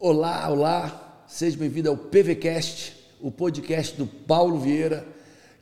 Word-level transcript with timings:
Olá, 0.00 0.48
olá, 0.48 1.24
seja 1.26 1.56
bem-vindo 1.56 1.88
ao 1.88 1.96
PVCast, 1.96 2.94
o 3.20 3.32
podcast 3.32 3.96
do 3.96 4.06
Paulo 4.06 4.60
Vieira. 4.60 5.04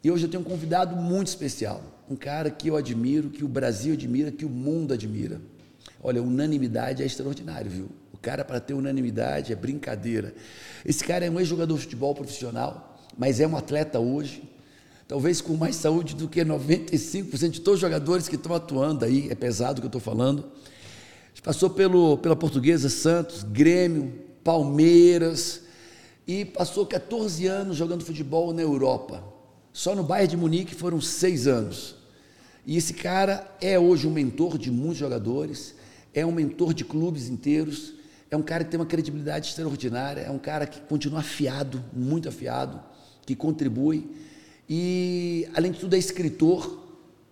E 0.05 0.11
hoje 0.11 0.27
eu 0.27 0.31
tenho 0.31 0.43
um 0.43 0.45
convidado 0.45 0.95
muito 0.95 1.29
especial, 1.29 1.83
um 2.07 2.15
cara 2.15 2.51
que 2.51 2.69
eu 2.69 2.77
admiro, 2.77 3.31
que 3.31 3.43
o 3.43 3.49
Brasil 3.49 3.95
admira, 3.95 4.31
que 4.31 4.45
o 4.45 4.51
mundo 4.51 4.93
admira. 4.93 5.41
Olha, 6.03 6.23
unanimidade 6.23 7.03
é 7.03 7.07
extraordinário, 7.07 7.71
viu? 7.71 7.89
O 8.13 8.19
cara, 8.19 8.45
para 8.45 8.61
ter 8.61 8.75
unanimidade, 8.75 9.55
é 9.55 9.57
brincadeira. 9.57 10.35
Esse 10.85 11.03
cara 11.03 11.25
é 11.25 11.31
um 11.31 11.41
ex-jogador 11.41 11.75
de 11.75 11.85
futebol 11.85 12.15
profissional, 12.15 13.01
mas 13.17 13.41
é 13.41 13.47
um 13.47 13.57
atleta 13.57 13.99
hoje, 13.99 14.43
talvez 15.09 15.41
com 15.41 15.57
mais 15.57 15.77
saúde 15.77 16.15
do 16.15 16.29
que 16.29 16.45
95% 16.45 17.49
de 17.53 17.61
todos 17.63 17.79
os 17.79 17.81
jogadores 17.81 18.29
que 18.29 18.37
estão 18.37 18.55
atuando 18.55 19.07
aí, 19.07 19.29
é 19.31 19.35
pesado 19.35 19.79
o 19.79 19.81
que 19.81 19.87
eu 19.87 19.99
estou 19.99 20.01
falando. 20.01 20.45
Passou 21.43 21.71
pelo, 21.71 22.19
pela 22.19 22.35
Portuguesa 22.35 22.89
Santos, 22.89 23.45
Grêmio, 23.45 24.26
Palmeiras 24.47 25.63
e 26.25 26.45
passou 26.45 26.87
14 26.87 27.49
anos 27.49 27.77
jogando 27.77 28.05
futebol 28.05 28.55
na 28.55 28.63
Europa. 28.63 29.25
Só 29.73 29.93
no 29.93 30.05
Bayern 30.05 30.29
de 30.29 30.37
Munique 30.37 30.73
foram 30.73 31.01
seis 31.01 31.49
anos. 31.49 31.97
E 32.65 32.77
esse 32.77 32.95
cara 32.95 33.53
é 33.61 33.77
hoje 33.77 34.07
um 34.07 34.11
mentor 34.13 34.57
de 34.57 34.71
muitos 34.71 34.99
jogadores, 34.99 35.75
é 36.15 36.25
um 36.25 36.31
mentor 36.31 36.73
de 36.73 36.85
clubes 36.85 37.29
inteiros, 37.29 37.95
é 38.31 38.37
um 38.37 38.43
cara 38.43 38.63
que 38.63 38.71
tem 38.71 38.79
uma 38.79 38.87
credibilidade 38.87 39.49
extraordinária, 39.49 40.21
é 40.21 40.31
um 40.31 40.39
cara 40.39 40.65
que 40.65 40.81
continua 40.83 41.19
afiado, 41.19 41.85
muito 41.93 42.29
afiado, 42.29 42.81
que 43.27 43.35
contribui. 43.35 44.09
E, 44.71 45.49
além 45.57 45.73
de 45.73 45.81
tudo, 45.81 45.97
é 45.97 45.99
escritor, 45.99 46.85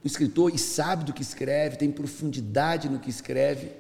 escritor 0.05 0.53
e 0.53 0.59
sabe 0.59 1.05
do 1.05 1.13
que 1.13 1.23
escreve, 1.23 1.77
tem 1.77 1.93
profundidade 1.93 2.89
no 2.89 2.99
que 2.99 3.09
escreve. 3.09 3.71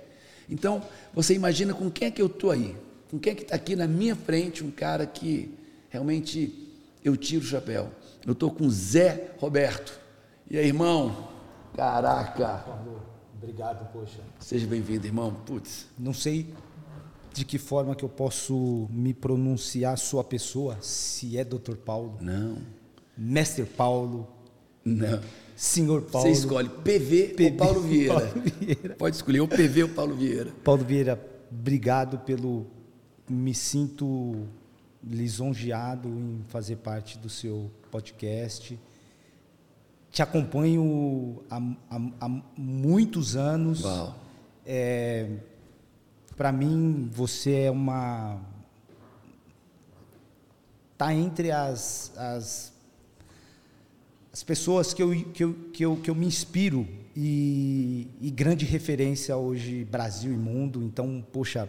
Então, 0.48 0.80
você 1.12 1.34
imagina 1.34 1.74
com 1.74 1.90
quem 1.90 2.06
é 2.06 2.10
que 2.12 2.22
eu 2.22 2.26
estou 2.26 2.52
aí? 2.52 2.76
Com 3.14 3.20
quem 3.20 3.32
é 3.32 3.36
que 3.36 3.42
está 3.44 3.54
aqui 3.54 3.76
na 3.76 3.86
minha 3.86 4.16
frente 4.16 4.64
um 4.64 4.72
cara 4.72 5.06
que 5.06 5.48
realmente 5.88 6.68
eu 7.04 7.16
tiro 7.16 7.44
o 7.44 7.46
chapéu? 7.46 7.88
Eu 8.26 8.32
estou 8.32 8.50
com 8.50 8.68
Zé 8.68 9.36
Roberto. 9.38 10.00
E 10.50 10.58
aí, 10.58 10.66
irmão? 10.66 11.28
Caraca! 11.76 12.64
Obrigado, 13.40 13.88
poxa. 13.92 14.18
Seja 14.40 14.66
bem-vindo, 14.66 15.06
irmão. 15.06 15.32
Putz. 15.46 15.86
Não 15.96 16.12
sei 16.12 16.52
de 17.32 17.44
que 17.44 17.56
forma 17.56 17.94
que 17.94 18.04
eu 18.04 18.08
posso 18.08 18.88
me 18.90 19.14
pronunciar 19.14 19.96
sua 19.96 20.24
pessoa, 20.24 20.76
se 20.80 21.38
é 21.38 21.44
Dr. 21.44 21.76
Paulo. 21.84 22.18
Não. 22.20 22.58
Mestre 23.16 23.64
Paulo. 23.64 24.26
Não. 24.84 25.20
Senhor 25.54 26.02
Paulo. 26.02 26.26
Você 26.26 26.32
escolhe 26.32 26.68
PV, 26.68 27.34
PV 27.36 27.44
ou 27.44 27.56
Paulo 27.56 27.80
Vieira. 27.80 28.14
Paulo 28.14 28.42
Vieira. 28.58 28.96
Pode 28.96 29.14
escolher 29.14 29.40
ou 29.40 29.46
PV 29.46 29.84
ou 29.84 29.88
Paulo 29.90 30.16
Vieira. 30.16 30.50
Paulo 30.64 30.84
Vieira, 30.84 31.24
obrigado 31.48 32.18
pelo. 32.18 32.73
Me 33.28 33.54
sinto 33.54 34.46
lisonjeado 35.02 36.08
em 36.08 36.44
fazer 36.48 36.76
parte 36.76 37.18
do 37.18 37.28
seu 37.28 37.70
podcast. 37.90 38.78
Te 40.10 40.22
acompanho 40.22 41.42
há, 41.50 41.56
há, 41.90 42.00
há 42.20 42.28
muitos 42.56 43.36
anos. 43.36 43.82
É, 44.64 45.28
Para 46.36 46.52
mim, 46.52 47.08
você 47.12 47.62
é 47.62 47.70
uma. 47.70 48.40
Está 50.92 51.12
entre 51.12 51.50
as, 51.50 52.12
as, 52.16 52.72
as 54.32 54.42
pessoas 54.42 54.94
que 54.94 55.02
eu, 55.02 55.10
que, 55.32 55.44
eu, 55.44 55.54
que, 55.72 55.84
eu, 55.84 55.96
que 55.96 56.10
eu 56.10 56.14
me 56.14 56.26
inspiro 56.26 56.86
e, 57.16 58.08
e 58.20 58.30
grande 58.30 58.64
referência 58.64 59.36
hoje, 59.36 59.84
Brasil 59.84 60.32
e 60.32 60.36
mundo. 60.36 60.82
Então, 60.82 61.24
poxa, 61.32 61.68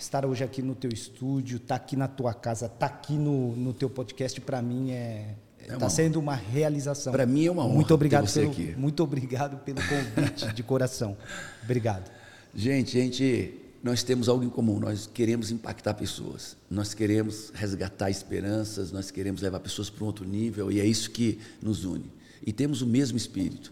estar 0.00 0.24
hoje 0.26 0.42
aqui 0.42 0.62
no 0.62 0.74
teu 0.74 0.90
estúdio, 0.90 1.56
estar 1.58 1.76
aqui 1.76 1.96
na 1.96 2.08
tua 2.08 2.32
casa, 2.34 2.66
estar 2.66 2.86
aqui 2.86 3.14
no, 3.14 3.54
no 3.56 3.72
teu 3.72 3.88
podcast, 3.90 4.40
para 4.40 4.60
mim 4.62 4.90
é. 4.90 5.34
Está 5.60 5.76
uma- 5.76 5.90
sendo 5.90 6.18
uma 6.18 6.34
realização. 6.34 7.12
Pra 7.12 7.26
mim 7.26 7.44
é 7.46 7.50
uma 7.50 7.64
honra 7.64 7.74
Muito 7.74 7.88
ter 7.88 7.94
obrigado 7.94 8.26
você 8.26 8.40
pelo, 8.40 8.52
aqui. 8.52 8.74
muito 8.76 9.02
obrigado 9.02 9.58
pelo 9.58 9.78
convite 9.86 10.52
de 10.54 10.62
coração. 10.62 11.16
Obrigado. 11.62 12.10
Gente, 12.54 12.90
gente, 12.92 13.54
nós 13.84 14.02
temos 14.02 14.28
algo 14.28 14.42
em 14.42 14.48
comum. 14.48 14.80
Nós 14.80 15.06
queremos 15.12 15.50
impactar 15.52 15.94
pessoas. 15.94 16.56
Nós 16.68 16.94
queremos 16.94 17.50
resgatar 17.54 18.10
esperanças. 18.10 18.90
Nós 18.90 19.10
queremos 19.10 19.42
levar 19.42 19.60
pessoas 19.60 19.88
para 19.90 20.02
um 20.02 20.06
outro 20.06 20.24
nível. 20.24 20.72
E 20.72 20.80
é 20.80 20.84
isso 20.86 21.10
que 21.10 21.38
nos 21.62 21.84
une. 21.84 22.10
E 22.44 22.52
temos 22.52 22.80
o 22.82 22.86
mesmo 22.86 23.16
Espírito, 23.18 23.70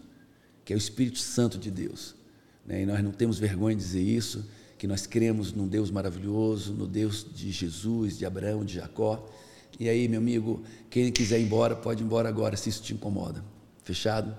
que 0.63 0.71
é 0.71 0.75
o 0.75 0.79
Espírito 0.79 1.17
Santo 1.19 1.57
de 1.57 1.71
Deus. 1.71 2.15
né? 2.65 2.83
E 2.83 2.85
nós 2.85 3.03
não 3.03 3.11
temos 3.11 3.39
vergonha 3.39 3.75
de 3.75 3.81
dizer 3.81 4.01
isso, 4.03 4.45
que 4.79 4.87
nós 4.87 5.05
cremos 5.05 5.51
num 5.51 5.67
Deus 5.67 5.91
maravilhoso, 5.91 6.71
no 6.73 6.87
Deus 6.87 7.27
de 7.35 7.51
Jesus, 7.51 8.17
de 8.17 8.25
Abraão, 8.25 8.63
de 8.63 8.75
Jacó. 8.75 9.29
E 9.77 9.89
aí, 9.89 10.07
meu 10.07 10.21
amigo, 10.21 10.63
quem 10.89 11.11
quiser 11.11 11.37
ir 11.37 11.43
embora, 11.43 11.75
pode 11.75 12.01
ir 12.01 12.05
embora 12.05 12.29
agora, 12.29 12.55
se 12.55 12.69
isso 12.69 12.81
te 12.81 12.93
incomoda. 12.93 13.43
Fechado? 13.83 14.33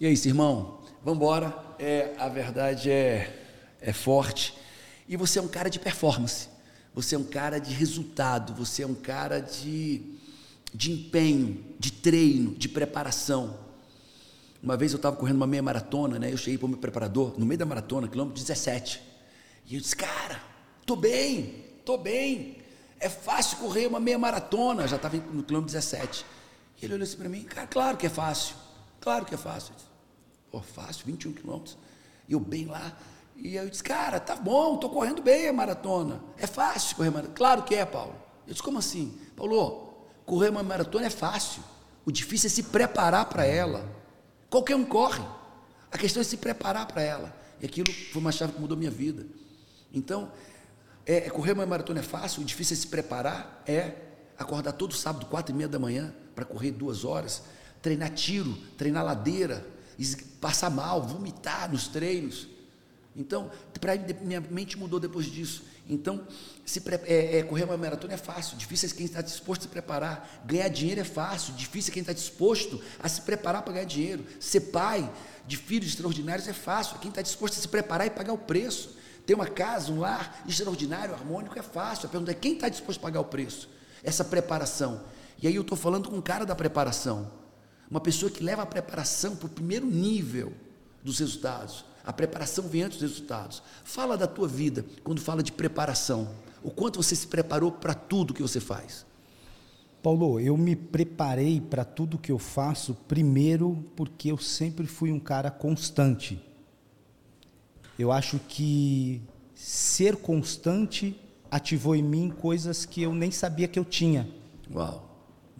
E 0.00 0.06
é 0.06 0.10
isso, 0.10 0.26
irmão. 0.26 0.80
Vamos 1.04 1.18
embora. 1.18 1.56
É, 1.78 2.14
a 2.18 2.28
verdade 2.28 2.90
é, 2.90 3.32
é 3.80 3.92
forte. 3.92 4.54
E 5.08 5.16
você 5.16 5.38
é 5.38 5.42
um 5.42 5.46
cara 5.46 5.70
de 5.70 5.78
performance. 5.78 6.48
Você 6.92 7.14
é 7.14 7.18
um 7.18 7.24
cara 7.24 7.60
de 7.60 7.72
resultado. 7.72 8.54
Você 8.54 8.82
é 8.82 8.86
um 8.88 8.94
cara 8.94 9.38
de, 9.38 10.02
de 10.74 10.90
empenho, 10.90 11.64
de 11.78 11.92
treino, 11.92 12.56
de 12.56 12.68
preparação. 12.68 13.56
Uma 14.60 14.76
vez 14.76 14.90
eu 14.90 14.96
estava 14.96 15.14
correndo 15.14 15.36
uma 15.36 15.46
meia 15.46 15.62
maratona, 15.62 16.18
né? 16.18 16.32
Eu 16.32 16.36
cheguei 16.36 16.58
para 16.58 16.66
o 16.66 16.70
meu 16.70 16.78
preparador, 16.78 17.38
no 17.38 17.46
meio 17.46 17.58
da 17.58 17.64
maratona, 17.64 18.08
quilômetro 18.08 18.42
17. 18.42 19.13
E 19.66 19.74
eu 19.74 19.80
disse, 19.80 19.96
cara, 19.96 20.40
tô 20.84 20.94
bem, 20.96 21.64
tô 21.84 21.96
bem. 21.96 22.58
É 23.00 23.08
fácil 23.08 23.58
correr 23.58 23.86
uma 23.86 24.00
meia 24.00 24.18
maratona. 24.18 24.86
Já 24.86 24.96
estava 24.96 25.16
no 25.16 25.42
quilômetro 25.42 25.72
17. 25.72 26.24
E 26.80 26.84
ele 26.84 26.94
olhou 26.94 27.04
assim 27.04 27.16
para 27.16 27.28
mim, 27.28 27.42
cara, 27.44 27.66
claro 27.66 27.96
que 27.96 28.06
é 28.06 28.10
fácil. 28.10 28.56
Claro 29.00 29.24
que 29.24 29.34
é 29.34 29.38
fácil. 29.38 29.74
Disse, 29.74 29.88
Pô, 30.50 30.60
fácil, 30.60 31.06
21 31.06 31.32
quilômetros. 31.32 31.76
E 32.28 32.32
eu 32.32 32.40
bem 32.40 32.66
lá. 32.66 32.96
E 33.36 33.56
eu 33.56 33.68
disse, 33.68 33.82
cara, 33.82 34.20
tá 34.20 34.36
bom, 34.36 34.76
tô 34.76 34.88
correndo 34.88 35.20
bem 35.20 35.48
a 35.48 35.52
maratona. 35.52 36.22
É 36.38 36.46
fácil 36.46 36.96
correr 36.96 37.10
maratona. 37.10 37.34
Claro 37.34 37.62
que 37.64 37.74
é, 37.74 37.84
Paulo. 37.84 38.14
Eu 38.46 38.52
disse, 38.52 38.62
como 38.62 38.78
assim? 38.78 39.18
Paulo, 39.34 40.06
correr 40.24 40.50
uma 40.50 40.62
maratona 40.62 41.06
é 41.06 41.10
fácil. 41.10 41.62
O 42.04 42.12
difícil 42.12 42.46
é 42.46 42.50
se 42.50 42.62
preparar 42.64 43.26
para 43.26 43.44
ela. 43.44 43.84
Qualquer 44.48 44.76
um 44.76 44.84
corre. 44.84 45.24
A 45.90 45.98
questão 45.98 46.20
é 46.20 46.24
se 46.24 46.36
preparar 46.36 46.86
para 46.86 47.02
ela. 47.02 47.36
E 47.60 47.66
aquilo 47.66 47.92
foi 47.92 48.20
uma 48.20 48.30
chave 48.30 48.52
que 48.52 48.60
mudou 48.60 48.76
minha 48.76 48.90
vida. 48.90 49.26
Então, 49.94 50.30
é, 51.06 51.26
é 51.26 51.30
correr 51.30 51.52
uma 51.52 51.64
maratona 51.64 52.00
é 52.00 52.02
fácil, 52.02 52.42
o 52.42 52.44
difícil 52.44 52.76
é 52.76 52.80
se 52.80 52.86
preparar, 52.86 53.62
é 53.66 53.94
acordar 54.36 54.72
todo 54.72 54.92
sábado, 54.94 55.26
quatro 55.26 55.54
e 55.54 55.56
meia 55.56 55.68
da 55.68 55.78
manhã, 55.78 56.12
para 56.34 56.44
correr 56.44 56.72
duas 56.72 57.04
horas, 57.04 57.42
treinar 57.80 58.10
tiro, 58.10 58.52
treinar 58.76 59.04
ladeira, 59.04 59.64
passar 60.40 60.70
mal, 60.70 61.02
vomitar 61.02 61.70
nos 61.70 61.86
treinos. 61.86 62.48
Então, 63.16 63.50
pra, 63.80 63.92
minha 64.22 64.40
mente 64.40 64.76
mudou 64.76 64.98
depois 64.98 65.26
disso. 65.26 65.62
Então, 65.88 66.26
se 66.64 66.82
é- 67.04 67.38
é, 67.38 67.42
correr 67.44 67.62
uma 67.62 67.76
maratona 67.76 68.14
é 68.14 68.16
fácil, 68.16 68.56
difícil 68.56 68.88
é 68.88 68.92
quem 68.92 69.06
está 69.06 69.20
disposto 69.20 69.60
a 69.60 69.64
se 69.64 69.68
preparar. 69.68 70.42
Ganhar 70.44 70.68
dinheiro 70.68 71.00
é 71.00 71.04
fácil, 71.04 71.54
difícil 71.54 71.92
é 71.92 71.94
quem 71.94 72.00
está 72.00 72.12
disposto 72.12 72.82
a 72.98 73.08
se 73.08 73.20
preparar 73.20 73.62
para 73.62 73.74
ganhar 73.74 73.84
dinheiro. 73.84 74.24
Ser 74.40 74.60
pai 74.60 75.08
de 75.46 75.56
filhos 75.56 75.90
extraordinários 75.90 76.48
é 76.48 76.52
fácil, 76.52 76.96
é 76.96 76.98
quem 76.98 77.10
está 77.10 77.22
disposto 77.22 77.54
a 77.56 77.60
se 77.60 77.68
preparar 77.68 78.06
e 78.06 78.10
pagar 78.10 78.32
o 78.32 78.38
preço. 78.38 78.96
Ter 79.26 79.34
uma 79.34 79.46
casa, 79.46 79.92
um 79.92 80.00
lar 80.00 80.42
extraordinário, 80.46 81.14
harmônico 81.14 81.58
é 81.58 81.62
fácil. 81.62 82.06
A 82.06 82.10
pergunta 82.10 82.30
é 82.30 82.34
quem 82.34 82.54
está 82.54 82.68
disposto 82.68 82.98
a 82.98 83.02
pagar 83.02 83.20
o 83.20 83.24
preço? 83.24 83.68
Essa 84.02 84.24
preparação. 84.24 85.02
E 85.42 85.46
aí 85.46 85.54
eu 85.54 85.62
estou 85.62 85.76
falando 85.76 86.10
com 86.10 86.16
um 86.16 86.22
cara 86.22 86.44
da 86.44 86.54
preparação. 86.54 87.30
Uma 87.90 88.00
pessoa 88.00 88.30
que 88.30 88.42
leva 88.42 88.62
a 88.62 88.66
preparação 88.66 89.36
para 89.36 89.46
o 89.46 89.50
primeiro 89.50 89.86
nível 89.86 90.52
dos 91.02 91.18
resultados. 91.18 91.84
A 92.04 92.12
preparação 92.12 92.68
vem 92.68 92.82
antes 92.82 92.98
dos 92.98 93.10
resultados. 93.10 93.62
Fala 93.82 94.16
da 94.16 94.26
tua 94.26 94.46
vida 94.46 94.84
quando 95.02 95.20
fala 95.20 95.42
de 95.42 95.52
preparação. 95.52 96.28
O 96.62 96.70
quanto 96.70 97.02
você 97.02 97.16
se 97.16 97.26
preparou 97.26 97.72
para 97.72 97.94
tudo 97.94 98.34
que 98.34 98.42
você 98.42 98.60
faz. 98.60 99.06
Paulo, 100.02 100.38
eu 100.38 100.54
me 100.54 100.76
preparei 100.76 101.62
para 101.62 101.82
tudo 101.82 102.18
que 102.18 102.30
eu 102.30 102.38
faço, 102.38 102.94
primeiro 103.08 103.82
porque 103.96 104.30
eu 104.30 104.36
sempre 104.36 104.86
fui 104.86 105.10
um 105.10 105.18
cara 105.18 105.50
constante. 105.50 106.42
Eu 107.98 108.10
acho 108.10 108.38
que 108.48 109.22
ser 109.54 110.16
constante 110.16 111.16
ativou 111.50 111.94
em 111.94 112.02
mim 112.02 112.30
coisas 112.30 112.84
que 112.84 113.02
eu 113.02 113.14
nem 113.14 113.30
sabia 113.30 113.68
que 113.68 113.78
eu 113.78 113.84
tinha. 113.84 114.28
Uau, 114.72 115.08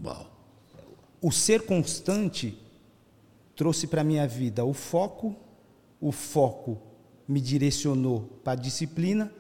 uau. 0.04 0.30
O 1.22 1.30
ser 1.30 1.62
constante 1.62 2.58
trouxe 3.54 3.86
para 3.86 4.00
a 4.00 4.04
minha 4.04 4.26
vida 4.26 4.64
o 4.64 4.74
foco, 4.74 5.36
o 6.00 6.10
foco 6.10 6.78
me 7.26 7.40
direcionou 7.40 8.22
para 8.42 8.52
a 8.54 8.56
disciplina, 8.56 9.32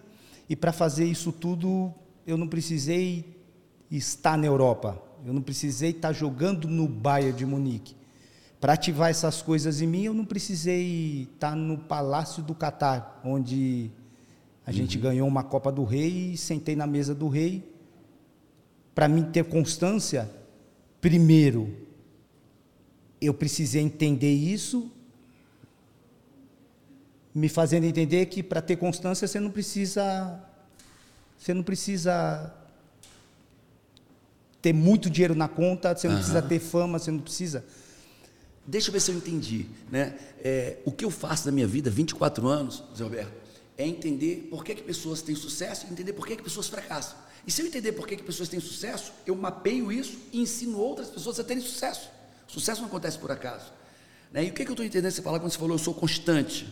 e 0.48 0.54
para 0.54 0.72
fazer 0.72 1.04
isso 1.04 1.32
tudo 1.32 1.92
eu 2.26 2.36
não 2.36 2.46
precisei 2.46 3.36
estar 3.90 4.38
na 4.38 4.46
Europa, 4.46 5.02
eu 5.26 5.32
não 5.32 5.42
precisei 5.42 5.90
estar 5.90 6.12
jogando 6.12 6.68
no 6.68 6.86
Bayern 6.86 7.36
de 7.36 7.44
Munique. 7.44 7.96
Para 8.64 8.72
ativar 8.72 9.10
essas 9.10 9.42
coisas 9.42 9.82
em 9.82 9.86
mim, 9.86 10.04
eu 10.04 10.14
não 10.14 10.24
precisei 10.24 11.28
estar 11.34 11.54
no 11.54 11.76
Palácio 11.76 12.42
do 12.42 12.54
Catar, 12.54 13.20
onde 13.22 13.90
A 14.64 14.72
gente 14.72 14.96
ganhou 14.96 15.28
uma 15.28 15.44
Copa 15.44 15.70
do 15.70 15.84
Rei 15.84 16.32
e 16.32 16.36
sentei 16.38 16.74
na 16.74 16.86
mesa 16.86 17.14
do 17.14 17.28
rei. 17.28 17.62
Para 18.94 19.06
mim 19.06 19.22
ter 19.22 19.44
constância, 19.44 20.30
primeiro, 20.98 21.76
eu 23.20 23.34
precisei 23.34 23.82
entender 23.82 24.32
isso, 24.32 24.90
me 27.34 27.50
fazendo 27.50 27.84
entender 27.84 28.24
que 28.24 28.42
para 28.42 28.62
ter 28.62 28.76
constância 28.76 29.28
você 29.28 29.38
não 29.38 29.50
precisa 29.50 30.40
você 31.38 31.52
não 31.52 31.62
precisa 31.62 32.50
ter 34.62 34.72
muito 34.72 35.10
dinheiro 35.10 35.34
na 35.34 35.48
conta, 35.48 35.94
você 35.94 36.08
não 36.08 36.16
precisa 36.16 36.40
ter 36.40 36.60
fama, 36.60 36.98
você 36.98 37.10
não 37.10 37.20
precisa. 37.20 37.62
Deixa 38.66 38.88
eu 38.88 38.92
ver 38.92 39.00
se 39.00 39.10
eu 39.10 39.16
entendi. 39.16 39.66
Né? 39.90 40.16
É, 40.42 40.78
o 40.84 40.92
que 40.92 41.04
eu 41.04 41.10
faço 41.10 41.46
na 41.46 41.52
minha 41.52 41.66
vida, 41.66 41.90
24 41.90 42.46
anos, 42.46 42.82
Zé 42.96 43.04
Roberto, 43.04 43.32
é 43.76 43.86
entender 43.86 44.48
por 44.50 44.64
que, 44.64 44.74
que 44.74 44.82
pessoas 44.82 45.20
têm 45.20 45.34
sucesso 45.34 45.86
e 45.86 45.92
entender 45.92 46.12
por 46.12 46.26
que, 46.26 46.36
que 46.36 46.42
pessoas 46.42 46.68
fracassam. 46.68 47.16
E 47.46 47.50
se 47.50 47.60
eu 47.60 47.66
entender 47.66 47.92
por 47.92 48.06
que, 48.06 48.16
que 48.16 48.22
pessoas 48.22 48.48
têm 48.48 48.60
sucesso, 48.60 49.12
eu 49.26 49.34
mapeio 49.34 49.92
isso 49.92 50.18
e 50.32 50.40
ensino 50.40 50.78
outras 50.78 51.08
pessoas 51.08 51.38
a 51.38 51.44
terem 51.44 51.62
sucesso. 51.62 52.08
Sucesso 52.46 52.80
não 52.80 52.88
acontece 52.88 53.18
por 53.18 53.30
acaso. 53.30 53.72
Né? 54.32 54.44
E 54.44 54.50
o 54.50 54.54
que, 54.54 54.64
que 54.64 54.70
eu 54.70 54.74
estou 54.74 54.86
entendendo 54.86 55.12
você 55.12 55.20
falar 55.20 55.38
quando 55.38 55.52
você 55.52 55.58
falou 55.58 55.74
eu 55.74 55.78
sou 55.78 55.92
constante, 55.92 56.66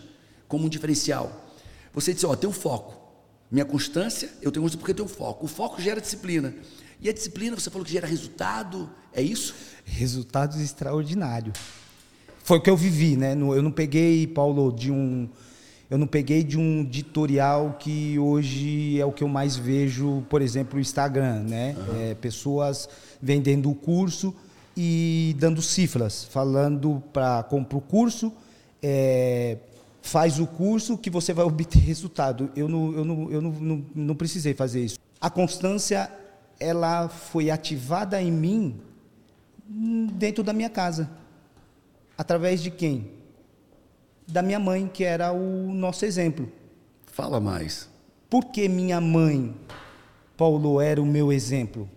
como 0.48 0.66
um 0.66 0.68
diferencial? 0.68 1.44
Você 1.92 2.14
disse, 2.14 2.24
ó, 2.24 2.34
tem 2.34 2.48
um 2.48 2.52
foco. 2.52 3.00
Minha 3.50 3.66
constância, 3.66 4.30
eu 4.40 4.50
tenho 4.50 4.62
constância 4.62 4.78
porque 4.78 4.92
eu 4.92 5.06
tenho 5.06 5.08
foco. 5.08 5.44
O 5.44 5.48
foco 5.48 5.80
gera 5.82 6.00
disciplina. 6.00 6.54
E 7.00 7.08
a 7.08 7.12
disciplina, 7.12 7.58
você 7.58 7.68
falou 7.68 7.84
que 7.84 7.92
gera 7.92 8.06
resultado, 8.06 8.90
é 9.12 9.20
isso? 9.20 9.54
Resultados 9.84 10.58
extraordinários. 10.58 11.81
Foi 12.42 12.58
o 12.58 12.60
que 12.60 12.68
eu 12.68 12.76
vivi, 12.76 13.16
né? 13.16 13.32
Eu 13.32 13.62
não 13.62 13.70
peguei, 13.70 14.26
Paulo, 14.26 14.72
de 14.72 14.90
um. 14.90 15.28
Eu 15.88 15.98
não 15.98 16.06
peguei 16.06 16.42
de 16.42 16.58
um 16.58 16.80
editorial 16.80 17.76
que 17.78 18.18
hoje 18.18 18.98
é 18.98 19.04
o 19.04 19.12
que 19.12 19.22
eu 19.22 19.28
mais 19.28 19.56
vejo, 19.56 20.24
por 20.28 20.40
exemplo, 20.40 20.78
o 20.78 20.80
Instagram, 20.80 21.40
né? 21.42 21.76
Uhum. 21.76 22.02
É, 22.02 22.14
pessoas 22.14 22.88
vendendo 23.20 23.70
o 23.70 23.74
curso 23.74 24.34
e 24.76 25.36
dando 25.38 25.60
cifras, 25.60 26.24
falando 26.24 27.02
para 27.12 27.42
comprar 27.42 27.76
o 27.76 27.80
curso, 27.80 28.32
é, 28.82 29.58
faz 30.00 30.40
o 30.40 30.46
curso 30.46 30.96
que 30.96 31.10
você 31.10 31.32
vai 31.32 31.44
obter 31.46 31.78
resultado. 31.78 32.50
Eu 32.56 32.68
não, 32.68 32.92
eu 32.92 33.04
não, 33.04 33.30
eu 33.30 33.42
não, 33.42 33.50
não, 33.52 33.84
não 33.94 34.14
precisei 34.14 34.54
fazer 34.54 34.84
isso. 34.84 34.98
A 35.20 35.30
constância 35.30 36.10
ela 36.58 37.08
foi 37.08 37.50
ativada 37.50 38.20
em 38.20 38.32
mim 38.32 38.80
dentro 40.14 40.42
da 40.42 40.52
minha 40.52 40.70
casa. 40.70 41.21
Através 42.22 42.62
de 42.62 42.70
quem? 42.70 43.10
Da 44.28 44.42
minha 44.42 44.60
mãe, 44.60 44.86
que 44.86 45.02
era 45.02 45.32
o 45.32 45.74
nosso 45.74 46.04
exemplo. 46.04 46.48
Fala 47.04 47.40
mais. 47.40 47.90
Por 48.30 48.44
que 48.44 48.68
minha 48.68 49.00
mãe, 49.00 49.52
Paulo, 50.36 50.80
era 50.80 51.02
o 51.02 51.04
meu 51.04 51.32
exemplo? 51.32 51.90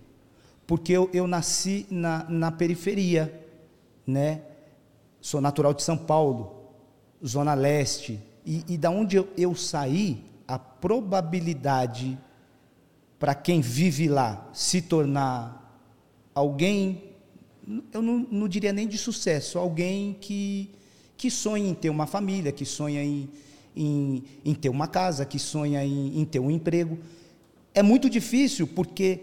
Porque 0.66 0.94
eu, 0.94 1.12
eu 1.14 1.28
nasci 1.28 1.86
na, 1.92 2.26
na 2.28 2.52
periferia, 2.52 3.40
né? 4.08 4.42
Sou 5.22 5.40
natural 5.40 5.76
de 5.76 5.84
São 5.84 5.96
Paulo, 5.96 6.72
Zona 7.24 7.54
Leste. 7.54 8.20
E, 8.44 8.64
e 8.68 8.78
da 8.80 8.90
onde 8.90 9.18
eu, 9.18 9.30
eu 9.38 9.54
saí, 9.54 10.26
a 10.48 10.58
probabilidade 10.58 12.18
para 13.20 13.36
quem 13.36 13.62
vive 13.62 14.08
lá 14.08 14.50
se 14.52 14.82
tornar 14.82 15.80
alguém, 16.34 17.15
eu 17.92 18.02
não, 18.02 18.20
não, 18.32 18.48
diria 18.48 18.72
nem 18.72 18.88
de 18.88 18.98
sucesso, 18.98 19.58
alguém 19.58 20.16
que, 20.20 20.70
que 21.18 21.32
sonha 21.32 21.68
em 21.68 21.74
ter 21.74 21.90
uma 21.90 22.06
família, 22.06 22.52
que 22.52 22.66
sonha 22.66 23.04
em, 23.04 23.30
em, 23.76 24.24
em 24.44 24.54
ter 24.54 24.70
uma 24.70 24.88
casa, 24.88 25.26
que 25.26 25.40
sonha 25.40 25.84
em, 25.84 26.20
em, 26.20 26.26
ter 26.26 26.40
um 26.40 26.52
emprego. 26.52 27.00
É 27.74 27.82
muito 27.82 28.10
difícil 28.10 28.68
porque 28.68 29.22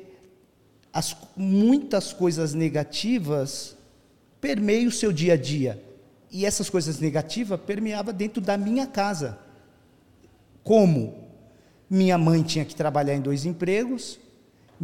as, 0.92 1.16
muitas 1.36 2.12
coisas 2.12 2.52
negativas 2.52 3.76
permeiam 4.40 4.88
o 4.88 4.92
seu 4.92 5.12
dia 5.12 5.34
a 5.34 5.36
dia. 5.36 5.82
E 6.30 6.44
essas 6.44 6.68
coisas 6.68 6.98
negativas 6.98 7.60
permeavam 7.60 8.12
dentro 8.12 8.40
da 8.40 8.56
minha 8.56 8.86
casa. 8.86 9.38
Como? 10.64 11.14
Minha 11.88 12.16
mãe 12.16 12.42
tinha 12.42 12.64
que 12.64 12.74
trabalhar 12.74 13.14
em 13.14 13.20
dois 13.20 13.44
empregos. 13.44 14.18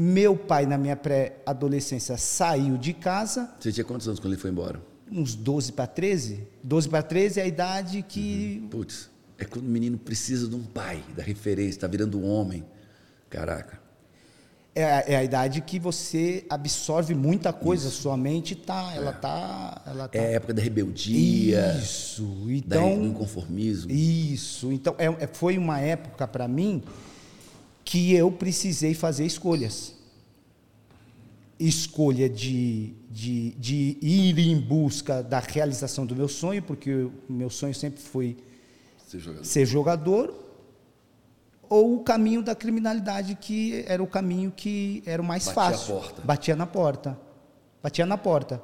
Meu 0.00 0.36
pai, 0.36 0.64
na 0.64 0.78
minha 0.78 0.94
pré-adolescência, 0.94 2.16
saiu 2.16 2.78
de 2.78 2.92
casa. 2.92 3.52
Você 3.58 3.72
tinha 3.72 3.84
quantos 3.84 4.06
anos 4.06 4.20
quando 4.20 4.34
ele 4.34 4.40
foi 4.40 4.48
embora? 4.48 4.80
Uns 5.10 5.34
12 5.34 5.72
para 5.72 5.88
13. 5.88 6.46
12 6.62 6.88
para 6.88 7.02
13 7.02 7.40
é 7.40 7.42
a 7.42 7.46
idade 7.48 8.04
que. 8.08 8.60
Uhum. 8.62 8.68
Putz, 8.68 9.10
é 9.36 9.44
quando 9.44 9.66
o 9.66 9.68
menino 9.68 9.98
precisa 9.98 10.46
de 10.46 10.54
um 10.54 10.62
pai, 10.62 11.02
da 11.16 11.22
referência, 11.24 11.70
está 11.70 11.88
virando 11.88 12.16
um 12.16 12.30
homem. 12.30 12.64
Caraca. 13.28 13.80
É, 14.72 15.14
é, 15.14 15.16
a 15.16 15.24
idade 15.24 15.60
que 15.62 15.80
você 15.80 16.44
absorve 16.48 17.12
muita 17.12 17.52
coisa, 17.52 17.88
Isso. 17.88 18.02
sua 18.02 18.16
mente 18.16 18.54
tá, 18.54 18.92
ela 18.94 19.10
é. 19.10 19.14
tá, 19.14 19.82
ela 19.84 20.06
tá. 20.06 20.16
É 20.16 20.20
a 20.20 20.30
época 20.30 20.54
da 20.54 20.62
rebeldia. 20.62 21.76
Isso. 21.76 22.46
Então, 22.46 23.00
do 23.00 23.06
inconformismo. 23.06 23.90
Isso. 23.90 24.70
Então, 24.70 24.94
é, 24.96 25.06
é 25.24 25.26
foi 25.26 25.58
uma 25.58 25.80
época 25.80 26.28
para 26.28 26.46
mim 26.46 26.84
que 27.88 28.12
eu 28.12 28.31
precisei 28.31 28.93
fazer 28.93 29.25
escolhas. 29.25 29.94
Escolha 31.58 32.29
de, 32.29 32.93
de, 33.11 33.52
de 33.52 33.96
ir 34.02 34.38
em 34.38 34.61
busca 34.61 35.23
da 35.23 35.38
realização 35.38 36.05
do 36.05 36.14
meu 36.14 36.29
sonho, 36.29 36.62
porque 36.62 36.93
o 36.93 37.12
meu 37.31 37.49
sonho 37.49 37.75
sempre 37.75 38.02
foi 38.02 38.37
ser 39.06 39.19
jogador, 39.19 39.44
ser 39.44 39.64
jogador 39.64 40.35
ou 41.67 41.94
o 41.94 42.00
caminho 42.00 42.43
da 42.43 42.55
criminalidade, 42.55 43.35
que 43.35 43.82
era 43.88 44.02
o 44.02 44.06
caminho 44.06 44.52
que 44.55 45.02
era 45.06 45.23
o 45.23 45.25
mais 45.25 45.46
Batia 45.46 45.55
fácil. 45.55 46.02
Batia 46.23 46.55
na 46.55 46.67
porta. 46.67 47.19
Batia 47.82 48.05
na 48.05 48.19
porta. 48.19 48.62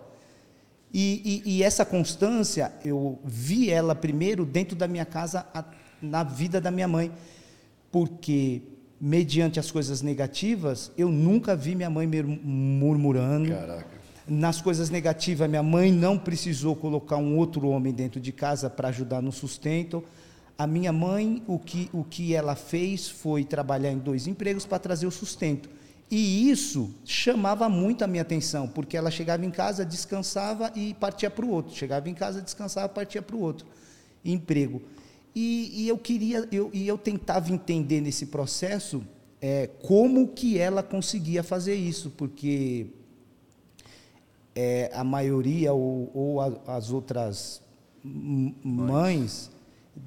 E, 0.92 1.42
e, 1.46 1.56
e, 1.56 1.62
essa 1.62 1.86
constância, 1.86 2.70
eu 2.84 3.18
vi 3.24 3.70
ela 3.70 3.94
primeiro 3.94 4.44
dentro 4.44 4.76
da 4.76 4.86
minha 4.86 5.06
casa, 5.06 5.46
a, 5.54 5.64
na 6.02 6.22
vida 6.22 6.60
da 6.60 6.70
minha 6.70 6.86
mãe. 6.86 7.10
Porque, 7.90 8.73
mediante 9.06 9.60
as 9.60 9.70
coisas 9.70 10.00
negativas, 10.00 10.90
eu 10.96 11.10
nunca 11.10 11.54
vi 11.54 11.74
minha 11.74 11.90
mãe 11.90 12.08
murmurando. 12.42 13.50
Caraca. 13.50 13.94
Nas 14.26 14.62
coisas 14.62 14.88
negativas, 14.88 15.48
minha 15.48 15.62
mãe 15.62 15.92
não 15.92 16.18
precisou 16.18 16.74
colocar 16.74 17.18
um 17.18 17.36
outro 17.36 17.68
homem 17.68 17.92
dentro 17.92 18.18
de 18.18 18.32
casa 18.32 18.70
para 18.70 18.88
ajudar 18.88 19.20
no 19.20 19.30
sustento 19.30 20.02
a 20.56 20.66
minha 20.66 20.92
mãe, 20.92 21.42
o 21.46 21.58
que, 21.58 21.90
o 21.92 22.04
que 22.04 22.34
ela 22.34 22.54
fez 22.54 23.08
foi 23.08 23.44
trabalhar 23.44 23.90
em 23.90 23.98
dois 23.98 24.26
empregos 24.26 24.64
para 24.64 24.78
trazer 24.78 25.06
o 25.06 25.10
sustento. 25.10 25.68
E 26.10 26.48
isso 26.48 26.94
chamava 27.04 27.68
muito 27.68 28.04
a 28.04 28.06
minha 28.06 28.22
atenção, 28.22 28.68
porque 28.68 28.96
ela 28.96 29.10
chegava 29.10 29.44
em 29.44 29.50
casa, 29.50 29.84
descansava 29.84 30.70
e 30.76 30.94
partia 30.94 31.28
para 31.28 31.44
o 31.44 31.50
outro. 31.50 31.74
Chegava 31.74 32.08
em 32.08 32.14
casa, 32.14 32.40
descansava, 32.40 32.88
partia 32.88 33.20
para 33.20 33.34
o 33.34 33.40
outro. 33.40 33.66
Emprego. 34.24 34.80
E, 35.34 35.82
e, 35.82 35.88
eu 35.88 35.98
queria, 35.98 36.48
eu, 36.52 36.70
e 36.72 36.86
eu 36.86 36.96
tentava 36.96 37.52
entender 37.52 38.00
nesse 38.00 38.26
processo 38.26 39.02
é, 39.40 39.68
como 39.82 40.28
que 40.28 40.58
ela 40.58 40.82
conseguia 40.82 41.42
fazer 41.42 41.74
isso, 41.74 42.10
porque 42.10 42.86
é, 44.54 44.90
a 44.94 45.02
maioria 45.02 45.72
ou, 45.72 46.10
ou 46.14 46.40
a, 46.40 46.76
as 46.76 46.90
outras 46.90 47.60
mães 48.04 49.50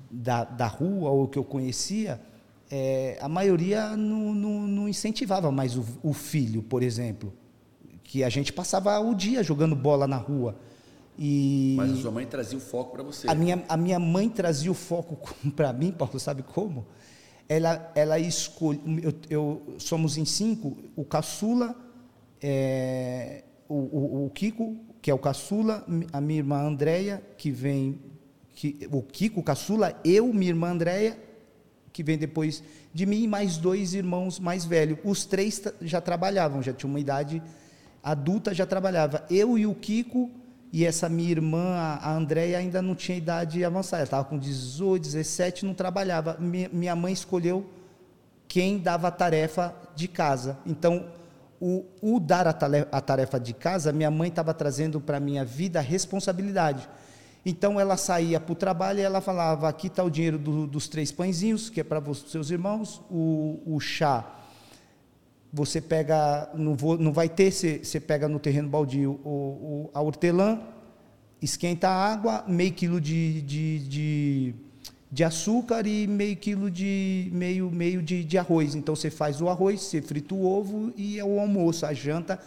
da, 0.10 0.43
da 0.43 0.67
rua 0.67 1.10
ou 1.10 1.27
que 1.27 1.38
eu 1.38 1.43
conhecia, 1.43 2.22
é, 2.69 3.17
a 3.22 3.29
maioria 3.29 3.96
não, 3.96 4.34
não, 4.34 4.67
não 4.67 4.89
incentivava 4.89 5.51
mais 5.51 5.75
o, 5.75 5.86
o, 6.03 6.13
filho, 6.13 6.62
por 6.62 6.84
exemplo. 6.84 7.34
Que 8.03 8.24
a 8.24 8.29
gente 8.29 8.53
passava 8.53 8.98
o 9.00 9.13
dia 9.13 9.43
jogando 9.43 9.75
bola 9.75 10.07
na 10.07 10.17
rua. 10.17 10.55
E 11.17 11.74
Mas 11.75 11.91
a 11.91 11.95
sua 11.95 12.12
mãe 12.12 12.25
trazia 12.25 12.57
o 12.57 12.62
foco 12.62 12.91
para 12.91 13.03
você. 13.03 13.27
A 13.27 13.33
minha, 13.33 13.63
a 13.67 13.75
minha 13.75 14.00
mãe 14.00 14.29
trazia 14.29 14.71
o 14.71 14.75
foco 14.75 15.17
para 15.55 15.74
mim, 15.74 15.91
Paulo, 15.91 16.19
sabe 16.19 16.43
como? 16.43 16.86
Ela, 17.50 17.91
ela 17.95 18.19
escolhe. 18.19 18.79
Eu, 19.01 19.13
eu, 19.29 19.75
somos 19.79 20.17
em 20.17 20.25
cinco, 20.25 20.77
o 20.95 21.03
caçula, 21.03 21.75
é, 22.41 23.43
o, 23.67 23.75
o, 23.75 24.25
o 24.25 24.29
Kiko, 24.29 24.77
que 25.01 25.09
é 25.09 25.13
o 25.13 25.17
caçula, 25.17 25.86
a 26.12 26.21
minha 26.21 26.39
irmã 26.39 26.62
Andréia, 26.62 27.24
que 27.38 27.50
vem 27.50 28.00
que, 28.53 28.88
o 28.91 29.01
Kiko, 29.01 29.39
o 29.39 29.43
caçula, 29.43 30.00
eu, 30.03 30.33
minha 30.33 30.50
irmã 30.50 30.71
Andréia, 30.71 31.17
que 31.93 32.03
vem 32.03 32.17
depois 32.17 32.63
de 32.93 33.05
mim, 33.05 33.24
e 33.24 33.27
mais 33.27 33.57
dois 33.57 33.93
irmãos 33.93 34.39
mais 34.39 34.65
velhos. 34.65 35.00
Os 35.03 35.25
três 35.25 35.62
já 35.81 36.01
trabalhavam, 36.01 36.62
já 36.62 36.74
tinham 36.74 36.89
uma 36.89 37.00
idade 37.00 37.41
adulta, 38.03 38.53
já 38.53 38.65
trabalhava. 38.65 39.25
Eu 39.29 39.57
e 39.57 39.65
o 39.65 39.74
Kiko 39.74 40.29
e 40.71 40.86
essa 40.86 41.07
minha 41.07 41.31
irmã, 41.31 41.75
a 42.01 42.13
Andréia, 42.13 42.57
ainda 42.57 42.81
não 42.81 42.93
tinha 42.93 43.17
idade 43.17 43.63
avançada. 43.63 44.01
Ela 44.01 44.03
estava 44.03 44.25
com 44.25 44.38
18, 44.38 45.01
17, 45.01 45.65
não 45.65 45.74
trabalhava. 45.74 46.38
Minha 46.39 46.95
mãe 46.95 47.13
escolheu 47.13 47.65
quem 48.47 48.77
dava 48.77 49.07
a 49.07 49.12
tarefa 49.12 49.74
de 49.95 50.07
casa. 50.07 50.57
Então, 50.65 51.05
o, 51.59 51.86
o 52.01 52.19
dar 52.19 52.47
a 52.47 53.01
tarefa 53.01 53.39
de 53.39 53.53
casa, 53.53 53.91
minha 53.91 54.12
mãe 54.12 54.29
estava 54.29 54.53
trazendo 54.53 55.00
para 55.00 55.17
a 55.17 55.19
minha 55.19 55.43
vida 55.43 55.79
a 55.79 55.81
responsabilidade. 55.81 56.88
Então 57.45 57.79
ela 57.79 57.95
saía 57.95 58.39
para 58.39 58.51
o 58.51 58.55
trabalho 58.55 59.00
e 59.00 59.03
ela 59.03 59.21
falava: 59.21 59.69
aqui 59.69 59.88
está 59.88 60.03
o 60.03 60.09
dinheiro 60.09 60.38
do, 60.38 60.67
dos 60.67 60.88
três 60.88 61.12
pãezinhos, 61.12 61.69
que 61.69 61.79
é 61.79 61.83
para 61.83 62.00
os 62.00 62.29
seus 62.29 62.51
irmãos, 62.51 63.01
o, 63.09 63.62
o 63.65 63.79
chá. 63.79 64.25
Você 65.51 65.80
pega, 65.80 66.50
não, 66.54 66.75
vou, 66.75 66.98
não 66.98 67.12
vai 67.12 67.30
ter, 67.30 67.51
você, 67.51 67.80
você 67.84 68.00
pega 68.00 68.27
no 68.27 68.39
terreno 68.39 68.70
baldio 68.70 69.20
o, 69.24 69.30
o, 69.30 69.89
a 69.94 70.01
hortelã, 70.01 70.60
esquenta 71.42 71.88
a 71.88 72.12
água, 72.12 72.44
meio 72.48 72.74
quilo 72.74 73.00
de, 73.00 73.42
de, 73.42 73.80
de, 73.80 74.56
de, 75.12 75.24
açúcar 75.24 75.88
e 75.88 76.06
meio 76.06 76.36
quilo 76.36 76.70
de 76.70 77.30
meio, 77.32 77.72
meio 77.72 78.01
de, 78.01 78.24
de 78.24 78.38
arroz. 78.38 78.75
Então 78.75 78.96
você 78.96 79.10
faz 79.10 79.42
o 79.42 79.48
arroz, 79.48 79.82
você 79.82 80.01
frita 80.01 80.36
o 80.36 80.46
ovo 80.46 80.92
e 80.98 81.18
é 81.18 81.24
o 81.24 81.39
almoço, 81.39 81.86
a 81.86 81.94
janta. 81.94 82.39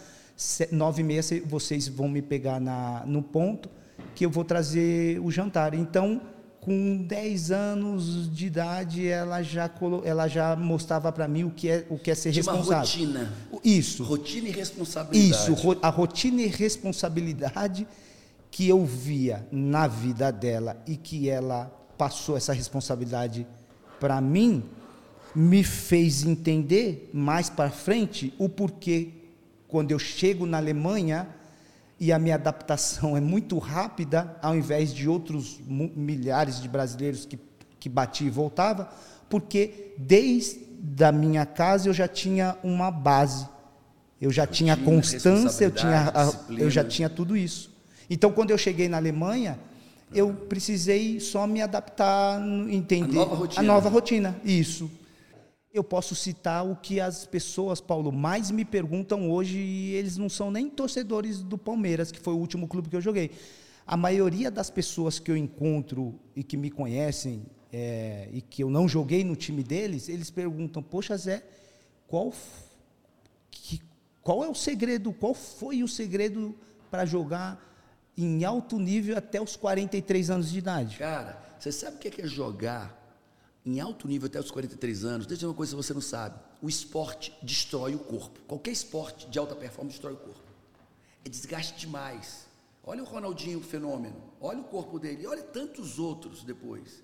Nove 0.73 1.02
e 1.02 1.04
meia 1.04 1.23
vocês 1.47 1.87
vão 1.87 2.09
me 2.09 2.23
pegar 2.23 2.61
na, 2.61 3.04
no 3.07 3.23
ponto 3.23 3.69
que 4.14 4.25
eu 4.25 4.30
vou 4.30 4.45
trazer 4.45 5.21
o 5.21 5.30
jantar. 5.30 5.75
Então, 5.75 6.21
com 6.61 6.99
10 6.99 7.50
anos 7.50 8.31
de 8.35 8.47
idade, 8.47 9.09
ela 9.09 9.43
já, 9.43 9.71
ela 10.05 10.29
já 10.29 10.55
mostrava 10.55 11.11
para 11.11 11.26
mim 11.26 11.45
o 11.45 11.50
que 11.50 11.69
é, 11.69 11.87
o 11.88 11.99
que 11.99 12.11
é 12.11 12.14
ser 12.14 12.33
Tinha 12.33 12.43
responsável. 12.43 12.75
Uma 12.75 12.81
rotina. 12.81 13.33
Isso. 13.64 14.05
Rotina 14.05 14.49
e 14.49 14.50
responsabilidade. 14.50 15.52
Isso, 15.52 15.79
a 15.81 15.88
rotina 15.88 16.43
e 16.43 16.47
responsabilidade 16.47 17.88
que 18.50 18.69
eu 18.69 18.85
via 18.85 19.47
na 19.50 19.87
vida 19.87 20.31
dela 20.31 20.83
e 20.87 20.97
que 20.97 21.31
ela 21.31 21.73
passou 21.97 22.37
essa 22.37 22.52
responsabilidade 22.52 23.47
para 23.99 24.21
mim, 24.21 24.64
me 25.35 25.62
fez 25.62 26.25
entender 26.25 27.11
mais 27.12 27.49
para 27.49 27.71
frente 27.71 28.35
o 28.38 28.49
porquê, 28.49 29.11
quando 29.69 29.93
eu 29.93 29.99
chego 29.99 30.47
na 30.47 30.57
Alemanha, 30.57 31.29
e 32.00 32.11
a 32.11 32.19
minha 32.19 32.37
adaptação 32.37 33.14
é 33.14 33.21
muito 33.21 33.59
rápida, 33.59 34.35
ao 34.40 34.57
invés 34.57 34.92
de 34.92 35.07
outros 35.07 35.61
milhares 35.69 36.61
de 36.61 36.66
brasileiros 36.66 37.26
que, 37.26 37.38
que 37.78 37.90
batia 37.90 38.26
e 38.26 38.30
voltava, 38.30 38.88
porque 39.28 39.92
desde 39.99 41.04
a 41.04 41.12
minha 41.12 41.45
casa 41.45 41.90
eu 41.90 41.92
já 41.92 42.09
tinha 42.09 42.57
uma 42.64 42.90
base, 42.90 43.47
eu 44.19 44.33
já 44.33 44.47
tinha 44.47 44.78
constância, 44.78 45.66
eu, 45.66 45.71
tinha, 45.71 46.11
eu 46.57 46.71
já 46.71 46.83
tinha 46.83 47.11
tudo 47.11 47.37
isso. 47.37 47.71
Então, 48.09 48.33
quando 48.33 48.50
eu 48.50 48.59
cheguei 48.59 48.88
na 48.88 48.97
Alemanha, 48.97 49.59
eu 50.12 50.33
precisei 50.33 51.21
só 51.21 51.47
me 51.47 51.61
adaptar, 51.61 52.40
entender 52.71 53.19
a 53.19 53.25
nova 53.25 53.35
rotina. 53.37 53.61
A 53.61 53.62
nova 53.62 53.88
rotina. 53.90 54.37
Isso. 54.42 54.90
Eu 55.72 55.84
posso 55.84 56.16
citar 56.16 56.68
o 56.68 56.74
que 56.74 57.00
as 57.00 57.24
pessoas, 57.26 57.80
Paulo, 57.80 58.10
mais 58.10 58.50
me 58.50 58.64
perguntam 58.64 59.30
hoje, 59.30 59.56
e 59.56 59.94
eles 59.94 60.16
não 60.16 60.28
são 60.28 60.50
nem 60.50 60.68
torcedores 60.68 61.42
do 61.42 61.56
Palmeiras, 61.56 62.10
que 62.10 62.18
foi 62.18 62.34
o 62.34 62.38
último 62.38 62.66
clube 62.66 62.88
que 62.88 62.96
eu 62.96 63.00
joguei. 63.00 63.30
A 63.86 63.96
maioria 63.96 64.50
das 64.50 64.68
pessoas 64.68 65.20
que 65.20 65.30
eu 65.30 65.36
encontro 65.36 66.18
e 66.34 66.42
que 66.42 66.56
me 66.56 66.70
conhecem, 66.70 67.46
é, 67.72 68.28
e 68.32 68.40
que 68.40 68.64
eu 68.64 68.70
não 68.70 68.88
joguei 68.88 69.22
no 69.22 69.36
time 69.36 69.62
deles, 69.62 70.08
eles 70.08 70.28
perguntam: 70.28 70.82
Poxa, 70.82 71.16
Zé, 71.16 71.44
qual, 72.08 72.32
que, 73.48 73.80
qual 74.22 74.42
é 74.42 74.48
o 74.48 74.54
segredo? 74.54 75.12
Qual 75.12 75.34
foi 75.34 75.84
o 75.84 75.88
segredo 75.88 76.52
para 76.90 77.06
jogar 77.06 77.64
em 78.16 78.44
alto 78.44 78.76
nível 78.76 79.16
até 79.16 79.40
os 79.40 79.54
43 79.54 80.30
anos 80.30 80.50
de 80.50 80.58
idade? 80.58 80.96
Cara, 80.96 81.40
você 81.60 81.70
sabe 81.70 81.96
o 81.96 81.98
que 82.00 82.20
é, 82.20 82.24
é 82.24 82.26
jogar 82.26 83.00
em 83.64 83.79
alto 83.81 84.09
nível 84.09 84.26
até 84.26 84.40
os 84.40 84.50
43 84.50 85.05
anos, 85.05 85.26
deixa 85.26 85.45
eu 85.45 85.50
uma 85.50 85.55
coisa 85.55 85.76
que 85.76 85.83
você 85.83 85.93
não 85.93 86.00
sabe: 86.00 86.38
o 86.62 86.69
esporte 86.69 87.37
destrói 87.43 87.95
o 87.95 87.99
corpo. 87.99 88.40
Qualquer 88.47 88.71
esporte 88.71 89.29
de 89.29 89.38
alta 89.38 89.55
performance 89.55 89.95
destrói 89.95 90.14
o 90.14 90.19
corpo. 90.19 90.50
É 91.25 91.29
desgaste 91.29 91.79
demais. 91.79 92.47
Olha 92.83 93.02
o 93.02 93.07
Ronaldinho, 93.07 93.59
o 93.59 93.62
fenômeno. 93.62 94.17
Olha 94.40 94.61
o 94.61 94.64
corpo 94.64 94.99
dele. 94.99 95.26
Olha 95.26 95.43
tantos 95.43 95.99
outros 95.99 96.43
depois. 96.43 97.02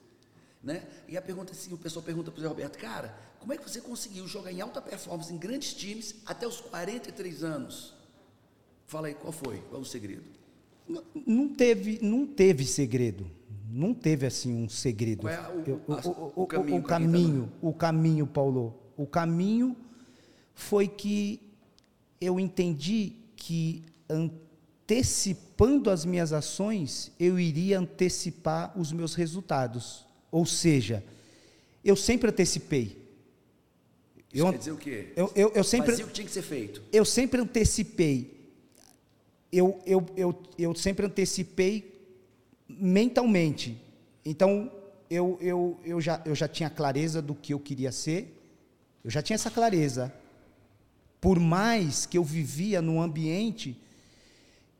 Né? 0.63 0.87
E 1.07 1.17
a 1.17 1.23
pergunta 1.23 1.53
assim, 1.53 1.73
o 1.73 1.79
pessoal 1.79 2.03
pergunta 2.03 2.33
para 2.33 2.45
o 2.45 2.49
Roberto, 2.49 2.79
cara, 2.79 3.17
como 3.39 3.53
é 3.53 3.57
que 3.57 3.69
você 3.69 3.81
conseguiu 3.81 4.27
jogar 4.27 4.51
em 4.51 4.61
alta 4.61 4.81
performance 4.81 5.33
em 5.33 5.37
grandes 5.37 5.75
times 5.75 6.17
até 6.25 6.47
os 6.47 6.61
43 6.61 7.45
anos? 7.45 7.95
Fala 8.87 9.09
aí, 9.09 9.15
qual 9.15 9.33
foi? 9.33 9.59
Qual 9.69 9.83
o 9.83 9.85
segredo? 9.85 10.25
Não, 10.89 11.05
não 11.27 11.55
teve, 11.55 11.99
não 12.03 12.27
teve 12.27 12.65
segredo 12.65 13.31
não 13.69 13.93
teve 13.93 14.27
assim 14.27 14.55
um 14.55 14.69
segredo. 14.69 15.23
Qual 15.23 15.33
é 15.33 15.41
o, 15.49 15.81
o, 15.87 16.41
o, 16.41 16.43
o 16.43 16.47
caminho, 16.47 16.79
o, 16.79 16.83
caminho, 16.83 17.53
o 17.61 17.73
caminho, 17.73 18.27
Paulo. 18.27 18.75
O 18.97 19.07
caminho 19.07 19.77
foi 20.55 20.89
que 20.89 21.41
eu 22.21 22.41
entendi 22.41 23.13
que 23.37 23.85
antecipando 24.09 25.91
as 25.91 26.05
minhas 26.05 26.33
ações, 26.33 27.13
eu 27.19 27.39
iria 27.39 27.79
antecipar 27.79 28.79
os 28.79 28.93
meus 28.93 29.15
resultados. 29.15 30.07
Ou 30.31 30.47
seja, 30.47 31.05
eu 31.85 31.97
sempre 31.97 32.31
antecipei. 32.31 33.05
Isso 34.33 34.45
eu, 34.45 34.51
quer 34.51 34.59
dizer 34.59 34.73
o 34.73 34.77
quê? 34.77 35.13
Eu, 35.17 35.33
eu, 35.35 35.53
eu 35.55 35.65
sempre, 35.65 35.91
Fazia 35.91 36.05
o 36.05 36.09
que 36.09 36.15
tinha 36.15 36.27
que 36.27 36.33
ser 36.33 36.43
feito. 36.43 36.83
Eu 36.93 37.05
sempre 37.05 37.41
antecipei. 37.41 38.37
Eu, 39.51 39.81
eu, 39.87 40.07
eu, 40.17 40.43
eu 40.59 40.75
sempre 40.75 41.07
antecipei 41.07 41.96
mentalmente. 42.69 43.77
Então, 44.25 44.71
eu, 45.11 45.39
eu, 45.41 45.81
eu, 45.85 46.01
já, 46.01 46.21
eu 46.25 46.35
já 46.35 46.49
tinha 46.49 46.69
clareza 46.69 47.23
do 47.23 47.35
que 47.35 47.55
eu 47.55 47.61
queria 47.61 47.93
ser, 47.93 48.33
eu 49.05 49.11
já 49.11 49.23
tinha 49.23 49.35
essa 49.35 49.51
clareza. 49.51 50.13
Por 51.21 51.39
mais 51.39 52.07
que 52.07 52.19
eu 52.19 52.25
vivia 52.25 52.83
num 52.83 53.01
ambiente 53.01 53.77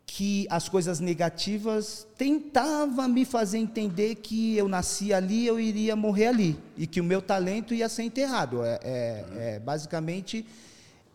que 0.07 0.47
as 0.49 0.69
coisas 0.69 1.01
negativas 1.01 2.07
tentavam 2.17 3.09
me 3.09 3.25
fazer 3.25 3.59
entender 3.59 4.15
que 4.17 4.57
eu 4.57 4.69
nasci 4.69 5.13
ali, 5.13 5.47
eu 5.47 5.59
iria 5.59 5.97
morrer 5.97 6.29
ali, 6.29 6.59
e 6.77 6.87
que 6.87 7.01
o 7.01 7.05
meu 7.05 7.21
talento 7.21 7.75
ia 7.75 7.89
ser 7.89 8.05
enterrado. 8.05 8.65
É, 8.65 8.79
é, 8.83 9.25
é 9.37 9.59
basicamente, 9.59 10.47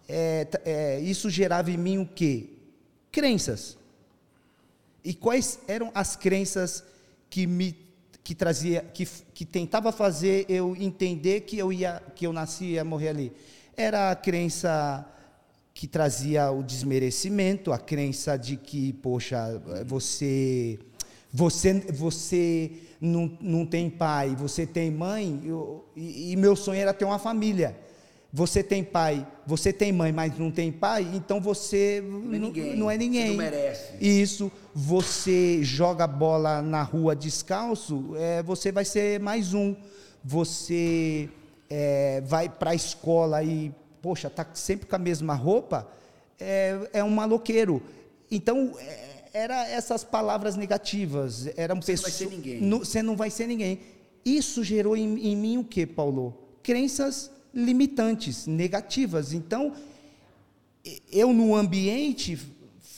é, 0.08 0.48
é, 0.66 1.00
isso 1.00 1.30
gerava 1.30 1.72
em 1.72 1.78
mim 1.78 1.98
o 2.00 2.06
quê? 2.06 2.50
Crenças. 3.12 3.78
E 5.04 5.14
quais 5.14 5.60
eram 5.68 5.92
as 5.94 6.16
crenças 6.16 6.84
que 7.30 7.48
me 7.48 7.76
que 8.24 8.36
trazia 8.36 8.82
que, 8.94 9.08
que 9.34 9.44
tentava 9.44 9.92
fazer 9.92 10.46
eu 10.48 10.76
entender 10.76 11.42
que 11.42 11.58
eu 11.58 11.74
ia 11.74 12.02
que 12.16 12.28
eu 12.28 12.34
nasci 12.34 12.66
e 12.66 12.72
ia 12.74 12.84
morrer 12.84 13.10
ali? 13.10 13.34
Era 13.76 14.12
a 14.12 14.16
crença 14.16 15.08
que 15.74 15.88
trazia 15.88 16.52
o 16.52 16.62
desmerecimento, 16.62 17.72
a 17.72 17.80
crença 17.80 18.38
de 18.38 18.58
que, 18.58 18.94
poxa, 18.94 19.62
você 19.86 20.78
você 21.34 21.74
você 21.92 22.72
não, 23.00 23.38
não 23.42 23.66
tem 23.66 23.90
pai, 23.90 24.36
você 24.36 24.68
tem 24.68 24.92
mãe, 24.92 25.42
eu, 25.44 25.86
e, 25.96 26.34
e 26.34 26.36
meu 26.36 26.56
sonho 26.56 26.80
era 26.80 26.94
ter 26.94 27.06
uma 27.06 27.18
família 27.18 27.76
você 28.34 28.64
tem 28.64 28.82
pai, 28.82 29.28
você 29.46 29.74
tem 29.74 29.92
mãe, 29.92 30.14
mas 30.14 30.38
não 30.38 30.50
tem 30.50 30.72
pai, 30.72 31.06
então 31.14 31.42
você 31.42 32.02
não 32.02 32.34
é 32.34 32.40
ninguém. 32.40 32.76
Não 32.78 32.92
é 32.92 32.98
ninguém. 32.98 33.24
Você 33.24 33.30
não 33.30 33.38
merece. 33.38 33.94
Isso, 34.00 34.52
você 34.74 35.62
joga 35.62 36.08
bola 36.08 36.62
na 36.62 36.82
rua 36.82 37.14
descalço, 37.14 38.14
é, 38.16 38.42
você 38.42 38.72
vai 38.72 38.86
ser 38.86 39.20
mais 39.20 39.54
um. 39.54 39.76
Você 40.24 41.30
é, 41.70 42.22
vai 42.22 42.48
para 42.48 42.72
a 42.72 42.76
escola 42.76 43.44
e, 43.44 43.74
poxa, 44.02 44.30
tá 44.30 44.48
sempre 44.54 44.88
com 44.88 44.96
a 44.96 45.00
mesma 45.00 45.34
roupa, 45.34 45.90
é, 46.40 46.78
é 46.94 47.04
um 47.04 47.10
maloqueiro. 47.10 47.84
Então, 48.30 48.74
é, 48.80 49.24
era 49.34 49.68
essas 49.68 50.06
palavras 50.06 50.56
negativas. 50.56 51.50
Eram 51.58 51.82
você 51.82 51.94
pessoas, 51.94 52.22
não 52.22 52.30
vai 52.30 52.30
ser 52.30 52.36
ninguém. 52.38 52.62
No, 52.62 52.80
você 52.80 53.04
não 53.04 53.16
vai 53.18 53.30
ser 53.30 53.48
ninguém. 53.48 53.80
Isso 54.24 54.64
gerou 54.64 54.96
em, 54.96 55.20
em 55.20 55.36
mim 55.36 55.58
o 55.58 55.66
que, 55.66 55.86
Paulo? 55.86 56.38
Crenças 56.64 57.30
limitantes, 57.54 58.48
negativas. 58.48 59.34
Então, 59.34 59.74
eu 61.12 61.34
no 61.34 61.56
ambiente 61.56 62.38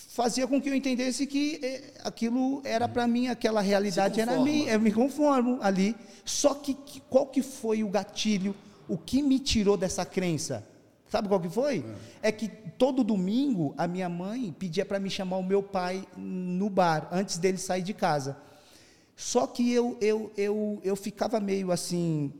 fazia 0.09 0.47
com 0.47 0.61
que 0.61 0.69
eu 0.69 0.75
entendesse 0.75 1.25
que 1.25 1.59
eh, 1.63 1.93
aquilo 2.03 2.61
era 2.63 2.87
para 2.87 3.07
mim, 3.07 3.29
aquela 3.29 3.61
realidade 3.61 4.21
era 4.21 4.39
minha, 4.39 4.71
eu 4.71 4.79
me 4.79 4.91
conformo 4.91 5.57
ali. 5.61 5.95
Só 6.23 6.53
que 6.53 6.77
qual 7.09 7.25
que 7.25 7.41
foi 7.41 7.83
o 7.83 7.89
gatilho, 7.89 8.55
o 8.87 8.95
que 8.95 9.23
me 9.23 9.39
tirou 9.39 9.75
dessa 9.75 10.05
crença? 10.05 10.63
Sabe 11.09 11.27
qual 11.27 11.39
que 11.39 11.49
foi? 11.49 11.83
É, 12.21 12.29
é 12.29 12.31
que 12.31 12.47
todo 12.47 13.03
domingo 13.03 13.73
a 13.77 13.87
minha 13.87 14.07
mãe 14.07 14.55
pedia 14.57 14.85
para 14.85 14.99
me 14.99 15.09
chamar 15.09 15.37
o 15.37 15.43
meu 15.43 15.63
pai 15.63 16.07
no 16.15 16.69
bar, 16.69 17.07
antes 17.11 17.37
dele 17.37 17.57
sair 17.57 17.81
de 17.81 17.93
casa. 17.93 18.37
Só 19.15 19.47
que 19.47 19.71
eu, 19.71 19.97
eu, 20.01 20.31
eu, 20.37 20.79
eu 20.83 20.95
ficava 20.95 21.39
meio 21.39 21.71
assim, 21.71 22.31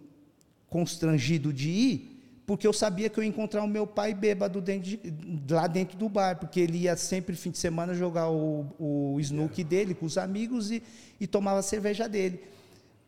constrangido 0.73 1.53
de 1.53 1.69
ir, 1.69 2.41
porque 2.47 2.65
eu 2.65 2.73
sabia 2.73 3.07
que 3.07 3.19
eu 3.19 3.23
ia 3.23 3.29
encontrar 3.29 3.63
o 3.63 3.67
meu 3.67 3.85
pai 3.85 4.11
bêbado 4.11 4.59
dentro 4.59 4.89
de, 4.89 4.99
lá 5.53 5.67
dentro 5.67 5.95
do 5.95 6.09
bar, 6.09 6.39
porque 6.39 6.59
ele 6.59 6.79
ia 6.79 6.97
sempre 6.97 7.35
fim 7.35 7.51
de 7.51 7.59
semana 7.59 7.93
jogar 7.93 8.27
o, 8.31 8.65
o 8.79 9.19
snook 9.19 9.61
é. 9.61 9.63
dele 9.63 9.93
com 9.93 10.07
os 10.07 10.17
amigos 10.17 10.71
e, 10.71 10.81
e 11.21 11.27
tomava 11.27 11.59
a 11.59 11.61
cerveja 11.61 12.09
dele. 12.09 12.41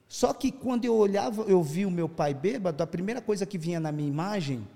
Só 0.08 0.32
que 0.32 0.52
quando 0.52 0.86
eu 0.86 0.96
olhava, 0.96 1.42
eu 1.48 1.64
vi 1.64 1.88
o 1.88 1.92
meu 1.92 2.08
pai 2.08 2.36
bêbado, 2.36 2.84
a 2.84 2.88
primeira 2.88 3.20
coisa 3.20 3.48
que 3.48 3.58
vinha 3.58 3.80
na 3.80 3.92
minha 3.92 4.08
imagem 4.08 4.68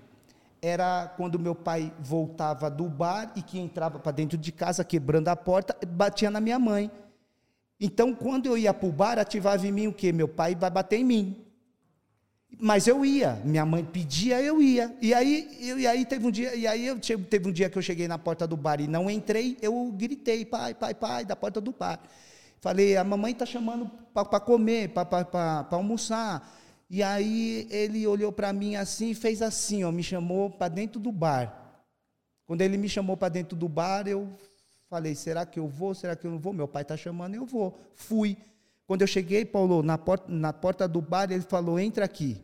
era 0.60 1.14
quando 1.16 1.38
meu 1.38 1.54
pai 1.54 1.92
voltava 2.00 2.68
do 2.68 2.88
bar 2.88 3.32
e 3.36 3.42
que 3.42 3.56
entrava 3.56 4.00
para 4.00 4.10
dentro 4.10 4.36
de 4.36 4.50
casa, 4.50 4.82
quebrando 4.82 5.28
a 5.28 5.36
porta, 5.36 5.76
batia 5.86 6.28
na 6.28 6.40
minha 6.40 6.58
mãe. 6.58 6.90
Então, 7.80 8.12
quando 8.12 8.46
eu 8.46 8.58
ia 8.58 8.74
para 8.74 8.88
o 8.88 8.92
bar, 8.92 9.16
ativava 9.16 9.64
em 9.64 9.70
mim 9.70 9.86
o 9.86 9.92
quê? 9.92 10.12
Meu 10.12 10.26
pai 10.26 10.56
vai 10.56 10.70
bater 10.70 10.98
em 10.98 11.04
mim. 11.04 11.49
Mas 12.62 12.86
eu 12.86 13.02
ia, 13.04 13.40
minha 13.42 13.64
mãe 13.64 13.82
pedia, 13.82 14.40
eu 14.42 14.60
ia. 14.60 14.94
E 15.00 15.14
aí, 15.14 15.48
eu, 15.60 15.78
e 15.78 15.86
aí 15.86 16.04
teve 16.04 16.26
um 16.26 16.30
dia, 16.30 16.54
e 16.54 16.66
aí 16.66 16.86
eu 16.86 16.98
teve 16.98 17.48
um 17.48 17.52
dia 17.52 17.70
que 17.70 17.78
eu 17.78 17.82
cheguei 17.82 18.06
na 18.06 18.18
porta 18.18 18.46
do 18.46 18.54
bar 18.54 18.80
e 18.82 18.86
não 18.86 19.10
entrei, 19.10 19.56
eu 19.62 19.90
gritei, 19.92 20.44
pai, 20.44 20.74
pai, 20.74 20.92
pai, 20.92 21.24
da 21.24 21.34
porta 21.34 21.58
do 21.58 21.72
bar. 21.72 21.98
Falei, 22.60 22.98
a 22.98 23.02
mamãe 23.02 23.32
está 23.32 23.46
chamando 23.46 23.90
para 24.12 24.38
comer, 24.38 24.90
para 24.90 25.66
almoçar. 25.70 26.54
E 26.90 27.02
aí 27.02 27.66
ele 27.70 28.06
olhou 28.06 28.30
para 28.30 28.52
mim 28.52 28.76
assim 28.76 29.10
e 29.10 29.14
fez 29.14 29.40
assim, 29.40 29.82
ó, 29.82 29.90
me 29.90 30.02
chamou 30.02 30.50
para 30.50 30.68
dentro 30.68 31.00
do 31.00 31.10
bar. 31.10 31.80
Quando 32.44 32.60
ele 32.60 32.76
me 32.76 32.90
chamou 32.90 33.16
para 33.16 33.30
dentro 33.30 33.56
do 33.56 33.68
bar, 33.70 34.06
eu 34.06 34.28
falei, 34.90 35.14
será 35.14 35.46
que 35.46 35.58
eu 35.58 35.66
vou? 35.66 35.94
Será 35.94 36.14
que 36.14 36.26
eu 36.26 36.30
não 36.30 36.38
vou? 36.38 36.52
Meu 36.52 36.68
pai 36.68 36.82
está 36.82 36.96
chamando, 36.96 37.34
eu 37.36 37.46
vou. 37.46 37.78
Fui. 37.94 38.36
Quando 38.86 39.02
eu 39.02 39.06
cheguei, 39.06 39.44
Paulo, 39.44 39.82
na 39.84 39.96
porta, 39.96 40.26
na 40.28 40.52
porta 40.52 40.88
do 40.88 41.00
bar, 41.00 41.30
ele 41.30 41.42
falou: 41.42 41.78
entra 41.78 42.04
aqui. 42.04 42.42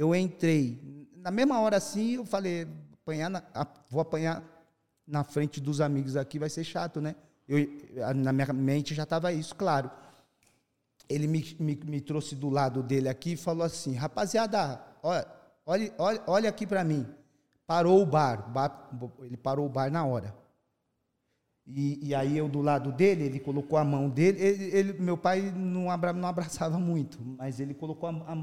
Eu 0.00 0.14
entrei. 0.14 0.80
Na 1.16 1.30
mesma 1.30 1.60
hora 1.60 1.76
assim, 1.76 2.12
eu 2.12 2.24
falei: 2.24 2.66
apanhar 2.94 3.28
na, 3.28 3.42
vou 3.90 4.00
apanhar 4.00 4.42
na 5.06 5.22
frente 5.22 5.60
dos 5.60 5.78
amigos 5.78 6.16
aqui, 6.16 6.38
vai 6.38 6.48
ser 6.48 6.64
chato, 6.64 7.02
né? 7.02 7.14
Eu, 7.46 7.58
na 8.14 8.32
minha 8.32 8.50
mente 8.50 8.94
já 8.94 9.02
estava 9.02 9.30
isso, 9.30 9.54
claro. 9.54 9.90
Ele 11.06 11.26
me, 11.26 11.54
me, 11.60 11.78
me, 11.84 12.00
trouxe 12.00 12.34
do 12.34 12.48
lado 12.48 12.82
dele 12.82 13.10
aqui 13.10 13.32
e 13.32 13.36
falou 13.36 13.62
assim: 13.62 13.94
rapaziada, 13.94 14.80
olha, 15.02 15.26
olha, 15.66 15.94
olha, 15.98 16.22
olha 16.26 16.48
aqui 16.48 16.66
para 16.66 16.82
mim. 16.82 17.06
Parou 17.66 18.00
o 18.00 18.06
bar, 18.06 18.50
bar, 18.50 18.88
ele 19.20 19.36
parou 19.36 19.66
o 19.66 19.68
bar 19.68 19.92
na 19.92 20.06
hora. 20.06 20.34
E, 21.66 22.08
e, 22.08 22.14
aí 22.14 22.38
eu 22.38 22.48
do 22.48 22.62
lado 22.62 22.90
dele, 22.90 23.24
ele 23.24 23.38
colocou 23.38 23.78
a 23.78 23.84
mão 23.84 24.08
dele. 24.08 24.40
Ele, 24.42 24.64
ele 24.74 24.92
meu 24.94 25.18
pai 25.18 25.52
não, 25.54 25.90
abra, 25.90 26.14
não, 26.14 26.26
abraçava 26.26 26.78
muito, 26.78 27.18
mas 27.36 27.60
ele 27.60 27.74
colocou 27.74 28.08
a, 28.08 28.12
a, 28.12 28.34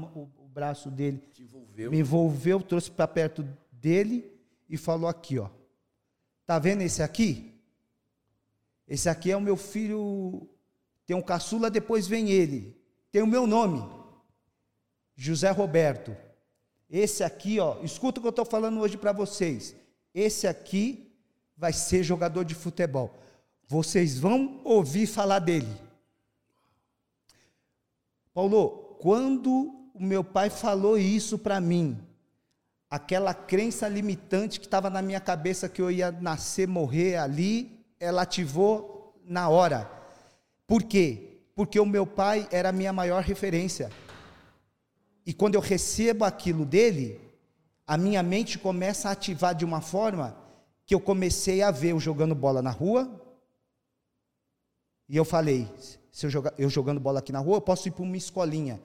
braço 0.58 0.90
dele, 0.90 1.22
envolveu. 1.38 1.90
me 1.92 1.98
envolveu, 2.00 2.60
trouxe 2.60 2.90
para 2.90 3.06
perto 3.06 3.46
dele 3.70 4.28
e 4.68 4.76
falou 4.76 5.08
aqui, 5.08 5.38
ó. 5.38 5.48
Tá 6.44 6.58
vendo 6.58 6.82
esse 6.82 7.00
aqui? 7.00 7.54
Esse 8.88 9.08
aqui 9.08 9.30
é 9.30 9.36
o 9.36 9.40
meu 9.40 9.56
filho. 9.56 10.48
Tem 11.06 11.14
um 11.14 11.22
caçula, 11.22 11.70
depois 11.70 12.08
vem 12.08 12.30
ele. 12.30 12.76
Tem 13.12 13.22
o 13.22 13.26
meu 13.26 13.46
nome, 13.46 13.88
José 15.14 15.48
Roberto. 15.50 16.16
Esse 16.90 17.22
aqui, 17.22 17.60
ó, 17.60 17.80
escuta 17.84 18.18
o 18.18 18.22
que 18.22 18.26
eu 18.26 18.30
estou 18.30 18.44
falando 18.44 18.80
hoje 18.80 18.96
para 18.96 19.12
vocês. 19.12 19.76
Esse 20.12 20.48
aqui 20.48 21.16
vai 21.56 21.72
ser 21.72 22.02
jogador 22.02 22.44
de 22.44 22.56
futebol. 22.56 23.16
Vocês 23.68 24.18
vão 24.18 24.60
ouvir 24.64 25.06
falar 25.06 25.38
dele. 25.38 25.72
Paulo, 28.34 28.96
quando 28.98 29.77
o 29.98 30.02
meu 30.02 30.22
pai 30.22 30.48
falou 30.48 30.96
isso 30.96 31.36
para 31.36 31.60
mim, 31.60 31.98
aquela 32.88 33.34
crença 33.34 33.88
limitante 33.88 34.60
que 34.60 34.66
estava 34.66 34.88
na 34.88 35.02
minha 35.02 35.20
cabeça 35.20 35.68
que 35.68 35.82
eu 35.82 35.90
ia 35.90 36.12
nascer, 36.12 36.68
morrer 36.68 37.16
ali, 37.16 37.84
ela 37.98 38.22
ativou 38.22 39.14
na 39.24 39.48
hora. 39.48 39.90
Por 40.66 40.82
quê? 40.82 41.40
Porque 41.54 41.80
o 41.80 41.86
meu 41.86 42.06
pai 42.06 42.48
era 42.52 42.68
a 42.68 42.72
minha 42.72 42.92
maior 42.92 43.22
referência. 43.22 43.90
E 45.26 45.34
quando 45.34 45.56
eu 45.56 45.60
recebo 45.60 46.24
aquilo 46.24 46.64
dele, 46.64 47.20
a 47.86 47.98
minha 47.98 48.22
mente 48.22 48.58
começa 48.58 49.08
a 49.08 49.12
ativar 49.12 49.54
de 49.54 49.64
uma 49.64 49.80
forma 49.80 50.36
que 50.86 50.94
eu 50.94 51.00
comecei 51.00 51.60
a 51.60 51.70
ver 51.70 51.90
eu 51.90 52.00
jogando 52.00 52.34
bola 52.34 52.62
na 52.62 52.70
rua. 52.70 53.10
E 55.08 55.16
eu 55.16 55.24
falei, 55.24 55.68
se 56.12 56.26
eu, 56.26 56.30
jogar, 56.30 56.54
eu 56.56 56.70
jogando 56.70 57.00
bola 57.00 57.18
aqui 57.18 57.32
na 57.32 57.40
rua, 57.40 57.56
eu 57.56 57.60
posso 57.60 57.88
ir 57.88 57.90
para 57.90 58.04
uma 58.04 58.16
escolinha. 58.16 58.80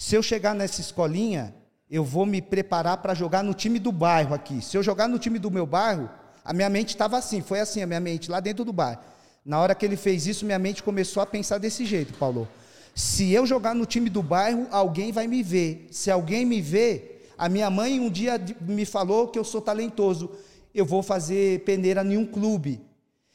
Se 0.00 0.14
eu 0.14 0.22
chegar 0.22 0.54
nessa 0.54 0.80
escolinha, 0.80 1.54
eu 1.90 2.02
vou 2.02 2.24
me 2.24 2.40
preparar 2.40 2.96
para 2.96 3.12
jogar 3.12 3.44
no 3.44 3.52
time 3.52 3.78
do 3.78 3.92
bairro 3.92 4.34
aqui. 4.34 4.64
Se 4.64 4.74
eu 4.74 4.82
jogar 4.82 5.06
no 5.06 5.18
time 5.18 5.38
do 5.38 5.50
meu 5.50 5.66
bairro, 5.66 6.08
a 6.42 6.54
minha 6.54 6.70
mente 6.70 6.88
estava 6.88 7.18
assim, 7.18 7.42
foi 7.42 7.60
assim 7.60 7.82
a 7.82 7.86
minha 7.86 8.00
mente, 8.00 8.30
lá 8.30 8.40
dentro 8.40 8.64
do 8.64 8.72
bairro. 8.72 8.98
Na 9.44 9.60
hora 9.60 9.74
que 9.74 9.84
ele 9.84 9.98
fez 9.98 10.26
isso, 10.26 10.46
minha 10.46 10.58
mente 10.58 10.82
começou 10.82 11.22
a 11.22 11.26
pensar 11.26 11.58
desse 11.58 11.84
jeito, 11.84 12.14
Paulo. 12.14 12.48
Se 12.94 13.30
eu 13.30 13.44
jogar 13.44 13.74
no 13.74 13.84
time 13.84 14.08
do 14.08 14.22
bairro, 14.22 14.66
alguém 14.70 15.12
vai 15.12 15.26
me 15.26 15.42
ver. 15.42 15.88
Se 15.90 16.10
alguém 16.10 16.46
me 16.46 16.62
ver, 16.62 17.30
a 17.36 17.46
minha 17.46 17.68
mãe 17.68 18.00
um 18.00 18.08
dia 18.08 18.40
me 18.62 18.86
falou 18.86 19.28
que 19.28 19.38
eu 19.38 19.44
sou 19.44 19.60
talentoso 19.60 20.30
eu 20.74 20.86
vou 20.86 21.02
fazer 21.02 21.60
peneira 21.60 22.02
em 22.02 22.16
um 22.16 22.24
clube. 22.24 22.80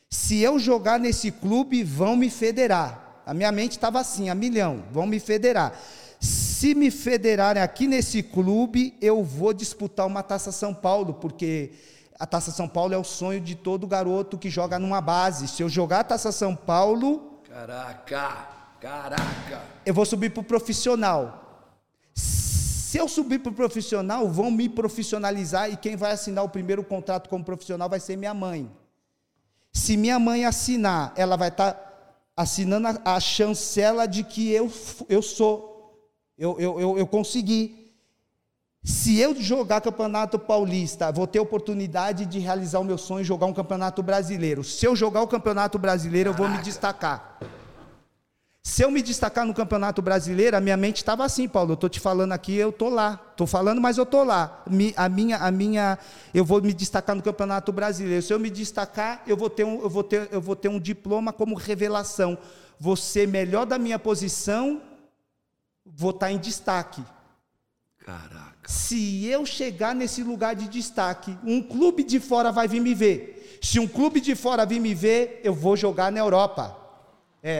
Se 0.09 0.41
eu 0.41 0.57
jogar 0.57 0.99
nesse 0.99 1.31
clube, 1.31 1.83
vão 1.83 2.15
me 2.15 2.29
federar. 2.29 3.21
A 3.25 3.33
minha 3.33 3.51
mente 3.51 3.71
estava 3.71 3.99
assim, 3.99 4.29
a 4.29 4.35
milhão, 4.35 4.83
vão 4.91 5.05
me 5.05 5.19
federar. 5.19 5.79
Se 6.25 6.73
me 6.73 6.89
federarem 6.89 7.61
aqui 7.61 7.87
nesse 7.87 8.23
clube, 8.23 8.97
eu 8.99 9.23
vou 9.23 9.53
disputar 9.53 10.07
uma 10.07 10.23
Taça 10.23 10.51
São 10.51 10.73
Paulo, 10.73 11.13
porque 11.13 11.71
a 12.19 12.25
Taça 12.25 12.51
São 12.51 12.67
Paulo 12.67 12.93
é 12.93 12.97
o 12.97 13.03
sonho 13.03 13.39
de 13.39 13.55
todo 13.55 13.85
garoto 13.85 14.37
que 14.37 14.49
joga 14.49 14.79
numa 14.79 14.99
base. 14.99 15.47
Se 15.47 15.61
eu 15.61 15.69
jogar 15.69 15.99
a 15.99 16.03
Taça 16.03 16.31
São 16.31 16.55
Paulo. 16.55 17.39
Caraca! 17.47 18.47
Caraca! 18.81 19.61
Eu 19.85 19.93
vou 19.93 20.05
subir 20.05 20.31
para 20.31 20.41
o 20.41 20.43
profissional. 20.43 21.69
Se 22.13 22.97
eu 22.97 23.07
subir 23.07 23.39
para 23.39 23.51
o 23.51 23.55
profissional, 23.55 24.27
vão 24.29 24.49
me 24.49 24.69
profissionalizar 24.69 25.69
e 25.69 25.75
quem 25.75 25.95
vai 25.95 26.13
assinar 26.13 26.43
o 26.43 26.49
primeiro 26.49 26.83
contrato 26.83 27.29
como 27.29 27.43
profissional 27.43 27.89
vai 27.89 27.99
ser 27.99 28.15
minha 28.15 28.33
mãe. 28.33 28.71
Se 29.73 29.97
minha 29.97 30.17
mãe 30.17 30.45
assinar, 30.45 31.11
ela 31.17 31.35
vai 31.35 31.49
estar 31.49 31.73
tá 31.73 31.85
assinando 32.37 32.87
a, 32.87 33.15
a, 33.15 33.19
chancela 33.19 34.07
de 34.07 34.23
que 34.23 34.49
eu, 34.49 34.71
eu 35.09 35.21
sou, 35.21 35.74
eu, 36.37 36.59
eu, 36.59 36.79
eu, 36.79 36.97
eu 36.97 37.07
consegui. 37.07 37.93
Se 38.83 39.19
eu 39.19 39.33
jogar 39.35 39.81
campeonato 39.81 40.37
paulista, 40.37 41.11
vou 41.11 41.25
ter 41.25 41.39
oportunidade 41.39 42.25
de 42.25 42.37
realizar 42.37 42.79
o 42.79 42.83
meu 42.83 42.97
sonho, 42.97 43.25
jogar 43.25 43.47
um 43.47 43.53
campeonato 43.53 44.03
brasileiro. 44.03 44.63
Se 44.63 44.85
eu 44.85 44.95
jogar 44.95 45.21
o 45.21 45.27
campeonato 45.27 45.79
brasileiro, 45.79 46.31
Caraca. 46.31 46.43
eu 46.43 46.49
vou 46.49 46.57
me 46.57 46.63
destacar. 46.63 47.39
Se 48.67 48.81
eu 48.81 48.89
me 48.89 48.99
destacar 48.99 49.45
no 49.45 49.53
Campeonato 49.53 50.01
Brasileiro, 50.01 50.57
a 50.57 50.59
minha 50.59 50.75
mente 50.75 50.97
estava 50.97 51.23
assim, 51.23 51.47
Paulo. 51.47 51.71
Eu 51.71 51.75
estou 51.75 51.87
te 51.87 51.99
falando 51.99 52.31
aqui, 52.31 52.55
eu 52.55 52.71
estou 52.71 52.89
lá. 52.89 53.21
Estou 53.29 53.45
falando, 53.45 53.79
mas 53.79 53.99
eu 53.99 54.03
estou 54.03 54.23
lá. 54.23 54.63
A 54.95 55.07
minha, 55.07 55.37
a 55.37 55.51
minha, 55.51 55.99
eu 56.33 56.43
vou 56.43 56.59
me 56.59 56.73
destacar 56.73 57.15
no 57.15 57.21
Campeonato 57.21 57.71
Brasileiro. 57.71 58.23
Se 58.23 58.33
eu 58.33 58.39
me 58.39 58.49
destacar, 58.49 59.21
eu 59.27 59.37
vou 59.37 59.51
ter 59.51 59.63
um, 59.63 59.83
eu 59.83 59.89
vou 59.89 60.03
ter, 60.03 60.27
eu 60.31 60.41
vou 60.41 60.55
ter 60.55 60.67
um 60.67 60.79
diploma 60.79 61.31
como 61.31 61.53
revelação. 61.53 62.39
Vou 62.79 62.95
ser 62.95 63.27
melhor 63.27 63.67
da 63.67 63.77
minha 63.77 63.99
posição, 63.99 64.81
vou 65.85 66.09
estar 66.09 66.27
tá 66.27 66.31
em 66.31 66.37
destaque. 66.37 67.03
Caraca. 67.99 68.55
Se 68.67 69.25
eu 69.25 69.45
chegar 69.45 69.93
nesse 69.95 70.23
lugar 70.23 70.55
de 70.55 70.67
destaque, 70.67 71.37
um 71.43 71.61
clube 71.61 72.03
de 72.03 72.19
fora 72.19 72.51
vai 72.51 72.67
vir 72.67 72.79
me 72.79 72.93
ver. 72.93 73.59
Se 73.61 73.79
um 73.79 73.87
clube 73.87 74.19
de 74.19 74.35
fora 74.35 74.65
vir 74.65 74.79
me 74.79 74.93
ver, 74.93 75.41
eu 75.43 75.53
vou 75.53 75.75
jogar 75.75 76.11
na 76.11 76.19
Europa. 76.19 76.75
É. 77.41 77.59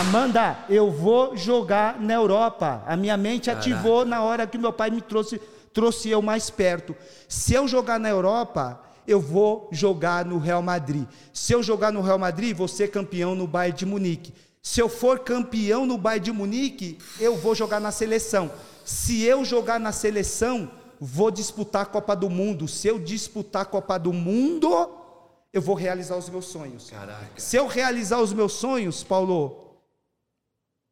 Amanda, 0.00 0.58
eu 0.68 0.90
vou 0.90 1.36
jogar 1.36 2.00
na 2.00 2.14
Europa. 2.14 2.82
A 2.86 2.96
minha 2.96 3.16
mente 3.16 3.46
Caraca. 3.46 3.60
ativou 3.60 4.04
na 4.04 4.22
hora 4.22 4.46
que 4.46 4.56
meu 4.56 4.72
pai 4.72 4.90
me 4.90 5.00
trouxe, 5.00 5.38
trouxe 5.72 6.08
eu 6.08 6.22
mais 6.22 6.48
perto. 6.48 6.96
Se 7.28 7.54
eu 7.54 7.68
jogar 7.68 8.00
na 8.00 8.08
Europa, 8.08 8.80
eu 9.06 9.20
vou 9.20 9.68
jogar 9.70 10.24
no 10.24 10.38
Real 10.38 10.62
Madrid. 10.62 11.06
Se 11.32 11.52
eu 11.52 11.62
jogar 11.62 11.92
no 11.92 12.00
Real 12.00 12.18
Madrid, 12.18 12.56
vou 12.56 12.68
ser 12.68 12.90
campeão 12.90 13.34
no 13.34 13.46
Bayern 13.46 13.78
de 13.78 13.86
Munique. 13.86 14.34
Se 14.62 14.80
eu 14.80 14.88
for 14.88 15.18
campeão 15.18 15.84
no 15.84 15.98
Bayern 15.98 16.24
de 16.24 16.32
Munique, 16.32 16.96
eu 17.18 17.36
vou 17.36 17.52
jogar 17.52 17.80
na 17.80 17.90
seleção. 17.90 18.50
Se 18.84 19.22
eu 19.24 19.44
jogar 19.44 19.80
na 19.80 19.90
seleção, 19.90 20.70
vou 21.00 21.32
disputar 21.32 21.82
a 21.82 21.86
Copa 21.86 22.14
do 22.14 22.30
Mundo. 22.30 22.68
Se 22.68 22.86
eu 22.86 23.00
disputar 23.00 23.62
a 23.62 23.64
Copa 23.64 23.98
do 23.98 24.12
Mundo, 24.12 24.68
eu 25.52 25.60
vou 25.60 25.74
realizar 25.74 26.16
os 26.16 26.30
meus 26.30 26.44
sonhos. 26.44 26.90
Caraca. 26.90 27.28
Se 27.36 27.56
eu 27.56 27.66
realizar 27.66 28.20
os 28.20 28.32
meus 28.32 28.52
sonhos, 28.52 29.02
Paulo, 29.02 29.80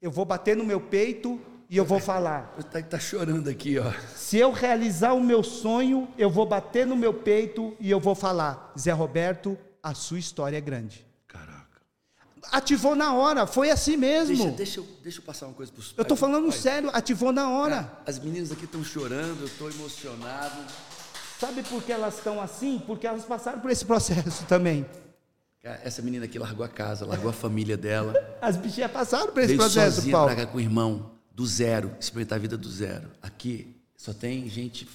eu 0.03 0.11
vou 0.11 0.25
bater 0.25 0.57
no 0.57 0.65
meu 0.65 0.81
peito 0.81 1.41
e 1.69 1.77
eu 1.77 1.85
vou 1.85 2.01
falar. 2.01 2.53
Está 2.59 2.83
tá 2.83 2.99
chorando 2.99 3.49
aqui, 3.49 3.79
ó. 3.79 3.93
Se 4.17 4.37
eu 4.37 4.51
realizar 4.51 5.13
o 5.13 5.23
meu 5.23 5.45
sonho, 5.45 6.09
eu 6.19 6.29
vou 6.29 6.45
bater 6.45 6.85
no 6.85 6.97
meu 6.97 7.15
peito 7.15 7.77
e 7.79 7.89
eu 7.89 8.01
vou 8.01 8.17
falar: 8.17 8.73
Zé 8.77 8.91
Roberto, 8.91 9.57
a 9.81 9.95
sua 9.95 10.19
história 10.19 10.57
é 10.57 10.61
grande. 10.61 11.07
Ativou 12.51 12.95
na 12.95 13.15
hora, 13.15 13.47
foi 13.47 13.71
assim 13.71 13.97
mesmo. 13.97 14.37
Deixa, 14.37 14.51
deixa, 14.57 14.81
eu, 14.81 14.87
deixa 15.03 15.19
eu 15.19 15.23
passar 15.23 15.47
uma 15.47 15.55
coisa 15.55 15.71
para 15.71 15.81
os 15.81 15.87
pais. 15.87 15.99
Eu 15.99 16.03
estou 16.03 16.17
falando 16.17 16.49
pai. 16.49 16.59
sério, 16.59 16.91
ativou 16.93 17.33
na 17.33 17.51
hora. 17.51 17.85
Cara, 17.85 18.03
as 18.07 18.19
meninas 18.19 18.51
aqui 18.51 18.65
estão 18.65 18.83
chorando, 18.83 19.41
eu 19.41 19.47
estou 19.47 19.71
emocionado. 19.71 20.65
Sabe 21.39 21.63
por 21.63 21.83
que 21.83 21.93
elas 21.93 22.17
estão 22.19 22.41
assim? 22.41 22.83
Porque 22.87 23.07
elas 23.07 23.25
passaram 23.25 23.61
por 23.61 23.71
esse 23.71 23.85
processo 23.85 24.45
também. 24.45 24.87
Essa 25.63 26.01
menina 26.01 26.25
aqui 26.25 26.39
largou 26.39 26.65
a 26.65 26.69
casa, 26.69 27.05
largou 27.05 27.29
a 27.29 27.33
família 27.33 27.77
dela. 27.77 28.15
As 28.41 28.57
bichinhas 28.57 28.91
passaram 28.91 29.33
por 29.33 29.41
esse 29.41 29.49
veio 29.49 29.59
processo, 29.59 29.97
sozinha 29.97 30.13
Paulo. 30.13 30.35
pra 30.35 30.45
cá 30.45 30.51
com 30.51 30.57
o 30.57 30.61
irmão, 30.61 31.11
do 31.33 31.47
zero, 31.47 31.95
experimentar 32.01 32.37
a 32.37 32.41
vida 32.41 32.57
do 32.57 32.71
zero. 32.71 33.11
Aqui 33.21 33.77
só 33.97 34.15
tem 34.15 34.49
gente 34.49 34.89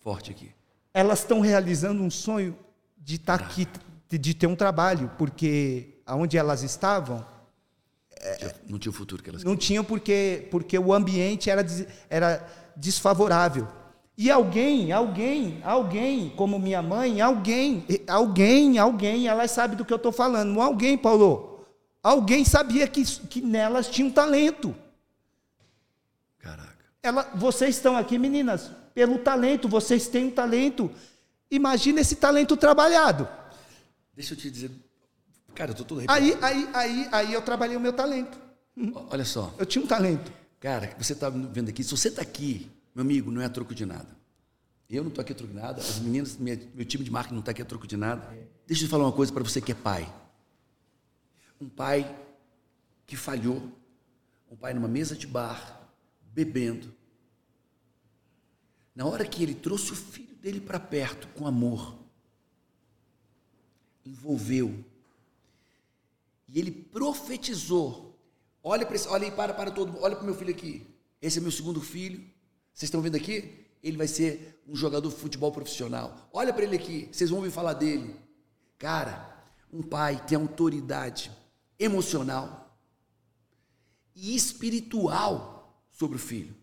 forte 0.00 0.30
aqui. 0.30 0.50
Elas 0.92 1.20
estão 1.20 1.40
realizando 1.40 2.02
um 2.02 2.10
sonho 2.10 2.56
de 2.98 3.16
estar 3.16 3.38
tá 3.38 3.44
aqui, 3.44 3.66
de 4.10 4.34
ter 4.34 4.46
um 4.46 4.54
trabalho, 4.54 5.10
porque 5.16 5.93
aonde 6.06 6.36
elas 6.36 6.62
estavam, 6.62 7.24
não 8.66 8.78
tinha 8.78 8.90
o 8.90 8.94
futuro 8.94 9.22
que 9.22 9.28
elas 9.28 9.44
Não 9.44 9.56
tinha 9.56 9.82
porque, 9.84 10.48
porque 10.50 10.78
o 10.78 10.92
ambiente 10.92 11.50
era, 11.50 11.64
era 12.08 12.46
desfavorável. 12.76 13.68
E 14.16 14.30
alguém, 14.30 14.92
alguém, 14.92 15.60
alguém, 15.64 16.30
como 16.30 16.58
minha 16.58 16.80
mãe, 16.80 17.20
alguém, 17.20 17.84
alguém, 18.06 18.78
alguém, 18.78 19.26
ela 19.26 19.46
sabe 19.48 19.74
do 19.74 19.84
que 19.84 19.92
eu 19.92 19.96
estou 19.96 20.12
falando. 20.12 20.60
Alguém, 20.60 20.96
Paulo, 20.96 21.66
alguém 22.02 22.44
sabia 22.44 22.86
que, 22.86 23.04
que 23.04 23.40
nelas 23.40 23.88
tinha 23.88 24.06
um 24.06 24.12
talento. 24.12 24.74
Caraca. 26.38 26.84
Ela, 27.02 27.28
vocês 27.34 27.74
estão 27.74 27.96
aqui, 27.96 28.16
meninas, 28.16 28.70
pelo 28.94 29.18
talento, 29.18 29.68
vocês 29.68 30.06
têm 30.06 30.26
um 30.26 30.30
talento. 30.30 30.90
Imagina 31.50 32.00
esse 32.00 32.16
talento 32.16 32.56
trabalhado. 32.56 33.28
Deixa 34.14 34.32
eu 34.32 34.38
te 34.38 34.48
dizer. 34.48 34.70
Cara, 35.54 35.70
eu 35.70 35.74
tô 35.74 35.84
todo 35.84 36.02
Aí, 36.08 36.36
aí, 36.42 36.68
aí, 36.72 37.08
aí 37.12 37.32
eu 37.32 37.40
trabalhei 37.42 37.76
o 37.76 37.80
meu 37.80 37.92
talento. 37.92 38.38
arrepiado. 38.76 39.08
Olha 39.10 39.24
só. 39.24 39.54
Eu 39.58 39.64
tinha 39.66 39.84
um 39.84 39.86
talento. 39.86 40.32
Cara, 40.60 40.94
você 40.98 41.12
está 41.12 41.28
vendo 41.30 41.68
aqui, 41.68 41.84
se 41.84 41.90
você 41.90 42.08
está 42.08 42.22
aqui, 42.22 42.70
meu 42.94 43.02
amigo, 43.02 43.30
não 43.30 43.40
é 43.40 43.44
a 43.44 43.50
troco 43.50 43.74
de 43.74 43.84
nada. 43.86 44.08
Eu 44.88 45.02
não 45.02 45.08
estou 45.08 45.22
aqui 45.22 45.32
a 45.32 45.34
troco 45.34 45.52
de 45.52 45.58
nada, 45.58 45.80
as 45.80 45.98
meninas, 45.98 46.36
minha- 46.36 46.60
meu 46.74 46.84
time 46.84 47.04
de 47.04 47.10
marketing 47.10 47.34
não 47.34 47.40
está 47.40 47.50
aqui 47.52 47.62
a 47.62 47.64
troco 47.64 47.86
de 47.86 47.96
nada. 47.96 48.26
Deixa 48.66 48.84
eu 48.84 48.88
falar 48.88 49.04
uma 49.04 49.12
coisa 49.12 49.32
para 49.32 49.42
você 49.42 49.60
que 49.60 49.72
é 49.72 49.74
pai. 49.74 50.12
Um 51.60 51.68
pai 51.68 52.18
que 53.06 53.16
falhou, 53.16 53.62
um 54.50 54.56
pai 54.56 54.72
numa 54.74 54.88
mesa 54.88 55.14
de 55.16 55.26
bar, 55.26 55.88
bebendo. 56.32 56.94
Na 58.94 59.06
hora 59.06 59.24
que 59.24 59.42
ele 59.42 59.54
trouxe 59.54 59.92
o 59.92 59.96
filho 59.96 60.34
dele 60.36 60.60
para 60.60 60.78
perto 60.80 61.26
com 61.28 61.46
amor, 61.46 61.98
envolveu, 64.04 64.84
e 66.54 66.60
ele 66.60 66.70
profetizou. 66.70 68.16
Olha 68.62 68.86
para 68.86 68.96
olha 69.10 69.32
para, 69.32 69.52
para 69.52 69.70
todo. 69.72 69.98
Olha 70.00 70.14
para 70.14 70.24
meu 70.24 70.36
filho 70.36 70.52
aqui. 70.52 70.86
Esse 71.20 71.38
é 71.38 71.42
meu 71.42 71.50
segundo 71.50 71.80
filho. 71.80 72.20
Vocês 72.72 72.84
estão 72.84 73.02
vendo 73.02 73.16
aqui? 73.16 73.66
Ele 73.82 73.96
vai 73.96 74.06
ser 74.06 74.62
um 74.68 74.76
jogador 74.76 75.10
de 75.10 75.16
futebol 75.16 75.50
profissional. 75.50 76.30
Olha 76.32 76.54
para 76.54 76.62
ele 76.62 76.76
aqui. 76.76 77.08
Vocês 77.10 77.28
vão 77.28 77.40
ouvir 77.40 77.50
falar 77.50 77.72
dele. 77.72 78.14
Cara, 78.78 79.44
um 79.72 79.82
pai 79.82 80.24
tem 80.24 80.38
autoridade 80.38 81.32
emocional 81.76 82.78
e 84.14 84.36
espiritual 84.36 85.82
sobre 85.90 86.16
o 86.16 86.20
filho. 86.20 86.54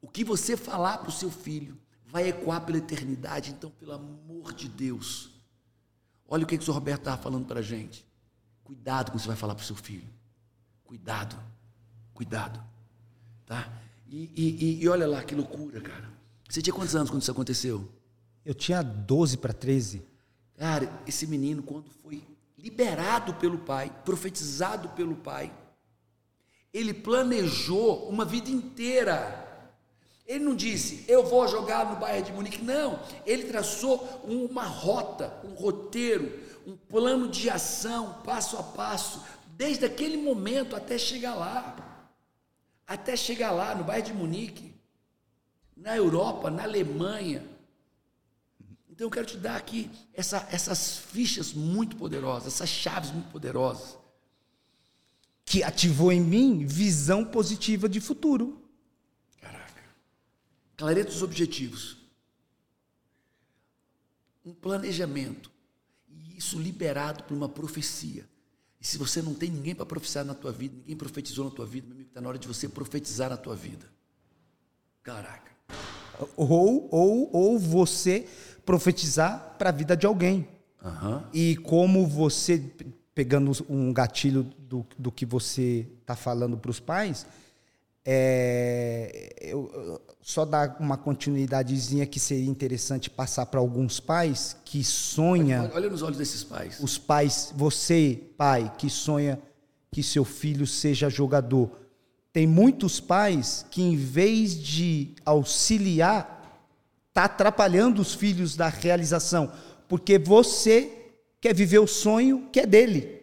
O 0.00 0.06
que 0.06 0.22
você 0.22 0.56
falar 0.56 0.98
para 0.98 1.08
o 1.08 1.12
seu 1.12 1.30
filho 1.30 1.76
vai 2.06 2.28
ecoar 2.28 2.64
pela 2.64 2.78
eternidade. 2.78 3.50
Então, 3.50 3.68
pelo 3.68 3.92
amor 3.92 4.52
de 4.52 4.68
Deus, 4.68 5.30
olha 6.28 6.44
o 6.44 6.46
que, 6.46 6.56
que 6.56 6.62
o 6.62 6.64
senhor 6.64 6.74
Roberto 6.74 7.00
estava 7.00 7.20
falando 7.20 7.46
para 7.46 7.58
a 7.58 7.62
gente. 7.62 8.08
Cuidado 8.70 9.10
com 9.10 9.16
o 9.16 9.18
que 9.18 9.22
você 9.24 9.26
vai 9.26 9.36
falar 9.36 9.56
para 9.56 9.64
o 9.64 9.66
seu 9.66 9.74
filho. 9.74 10.06
Cuidado, 10.84 11.36
cuidado, 12.14 12.62
tá? 13.44 13.68
E, 14.08 14.30
e- 14.36 14.84
e- 14.84 14.88
olha 14.88 15.08
lá 15.08 15.24
que 15.24 15.34
loucura, 15.34 15.80
cara. 15.80 16.08
Você 16.48 16.62
tinha 16.62 16.72
quantos 16.72 16.94
anos 16.94 17.10
quando 17.10 17.20
isso 17.20 17.32
aconteceu? 17.32 17.88
Eu 18.44 18.54
tinha 18.54 18.80
12 18.80 19.38
para 19.38 19.52
13. 19.52 20.04
Cara, 20.56 20.88
esse 21.04 21.26
menino, 21.26 21.64
quando 21.64 21.90
foi 22.00 22.22
liberado 22.56 23.34
pelo 23.34 23.58
pai, 23.58 23.90
profetizado 24.04 24.90
pelo 24.90 25.16
pai, 25.16 25.52
ele 26.72 26.94
planejou 26.94 28.08
uma 28.08 28.24
vida 28.24 28.50
inteira. 28.50 29.48
Ele 30.24 30.44
não 30.44 30.54
disse, 30.54 31.04
eu 31.08 31.26
vou 31.26 31.48
jogar 31.48 31.90
no 31.90 31.96
Bayern 31.98 32.26
de 32.26 32.32
Munique. 32.32 32.62
Não, 32.62 33.00
ele 33.26 33.48
traçou 33.48 34.22
uma 34.22 34.62
rota, 34.62 35.40
um 35.42 35.54
roteiro, 35.54 36.38
um 36.66 36.76
plano 36.76 37.28
de 37.28 37.48
ação, 37.50 38.22
passo 38.24 38.56
a 38.56 38.62
passo, 38.62 39.22
desde 39.56 39.84
aquele 39.84 40.16
momento 40.16 40.74
até 40.76 40.96
chegar 40.98 41.34
lá. 41.34 41.76
Até 42.86 43.16
chegar 43.16 43.52
lá 43.52 43.74
no 43.74 43.84
Bayern 43.84 44.10
de 44.10 44.16
Munique, 44.16 44.74
na 45.76 45.96
Europa, 45.96 46.50
na 46.50 46.64
Alemanha. 46.64 47.46
Então 48.88 49.06
eu 49.06 49.10
quero 49.10 49.26
te 49.26 49.36
dar 49.36 49.56
aqui 49.56 49.90
essa- 50.12 50.46
essas 50.50 50.98
fichas 50.98 51.52
muito 51.52 51.96
poderosas, 51.96 52.54
essas 52.54 52.68
chaves 52.68 53.10
muito 53.10 53.30
poderosas. 53.30 53.98
que 55.42 55.64
ativou 55.64 56.12
em 56.12 56.20
mim 56.20 56.64
visão 56.64 57.24
positiva 57.24 57.88
de 57.88 58.00
futuro. 58.00 58.62
Caraca. 59.40 59.82
Clareza 60.76 61.08
dos 61.08 61.22
objetivos. 61.24 61.96
Um 64.44 64.54
planejamento. 64.54 65.50
Isso 66.40 66.58
liberado 66.58 67.22
por 67.24 67.36
uma 67.36 67.50
profecia. 67.50 68.24
E 68.80 68.86
se 68.86 68.96
você 68.96 69.20
não 69.20 69.34
tem 69.34 69.50
ninguém 69.50 69.74
para 69.74 69.84
profetizar 69.84 70.24
na 70.24 70.32
tua 70.32 70.50
vida, 70.50 70.74
ninguém 70.74 70.96
profetizou 70.96 71.44
na 71.44 71.50
tua 71.50 71.66
vida, 71.66 71.86
meu 71.86 71.94
amigo, 71.94 72.08
está 72.08 72.18
na 72.18 72.30
hora 72.30 72.38
de 72.38 72.48
você 72.48 72.66
profetizar 72.66 73.28
na 73.28 73.36
tua 73.36 73.54
vida. 73.54 73.84
Caraca. 75.02 75.52
Ou, 76.34 76.88
ou, 76.90 77.30
ou 77.30 77.58
você 77.58 78.26
profetizar 78.64 79.56
para 79.58 79.68
a 79.68 79.72
vida 79.72 79.94
de 79.94 80.06
alguém. 80.06 80.48
Aham. 80.82 81.28
E 81.30 81.56
como 81.56 82.06
você, 82.06 82.72
pegando 83.14 83.52
um 83.68 83.92
gatilho 83.92 84.44
do, 84.60 84.86
do 84.98 85.12
que 85.12 85.26
você 85.26 85.86
está 86.00 86.16
falando 86.16 86.56
para 86.56 86.70
os 86.70 86.80
pais, 86.80 87.26
é, 88.04 89.34
eu, 89.40 89.70
eu- 89.74 90.00
só 90.22 90.44
dar 90.44 90.76
uma 90.78 90.96
continuidadezinha 90.96 92.06
que 92.06 92.20
seria 92.20 92.48
interessante 92.48 93.08
passar 93.10 93.46
para 93.46 93.58
alguns 93.58 93.98
pais 93.98 94.56
que 94.64 94.84
sonham 94.84 95.64
Olha, 95.64 95.74
olha 95.74 95.90
nos 95.90 96.02
olhos 96.02 96.18
desses 96.18 96.44
pais. 96.44 96.78
os 96.80 96.98
pais, 96.98 97.52
você, 97.56 98.20
pai, 98.36 98.70
que 98.78 98.88
sonha 98.90 99.40
que 99.90 100.02
seu 100.02 100.24
filho 100.24 100.66
seja 100.66 101.08
jogador. 101.10 101.70
Tem 102.32 102.46
muitos 102.46 103.00
pais 103.00 103.66
que, 103.70 103.82
em 103.82 103.96
vez 103.96 104.54
de 104.54 105.14
auxiliar, 105.24 106.38
tá 107.12 107.24
atrapalhando 107.24 108.00
os 108.00 108.14
filhos 108.14 108.54
da 108.54 108.68
realização, 108.68 109.50
porque 109.88 110.16
você 110.16 110.92
quer 111.40 111.52
viver 111.54 111.80
o 111.80 111.88
sonho 111.88 112.48
que 112.52 112.60
é 112.60 112.66
dele. 112.66 113.20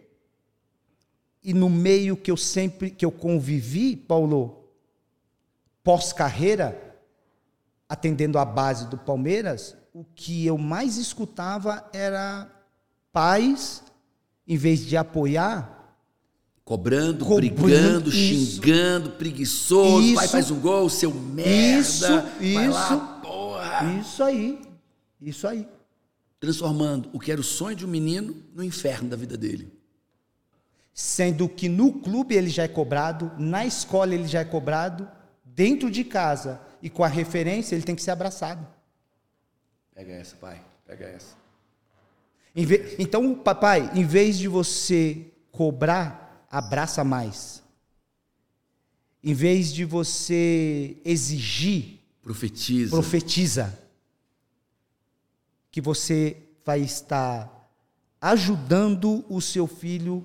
E 1.42 1.54
no 1.54 1.70
meio 1.70 2.18
que 2.18 2.30
eu 2.30 2.36
sempre 2.36 2.90
que 2.90 3.06
eu 3.06 3.12
convivi, 3.12 3.96
Paulo, 3.96 4.67
pós-carreira, 5.88 6.78
atendendo 7.88 8.38
a 8.38 8.44
base 8.44 8.88
do 8.88 8.98
Palmeiras, 8.98 9.74
o 9.94 10.04
que 10.04 10.46
eu 10.46 10.58
mais 10.58 10.98
escutava 10.98 11.90
era 11.94 12.46
pais, 13.14 13.82
em 14.46 14.58
vez 14.58 14.86
de 14.86 14.98
apoiar, 14.98 15.96
Cobrando, 16.66 17.24
Cobrando, 17.24 17.62
brigando, 17.62 18.10
isso. 18.10 18.62
xingando, 18.62 19.12
preguiçoso, 19.12 20.02
Isso. 20.02 20.16
pai 20.16 20.28
faz 20.28 20.52
um 20.52 20.60
gol, 20.60 20.90
seu 20.90 21.14
merda. 21.14 21.80
Isso, 21.80 22.04
lá, 22.12 22.26
isso. 22.42 22.98
porra. 23.22 24.00
isso 24.02 24.22
aí, 24.22 24.62
isso 25.22 25.48
aí. 25.48 25.66
Transformando 26.42 27.10
o 27.14 27.20
que 27.22 27.32
era 27.32 27.40
o 27.40 27.46
sonho 27.46 27.78
de 27.78 27.86
um 27.86 27.90
menino 27.90 28.36
no 28.54 28.62
inferno 28.62 29.08
da 29.08 29.16
vida 29.16 29.38
dele. 29.38 29.72
Sendo 30.94 31.48
que 31.48 31.70
no 31.70 31.94
clube 31.94 32.36
ele 32.36 32.50
já 32.50 32.64
é 32.64 32.68
cobrado, 32.68 33.32
na 33.38 33.66
escola 33.66 34.14
ele 34.14 34.28
já 34.28 34.42
é 34.42 34.46
cobrado, 34.46 35.08
dentro 35.58 35.90
de 35.90 36.04
casa 36.04 36.62
e 36.84 36.88
com 36.88 37.04
a 37.04 37.08
referência 37.08 37.74
ele 37.76 37.84
tem 37.84 37.96
que 37.96 38.04
ser 38.04 38.12
abraçado. 38.12 38.66
Pega 39.96 40.14
essa, 40.14 40.36
pai. 40.36 40.64
Pega 40.86 41.06
essa. 41.08 41.36
Ve- 42.54 42.96
Então, 43.00 43.34
papai, 43.34 43.90
em 43.96 44.06
vez 44.06 44.38
de 44.38 44.48
você 44.48 45.26
cobrar, 45.52 46.46
abraça 46.52 47.04
mais. 47.04 47.64
Em 49.24 49.34
vez 49.34 49.74
de 49.74 49.84
você 49.84 50.96
exigir, 51.04 52.02
Profetiza. 52.22 52.92
profetiza. 52.92 53.80
Que 55.72 55.82
você 55.82 56.38
vai 56.64 56.82
estar 56.82 57.68
ajudando 58.22 59.26
o 59.28 59.42
seu 59.42 59.66
filho 59.66 60.24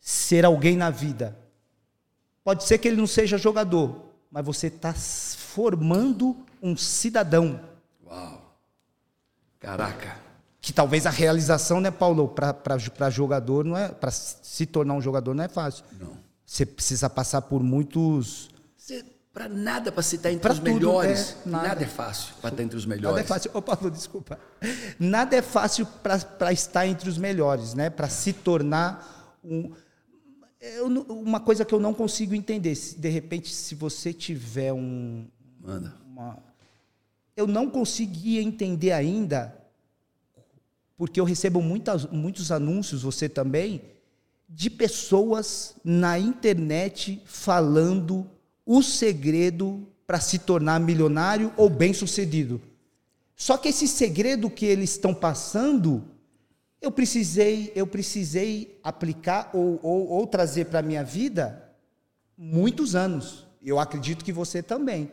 ser 0.00 0.44
alguém 0.44 0.76
na 0.76 0.90
vida. 0.90 1.36
Pode 2.44 2.62
ser 2.64 2.78
que 2.78 2.86
ele 2.86 2.96
não 2.96 3.06
seja 3.06 3.36
jogador, 3.36 4.07
mas 4.30 4.44
você 4.44 4.66
está 4.68 4.92
formando 4.92 6.36
um 6.62 6.76
cidadão. 6.76 7.60
Uau. 8.06 8.56
Caraca. 9.58 10.16
Que 10.60 10.72
talvez 10.72 11.06
a 11.06 11.10
realização, 11.10 11.80
né, 11.80 11.90
Paulo, 11.90 12.28
para 12.28 13.10
jogador 13.10 13.64
não 13.64 13.76
é, 13.76 13.88
para 13.88 14.10
se 14.10 14.66
tornar 14.66 14.94
um 14.94 15.00
jogador 15.00 15.34
não 15.34 15.44
é 15.44 15.48
fácil. 15.48 15.84
Não. 15.98 16.16
Você 16.44 16.66
precisa 16.66 17.08
passar 17.08 17.42
por 17.42 17.62
muitos. 17.62 18.50
Você, 18.76 19.04
pra 19.32 19.48
nada 19.48 19.92
para 19.92 20.00
estar 20.00 20.30
entre 20.30 20.40
Pra 20.42 20.52
os 20.52 20.60
melhores. 20.60 21.36
é, 21.46 21.48
nada. 21.48 21.68
nada. 21.68 21.84
é 21.84 21.86
fácil 21.86 22.34
para 22.40 22.50
estar 22.50 22.62
entre 22.62 22.76
os 22.76 22.86
melhores. 22.86 23.10
Nada 23.16 23.20
é 23.20 23.24
fácil. 23.24 23.50
Ô, 23.54 23.62
Paulo, 23.62 23.90
desculpa. 23.90 24.38
Nada 24.98 25.36
é 25.36 25.42
fácil 25.42 25.86
para 25.86 26.52
estar 26.52 26.86
entre 26.86 27.08
os 27.08 27.18
melhores, 27.18 27.74
né? 27.74 27.88
Para 27.90 28.08
se 28.08 28.32
tornar 28.32 29.38
um. 29.44 29.72
Eu 30.60 30.86
uma 30.86 31.40
coisa 31.40 31.64
que 31.64 31.74
eu 31.74 31.80
não 31.80 31.94
consigo 31.94 32.34
entender. 32.34 32.74
Se, 32.74 32.98
de 32.98 33.08
repente, 33.08 33.52
se 33.54 33.74
você 33.74 34.12
tiver 34.12 34.72
um, 34.72 35.26
Manda. 35.60 35.94
uma- 36.06 36.38
eu 37.36 37.46
não 37.46 37.70
conseguia 37.70 38.42
entender 38.42 38.90
ainda, 38.92 39.56
porque 40.96 41.20
eu 41.20 41.24
recebo 41.24 41.62
muitas, 41.62 42.04
muitos 42.06 42.50
anúncios, 42.50 43.02
você 43.02 43.28
também, 43.28 43.80
de 44.48 44.68
pessoas 44.68 45.76
na 45.84 46.18
internet 46.18 47.22
falando 47.24 48.26
o 48.66 48.82
segredo 48.82 49.86
para 50.06 50.18
se 50.18 50.38
tornar 50.40 50.80
milionário 50.80 51.52
ou 51.56 51.68
bem-sucedido. 51.70 52.60
Só 53.36 53.56
que 53.56 53.68
esse 53.68 53.86
segredo 53.86 54.50
que 54.50 54.66
eles 54.66 54.90
estão 54.90 55.14
passando, 55.14 56.04
eu 56.80 56.90
precisei, 56.90 57.72
eu 57.74 57.86
precisei 57.86 58.78
aplicar 58.82 59.50
ou, 59.52 59.80
ou, 59.82 60.08
ou 60.08 60.26
trazer 60.26 60.66
para 60.66 60.78
a 60.78 60.82
minha 60.82 61.02
vida 61.02 61.72
muitos 62.36 62.94
anos. 62.94 63.46
Eu 63.62 63.78
acredito 63.78 64.24
que 64.24 64.32
você 64.32 64.62
também. 64.62 65.10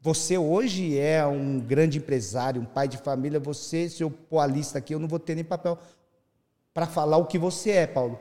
Você 0.00 0.36
hoje 0.36 0.98
é 0.98 1.26
um 1.26 1.58
grande 1.58 1.98
empresário, 1.98 2.60
um 2.60 2.66
pai 2.66 2.86
de 2.86 2.98
família. 2.98 3.40
Você, 3.40 3.88
se 3.88 4.02
eu 4.02 4.10
pôr 4.10 4.40
a 4.40 4.46
lista 4.46 4.78
aqui, 4.78 4.94
eu 4.94 4.98
não 4.98 5.08
vou 5.08 5.18
ter 5.18 5.34
nem 5.34 5.42
papel 5.42 5.78
para 6.72 6.86
falar 6.86 7.16
o 7.16 7.26
que 7.26 7.38
você 7.38 7.70
é, 7.70 7.86
Paulo. 7.86 8.18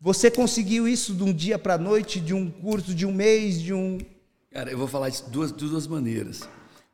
Você 0.00 0.30
conseguiu 0.30 0.86
isso 0.86 1.14
de 1.14 1.22
um 1.22 1.32
dia 1.32 1.58
para 1.58 1.74
a 1.74 1.78
noite, 1.78 2.20
de 2.20 2.34
um 2.34 2.50
curso, 2.50 2.94
de 2.94 3.06
um 3.06 3.12
mês, 3.12 3.60
de 3.60 3.72
um. 3.72 3.98
Cara, 4.50 4.70
eu 4.70 4.78
vou 4.78 4.88
falar 4.88 5.08
de 5.08 5.22
duas, 5.24 5.50
de 5.52 5.68
duas 5.68 5.86
maneiras. 5.86 6.48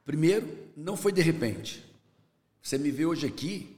Primeiro, 0.04 0.46
não 0.76 0.96
foi 0.96 1.10
de 1.10 1.22
repente. 1.22 1.84
Você 2.62 2.78
me 2.78 2.90
vê 2.90 3.04
hoje 3.04 3.26
aqui, 3.26 3.73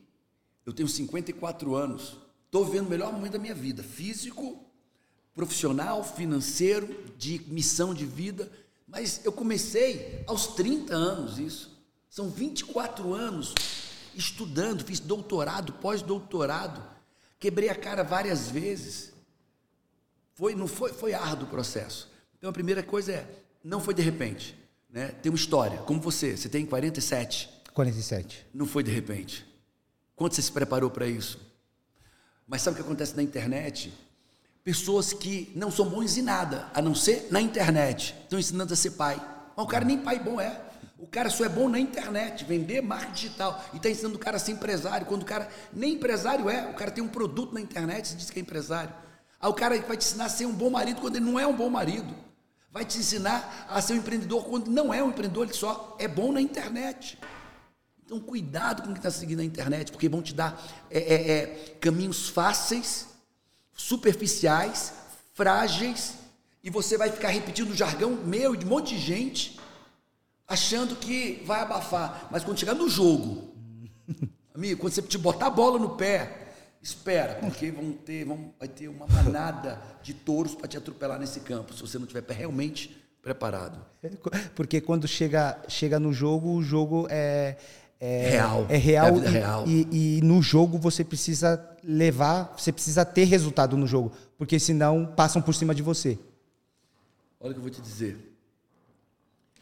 eu 0.67 0.73
tenho 0.73 0.89
54 0.89 1.77
anos, 1.77 2.19
estou 2.45 2.65
vendo 2.65 2.87
o 2.87 2.91
melhor 2.91 3.13
momento 3.13 3.35
da 3.35 3.39
minha 3.39 3.55
vida, 3.55 3.85
físico, 3.85 4.67
profissional, 5.33 6.03
financeiro, 6.03 6.89
de 7.17 7.41
missão 7.47 7.95
de 7.95 8.05
vida, 8.05 8.51
mas 8.89 9.25
eu 9.25 9.33
comecei 9.33 10.25
aos 10.27 10.49
30 10.49 10.95
anos 10.95 11.39
isso. 11.39 11.77
São 12.11 12.29
24 12.31 13.15
anos 13.15 13.55
estudando, 14.15 14.85
fiz 14.85 14.99
doutorado, 14.99 15.75
pós-doutorado, 15.75 16.83
quebrei 17.39 17.69
a 17.69 17.75
cara 17.75 18.03
várias 18.03 18.49
vezes. 18.49 19.13
Foi, 20.35 20.55
não 20.55 20.67
foi, 20.67 20.93
foi 20.93 21.13
árduo 21.15 21.47
o 21.47 21.51
processo. 21.51 22.11
Então 22.39 22.51
a 22.51 22.53
primeira 22.53 22.83
coisa 22.83 23.13
é, 23.13 23.45
não 23.63 23.81
foi 23.81 23.95
de 23.95 24.03
repente, 24.03 24.57
né? 24.89 25.09
Tem 25.09 25.31
uma 25.31 25.37
história, 25.37 25.79
como 25.79 26.01
você, 26.01 26.37
você 26.37 26.49
tem 26.49 26.67
47. 26.67 27.49
47. 27.73 28.47
Não 28.53 28.67
foi 28.67 28.83
de 28.83 28.91
repente. 28.91 29.47
Quanto 30.17 30.35
você 30.35 30.43
se 30.43 30.51
preparou 30.51 30.91
para 30.91 31.07
isso? 31.07 31.39
Mas 32.49 32.63
sabe 32.63 32.75
o 32.75 32.77
que 32.79 32.87
acontece 32.87 33.15
na 33.15 33.23
internet? 33.23 33.93
Pessoas 34.65 35.13
que 35.13 35.53
não 35.55 35.71
são 35.71 35.89
bons 35.89 36.17
em 36.17 36.23
nada, 36.23 36.71
a 36.73 36.81
não 36.81 36.95
ser 36.95 37.29
na 37.31 37.41
internet. 37.41 38.17
Estão 38.23 38.39
ensinando 38.39 38.73
a 38.73 38.77
ser 38.77 38.93
pai. 38.93 39.17
Mas 39.55 39.65
o 39.65 39.69
cara 39.69 39.85
nem 39.85 39.99
pai 39.99 40.19
bom 40.19 40.41
é. 40.41 40.63
O 40.99 41.07
cara 41.07 41.29
só 41.29 41.45
é 41.45 41.49
bom 41.49 41.69
na 41.69 41.79
internet, 41.79 42.45
vender 42.45 42.81
marketing 42.81 43.13
digital. 43.13 43.63
E 43.75 43.77
está 43.77 43.91
ensinando 43.91 44.17
o 44.17 44.19
cara 44.19 44.39
a 44.39 44.41
ser 44.41 44.53
empresário. 44.53 45.07
Quando 45.07 45.23
o 45.23 45.27
cara 45.27 45.51
nem 45.71 45.93
empresário 45.95 46.49
é, 46.49 46.67
o 46.71 46.75
cara 46.75 46.91
tem 46.91 47.05
um 47.05 47.09
produto 47.09 47.53
na 47.53 47.61
internet 47.61 48.13
e 48.13 48.17
diz 48.17 48.31
que 48.31 48.39
é 48.39 48.43
empresário. 48.43 48.95
Aí 49.39 49.51
o 49.51 49.55
cara 49.55 49.79
vai 49.83 49.99
te 49.99 50.07
ensinar 50.07 50.25
a 50.25 50.29
ser 50.31 50.47
um 50.47 50.53
bom 50.53 50.71
marido 50.71 51.01
quando 51.01 51.17
ele 51.17 51.27
não 51.27 51.39
é 51.39 51.47
um 51.47 51.55
bom 51.55 51.69
marido. 51.69 52.15
Vai 52.73 52.87
te 52.87 52.99
ensinar 52.99 53.67
a 53.69 53.83
ser 53.83 53.93
um 53.93 53.97
empreendedor 53.97 54.47
quando 54.47 54.69
não 54.69 54.93
é 54.93 55.03
um 55.03 55.11
empreendedor, 55.11 55.45
ele 55.45 55.55
só 55.55 55.95
é 55.99 56.09
bom 56.09 56.33
na 56.33 56.41
internet. 56.41 57.19
Então, 58.07 58.21
cuidado 58.21 58.83
com 58.83 58.91
o 58.91 58.93
que 58.93 59.01
está 59.01 59.11
seguindo 59.11 59.39
na 59.39 59.45
internet, 59.45 59.91
porque 59.91 60.09
vão 60.09 60.23
te 60.23 60.33
dar 60.33 60.65
é, 60.89 60.99
é, 60.99 61.33
é, 61.33 61.47
caminhos 61.81 62.29
fáceis, 62.29 63.09
superficiais, 63.75 64.93
frágeis, 65.35 66.15
e 66.63 66.71
você 66.71 66.97
vai 66.97 67.11
ficar 67.11 67.31
repetindo 67.31 67.71
o 67.71 67.75
jargão 67.75 68.13
meu 68.13 68.55
e 68.55 68.59
de 68.59 68.65
um 68.65 68.69
monte 68.69 68.95
de 68.95 69.01
gente, 69.01 69.59
achando 70.47 70.95
que 70.95 71.43
vai 71.45 71.61
abafar. 71.61 72.29
Mas 72.31 72.45
quando 72.45 72.61
chegar 72.61 72.75
no 72.75 72.89
jogo, 72.89 73.53
amigo, 74.55 74.81
quando 74.81 74.93
você 74.93 75.03
te 75.03 75.19
botar 75.19 75.47
a 75.47 75.51
bola 75.51 75.77
no 75.77 75.97
pé, 75.97 76.45
Espera, 76.87 77.35
porque 77.41 77.69
vão 77.73 77.91
ter, 77.91 78.25
vão, 78.25 78.55
vai 78.61 78.69
ter 78.69 78.87
uma 78.87 79.09
manada 79.09 79.83
de 80.05 80.15
touros 80.15 80.55
para 80.55 80.69
te 80.69 80.77
atropelar 80.77 81.19
nesse 81.19 81.41
campo, 81.41 81.75
se 81.75 81.81
você 81.81 81.99
não 81.99 82.07
estiver 82.07 82.25
realmente 82.33 82.97
preparado. 83.21 83.85
Porque 84.55 84.81
quando 84.81 85.09
chega, 85.09 85.61
chega 85.67 85.99
no 85.99 86.13
jogo, 86.13 86.51
o 86.51 86.63
jogo 86.63 87.09
é, 87.11 87.57
é 87.99 88.31
real. 88.31 88.67
É 88.69 88.77
real, 88.77 89.07
é 89.07 89.19
e, 89.19 89.31
real. 89.31 89.65
E, 89.67 90.19
e, 90.19 90.21
no 90.23 90.43
jogo 90.43 90.79
você 90.79 91.03
precisa 91.03 91.63
levar, 91.83 92.55
você 92.57 92.73
precisa 92.73 93.05
ter 93.05 93.25
resultado 93.25 93.77
no 93.77 93.87
jogo, 93.87 94.13
porque 94.37 94.59
senão 94.59 95.07
passam 95.17 95.41
por 95.41 95.55
cima 95.55 95.75
de 95.75 95.83
você. 95.83 96.19
Olha 97.41 97.51
o 97.51 97.55
que 97.55 97.59
eu 97.59 97.63
vou 97.63 97.71
te 97.71 97.81
dizer. 97.81 98.19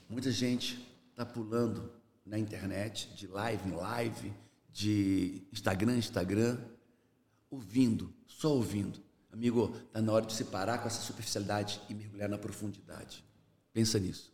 Muita 0.09 0.31
gente 0.31 0.85
está 1.11 1.25
pulando 1.25 1.91
na 2.27 2.39
internet, 2.39 3.11
de 3.15 3.27
live 3.27 3.69
em 3.69 3.73
live, 3.73 4.33
de 4.73 5.43
Instagram 5.53 5.95
em 5.95 5.99
Instagram, 5.99 6.59
ouvindo, 7.51 8.13
só 8.27 8.53
ouvindo. 8.53 9.01
Amigo, 9.33 9.75
está 9.87 10.01
na 10.01 10.13
hora 10.13 10.27
de 10.27 10.33
se 10.33 10.45
parar 10.45 10.79
com 10.79 10.87
essa 10.87 11.01
superficialidade 11.03 11.81
e 11.89 11.95
mergulhar 11.95 12.29
na 12.29 12.39
profundidade. 12.39 13.25
Pensa 13.73 13.99
nisso. 13.99 14.33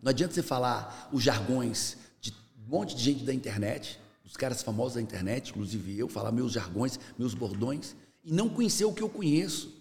Não 0.00 0.10
adianta 0.10 0.34
você 0.34 0.42
falar 0.42 1.08
os 1.12 1.22
jargões 1.22 1.96
de 2.20 2.32
um 2.66 2.70
monte 2.70 2.94
de 2.94 3.02
gente 3.02 3.24
da 3.24 3.34
internet, 3.34 3.98
dos 4.24 4.36
caras 4.36 4.62
famosos 4.62 4.94
da 4.94 5.02
internet, 5.02 5.50
inclusive 5.50 5.98
eu, 5.98 6.08
falar 6.08 6.32
meus 6.32 6.52
jargões, 6.52 6.98
meus 7.18 7.34
bordões, 7.34 7.94
e 8.24 8.32
não 8.32 8.48
conhecer 8.48 8.84
o 8.84 8.92
que 8.92 9.02
eu 9.02 9.08
conheço, 9.08 9.74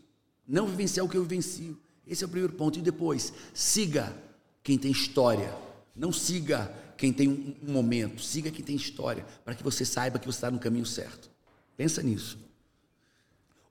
não 0.47 0.67
vivenciar 0.67 1.05
o 1.05 1.09
que 1.09 1.17
eu 1.17 1.23
vivencio. 1.23 1.77
Esse 2.05 2.23
é 2.23 2.27
o 2.27 2.29
primeiro 2.29 2.53
ponto. 2.53 2.79
E 2.79 2.81
depois, 2.81 3.31
siga 3.53 4.15
quem 4.63 4.77
tem 4.77 4.91
história. 4.91 5.55
Não 5.95 6.11
siga 6.11 6.73
quem 6.97 7.13
tem 7.13 7.27
um, 7.27 7.55
um 7.67 7.71
momento, 7.71 8.21
siga 8.21 8.51
quem 8.51 8.63
tem 8.65 8.75
história, 8.75 9.25
para 9.45 9.55
que 9.55 9.63
você 9.63 9.85
saiba 9.85 10.19
que 10.19 10.25
você 10.25 10.37
está 10.37 10.51
no 10.51 10.59
caminho 10.59 10.85
certo. 10.85 11.29
Pensa 11.77 12.01
nisso 12.01 12.37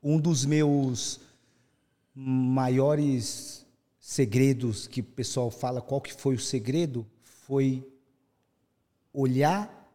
um 0.03 0.19
dos 0.19 0.45
meus 0.45 1.21
maiores 2.15 3.67
segredos 3.99 4.87
que 4.87 5.01
o 5.01 5.05
pessoal 5.05 5.51
fala, 5.51 5.81
qual 5.81 6.01
que 6.01 6.13
foi 6.13 6.35
o 6.35 6.41
segredo? 6.41 7.07
Foi 7.23 7.87
olhar, 9.13 9.91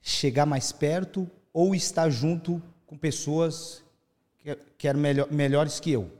chegar 0.00 0.46
mais 0.46 0.72
perto 0.72 1.30
ou 1.52 1.74
estar 1.74 2.08
junto 2.10 2.62
com 2.86 2.96
pessoas 2.96 3.82
que, 4.38 4.56
que 4.76 4.88
eram 4.88 5.00
melhor, 5.00 5.30
melhores 5.30 5.80
que 5.80 5.90
eu. 5.90 6.10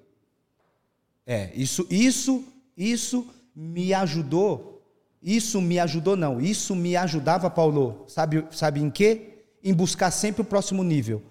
É, 1.27 1.51
isso, 1.55 1.87
isso, 1.91 2.45
isso 2.77 3.27
me 3.55 3.93
ajudou. 3.93 4.83
Isso 5.23 5.61
me 5.61 5.79
ajudou, 5.79 6.17
não. 6.17 6.41
Isso 6.41 6.75
me 6.75 6.97
ajudava, 6.97 7.51
Paulo. 7.51 8.05
Sabe, 8.07 8.45
sabe 8.51 8.81
em 8.81 8.91
quê? 8.91 9.45
Em 9.63 9.75
buscar 9.75 10.11
sempre 10.11 10.43
o 10.43 10.45
próximo 10.45 10.83
nível. 10.83 11.23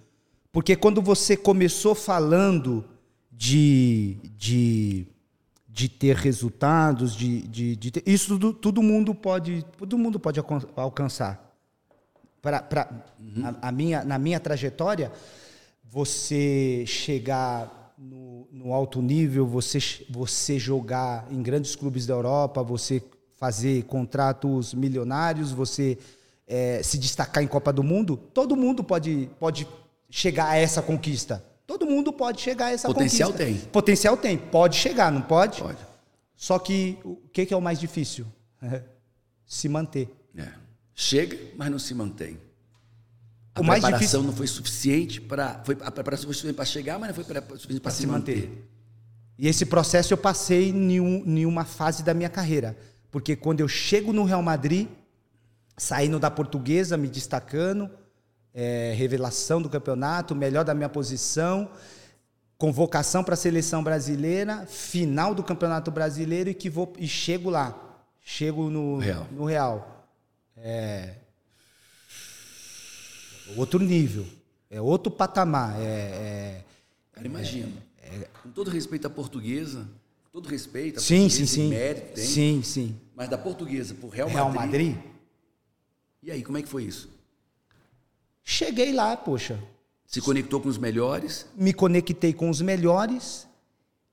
Porque 0.52 0.76
quando 0.76 1.02
você 1.02 1.38
começou 1.38 1.96
falando 1.96 2.86
de, 3.32 4.18
de, 4.36 5.08
de 5.78 5.88
ter 5.88 6.16
resultados, 6.16 7.16
de, 7.16 7.44
de, 7.44 7.76
de 7.76 7.92
ter, 7.92 8.04
isso 8.04 8.30
tudo, 8.30 8.52
todo 8.52 8.82
mundo 8.82 9.14
pode, 9.14 9.64
todo 9.78 9.96
mundo 9.96 10.20
pode 10.20 10.40
alcançar. 10.76 11.56
Pra, 12.42 12.64
pra, 12.64 12.90
uhum. 13.20 13.46
a, 13.62 13.68
a, 13.68 13.72
minha, 13.72 14.04
na 14.04 14.18
minha 14.18 14.40
trajetória, 14.40 15.12
você 15.84 16.84
chegar 16.88 17.94
no, 17.96 18.48
no, 18.52 18.74
alto 18.74 19.04
nível, 19.04 19.46
você, 19.46 19.78
você 20.10 20.58
jogar 20.58 21.28
em 21.30 21.44
grandes 21.44 21.76
clubes 21.76 22.08
da 22.08 22.16
Europa, 22.16 22.64
você 22.64 23.04
fazer 23.36 23.84
contratos 23.84 24.74
milionários, 24.74 25.52
você 25.52 25.96
é, 26.48 26.82
se 26.82 26.98
destacar 26.98 27.44
em 27.44 27.48
Copa 27.48 27.72
do 27.72 27.84
Mundo, 27.84 28.18
todo 28.18 28.56
mundo 28.56 28.84
pode, 28.84 29.30
pode 29.40 29.68
chegar 30.10 30.50
a 30.50 30.58
essa 30.58 30.82
conquista? 30.82 31.46
Todo 31.68 31.86
mundo 31.86 32.14
pode 32.14 32.40
chegar 32.40 32.68
a 32.68 32.72
essa 32.72 32.88
Potencial 32.88 33.32
conquista. 33.32 33.52
Potencial 33.72 34.18
tem. 34.18 34.18
Potencial 34.18 34.18
tem. 34.18 34.38
Pode 34.38 34.78
chegar, 34.78 35.12
não 35.12 35.22
pode? 35.22 35.62
Pode. 35.62 35.78
Só 36.34 36.58
que 36.58 36.98
o 37.04 37.18
que, 37.34 37.46
que 37.46 37.54
é 37.54 37.58
o 37.58 37.62
mais 37.62 37.78
difícil? 37.78 38.26
se 39.46 39.68
manter. 39.68 40.10
É. 40.36 40.48
Chega, 40.96 41.38
mas 41.58 41.70
não 41.70 41.78
se 41.78 41.94
mantém. 41.94 42.40
A 43.54 43.60
o 43.60 43.64
preparação 43.64 44.00
difícil... 44.00 44.24
não 44.24 44.34
foi 44.34 44.48
suficiente 44.48 45.20
para. 45.20 45.62
A 45.82 45.92
preparação 45.92 46.26
foi 46.26 46.34
suficiente 46.34 46.56
para 46.56 46.66
chegar, 46.66 46.98
mas 46.98 47.10
não 47.10 47.16
foi 47.16 47.24
suficiente 47.26 47.82
para 47.82 47.92
se, 47.92 48.02
se 48.02 48.08
manter. 48.08 48.48
manter. 48.50 48.68
E 49.38 49.48
esse 49.48 49.66
processo 49.66 50.14
eu 50.14 50.18
passei 50.18 50.70
em, 50.70 51.00
um, 51.00 51.24
em 51.26 51.46
uma 51.46 51.66
fase 51.66 52.02
da 52.02 52.14
minha 52.14 52.30
carreira. 52.30 52.78
Porque 53.12 53.36
quando 53.36 53.60
eu 53.60 53.68
chego 53.68 54.14
no 54.14 54.24
Real 54.24 54.42
Madrid, 54.42 54.88
saindo 55.76 56.18
da 56.18 56.32
portuguesa, 56.32 56.98
me 56.98 57.08
destacando, 57.08 57.90
é, 58.60 58.92
revelação 58.98 59.62
do 59.62 59.70
campeonato, 59.70 60.36
melhor 60.36 60.66
da 60.66 60.74
minha 60.74 60.90
posição, 60.90 61.70
convocação 62.58 63.24
para 63.24 63.36
a 63.36 63.38
seleção 63.38 63.84
brasileira, 63.84 64.66
final 64.66 65.36
do 65.36 65.44
campeonato 65.44 65.92
brasileiro 65.92 66.50
e 66.50 66.56
que 66.56 66.68
vou 66.68 66.92
e 66.98 67.08
chego 67.08 67.52
lá, 67.52 68.04
chego 68.20 68.72
no 68.72 68.98
Real. 68.98 69.28
No 69.30 69.46
Real. 69.46 70.08
É 70.58 71.14
outro 73.56 73.80
nível, 73.80 74.26
é 74.72 74.82
outro 74.82 75.12
patamar. 75.12 75.80
É, 75.80 75.84
é 75.84 76.64
Cara, 77.14 77.28
imagina. 77.28 77.72
É, 78.02 78.28
com 78.42 78.50
todo 78.50 78.72
respeito 78.72 79.06
à 79.06 79.10
portuguesa, 79.10 79.88
com 80.24 80.42
todo 80.42 80.50
respeito, 80.50 80.98
à 80.98 81.02
sim, 81.02 81.30
sim, 81.30 81.46
sim. 81.46 81.70
mérito 81.70 82.16
tem. 82.16 82.26
Sim, 82.26 82.64
sim. 82.64 83.00
Mas 83.16 83.30
da 83.30 83.38
portuguesa 83.38 83.94
para 83.94 84.08
o 84.08 84.10
Real, 84.10 84.28
Real 84.28 84.52
Madrid, 84.52 84.96
Madrid. 84.96 85.12
E 86.24 86.32
aí, 86.32 86.44
como 86.44 86.58
é 86.58 86.64
que 86.64 86.68
foi 86.68 86.84
isso? 86.86 87.17
Cheguei 88.50 88.94
lá, 88.94 89.18
poxa. 89.18 89.62
Se 90.06 90.22
conectou 90.22 90.62
com 90.62 90.70
os 90.70 90.78
melhores? 90.78 91.46
Me 91.54 91.74
conectei 91.74 92.32
com 92.32 92.50
os 92.50 92.62
melhores. 92.62 93.46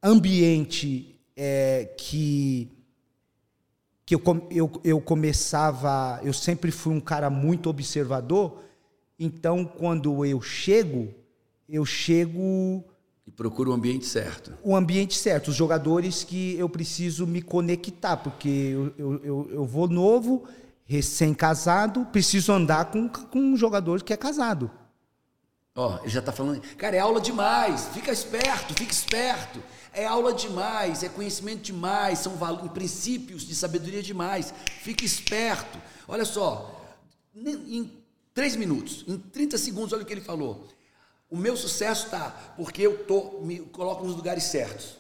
Ambiente 0.03 1.20
é, 1.37 1.94
que 1.97 2.68
que 4.05 4.16
eu, 4.16 4.20
eu, 4.51 4.73
eu 4.83 5.01
começava, 5.01 6.20
eu 6.25 6.33
sempre 6.33 6.73
fui 6.73 6.92
um 6.92 7.01
cara 7.01 7.31
muito 7.31 7.70
observador, 7.70 8.61
então 9.18 9.64
quando 9.64 10.27
eu 10.27 10.42
chego, 10.42 11.14
eu 11.68 11.87
chego 11.87 12.85
e 13.25 13.31
procura 13.31 13.70
o 13.70 13.73
ambiente 13.73 14.05
certo. 14.05 14.53
O 14.64 14.75
ambiente 14.75 15.16
certo, 15.16 15.49
os 15.49 15.55
jogadores 15.55 16.25
que 16.25 16.57
eu 16.59 16.68
preciso 16.68 17.25
me 17.25 17.40
conectar, 17.40 18.16
porque 18.16 18.49
eu, 18.99 19.20
eu, 19.23 19.51
eu 19.53 19.64
vou 19.64 19.88
novo, 19.88 20.42
recém-casado, 20.85 22.05
preciso 22.07 22.53
andar 22.53 22.87
com, 22.87 23.09
com 23.09 23.38
um 23.38 23.57
jogador 23.57 24.03
que 24.03 24.12
é 24.12 24.16
casado. 24.16 24.70
Ó, 25.77 25.99
ele 26.01 26.11
já 26.11 26.20
está 26.20 26.31
falando, 26.31 26.61
cara, 26.77 26.94
é 26.94 27.01
aula 27.01 27.20
demais, 27.20 27.88
fica 27.92 28.12
esperto, 28.12 28.75
fica 28.75 28.92
esperto. 28.92 29.61
É 29.92 30.05
aula 30.05 30.33
demais, 30.33 31.03
é 31.03 31.09
conhecimento 31.09 31.62
demais, 31.62 32.18
são 32.18 32.37
princípios 32.68 33.47
de 33.47 33.55
sabedoria 33.55 34.03
demais. 34.03 34.53
Fique 34.83 35.05
esperto. 35.05 35.79
Olha 36.07 36.25
só, 36.25 36.85
em 37.35 37.90
três 38.33 38.57
minutos, 38.57 39.05
em 39.07 39.18
30 39.18 39.57
segundos, 39.57 39.92
olha 39.92 40.03
o 40.03 40.07
que 40.07 40.12
ele 40.12 40.20
falou. 40.20 40.68
O 41.31 41.37
meu 41.37 41.57
sucesso 41.57 42.07
está 42.07 42.31
porque 42.57 42.83
eu 42.83 43.05
tô, 43.05 43.40
me 43.40 43.61
coloco 43.61 44.05
nos 44.05 44.14
lugares 44.16 44.44
certos. 44.44 44.97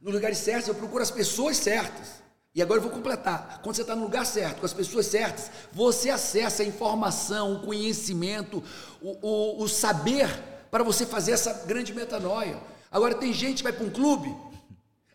Nos 0.00 0.14
lugares 0.14 0.38
certos 0.38 0.68
eu 0.68 0.74
procuro 0.74 1.02
as 1.02 1.10
pessoas 1.10 1.56
certas. 1.56 2.22
E 2.56 2.62
agora 2.62 2.78
eu 2.78 2.82
vou 2.82 2.90
completar. 2.90 3.60
Quando 3.62 3.76
você 3.76 3.82
está 3.82 3.94
no 3.94 4.04
lugar 4.04 4.24
certo, 4.24 4.60
com 4.60 4.66
as 4.66 4.72
pessoas 4.72 5.04
certas, 5.04 5.50
você 5.70 6.08
acessa 6.08 6.62
a 6.62 6.66
informação, 6.66 7.56
o 7.56 7.60
conhecimento, 7.60 8.64
o, 8.98 9.18
o, 9.20 9.62
o 9.62 9.68
saber 9.68 10.26
para 10.70 10.82
você 10.82 11.04
fazer 11.04 11.32
essa 11.32 11.52
grande 11.66 11.92
metanoia. 11.92 12.56
Agora 12.90 13.14
tem 13.14 13.30
gente 13.30 13.58
que 13.58 13.62
vai 13.62 13.74
para 13.74 13.84
um 13.84 13.90
clube, 13.90 14.34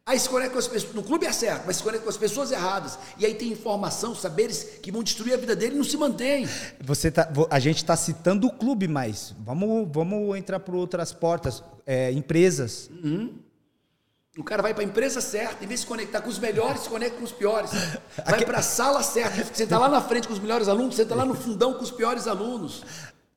aí 0.06 0.20
se 0.20 0.30
conecta 0.30 0.54
com 0.54 0.60
as 0.60 0.68
pessoas. 0.68 0.94
No 0.94 1.02
clube 1.02 1.26
é 1.26 1.32
certo, 1.32 1.64
mas 1.66 1.78
se 1.78 1.84
conecta 1.84 2.04
com 2.04 2.12
as 2.12 2.18
pessoas 2.18 2.52
erradas. 2.52 3.00
E 3.18 3.26
aí 3.26 3.34
tem 3.34 3.52
informação, 3.52 4.14
saberes 4.14 4.78
que 4.80 4.92
vão 4.92 5.02
destruir 5.02 5.34
a 5.34 5.38
vida 5.38 5.56
dele 5.56 5.74
e 5.74 5.78
não 5.80 5.84
se 5.84 5.98
mantém. 5.98 6.48
Você 6.80 7.10
tá, 7.10 7.28
a 7.50 7.60
gente 7.60 7.78
está 7.78 7.98
citando 7.98 8.46
o 8.46 8.54
clube, 8.54 8.88
mas 8.88 9.34
vamos, 9.40 9.90
vamos 9.92 10.38
entrar 10.38 10.60
por 10.60 10.76
outras 10.76 11.12
portas. 11.12 11.64
É, 11.88 12.12
empresas. 12.12 12.88
Uhum. 13.04 13.34
O 14.38 14.44
cara 14.46 14.62
vai 14.62 14.74
para 14.74 14.82
a 14.82 14.86
empresa 14.86 15.20
certa, 15.20 15.62
em 15.62 15.68
vez 15.68 15.82
de 15.82 15.84
se 15.84 15.88
conectar 15.88 16.22
com 16.22 16.30
os 16.30 16.40
melhores, 16.40 16.84
se 16.84 16.90
conecta 16.90 17.18
com 17.18 17.24
os 17.26 17.34
piores. 17.34 17.72
Vai 18.26 18.46
para 18.46 18.60
a 18.60 18.62
sala 18.62 19.04
certa, 19.04 19.44
senta 19.54 19.78
lá 19.78 19.90
na 19.90 20.00
frente 20.00 20.26
com 20.26 20.34
os 20.34 20.40
melhores 20.40 20.70
alunos, 20.70 20.96
senta 20.96 21.14
lá 21.14 21.26
no 21.26 21.34
fundão 21.34 21.74
com 21.74 21.84
os 21.84 21.92
piores 21.92 22.28
alunos. 22.28 22.82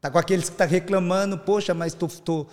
Tá 0.01 0.09
com 0.09 0.19
aqueles 0.19 0.49
que 0.49 0.55
tá 0.55 0.65
reclamando, 0.65 1.37
poxa, 1.37 1.75
mas 1.75 1.95
tô, 1.95 2.07
tô 2.07 2.47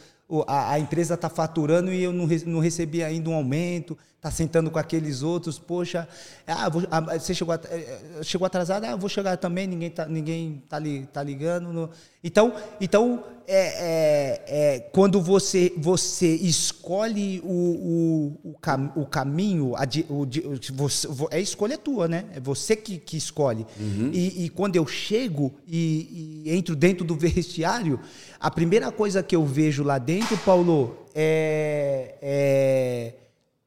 a, 0.48 0.74
a 0.74 0.80
empresa 0.80 1.14
está 1.14 1.30
faturando 1.30 1.94
e 1.94 2.02
eu 2.02 2.12
não, 2.12 2.28
não 2.48 2.60
recebi 2.60 3.04
ainda 3.04 3.30
um 3.30 3.36
aumento, 3.36 3.96
está 4.22 4.30
sentando 4.30 4.70
com 4.70 4.78
aqueles 4.78 5.24
outros, 5.24 5.58
poxa, 5.58 6.08
ah, 6.46 6.70
vou, 6.70 6.84
ah, 6.92 7.18
você 7.18 7.34
chegou, 7.34 7.56
eh, 7.56 8.20
chegou 8.22 8.46
atrasado, 8.46 8.86
ah, 8.86 8.96
vou 8.96 9.10
chegar 9.10 9.36
também, 9.36 9.66
ninguém 9.66 9.90
está 9.90 10.06
ninguém 10.06 10.64
tá, 10.70 10.78
li, 10.78 11.08
tá 11.12 11.24
ligando. 11.24 11.74
No... 11.74 11.90
Então, 12.24 12.54
então 12.80 13.24
é, 13.48 13.56
é, 13.58 14.44
é, 14.46 14.80
quando 14.80 15.20
você, 15.20 15.74
você 15.76 16.36
escolhe 16.36 17.42
o, 17.44 18.38
o, 18.44 18.52
o, 18.52 18.54
cam, 18.62 18.92
o 18.96 19.08
caminho, 19.08 19.74
a, 19.76 19.88
o, 20.08 20.28
você, 20.76 21.08
é 21.32 21.38
a 21.38 21.40
escolha 21.40 21.76
tua, 21.76 22.08
né? 22.08 22.26
É 22.36 22.40
você 22.40 22.76
que, 22.76 23.00
que 23.00 23.18
escolhe. 23.18 23.66
Uhum. 23.80 24.12
E, 24.14 24.46
e, 24.46 24.50
quando 24.50 24.76
eu 24.76 24.86
chego 24.86 25.52
e, 25.68 26.44
e 26.46 26.56
entro 26.56 26.76
dentro 26.76 27.04
do 27.04 27.16
vestiário, 27.18 28.00
a 28.40 28.52
primeira 28.52 28.92
coisa 28.92 29.24
que 29.24 29.36
eu 29.36 29.44
vejo 29.44 29.82
lá 29.82 29.98
dentro, 29.98 30.38
Paulo, 30.38 30.96
é, 31.16 32.18
é 32.22 33.14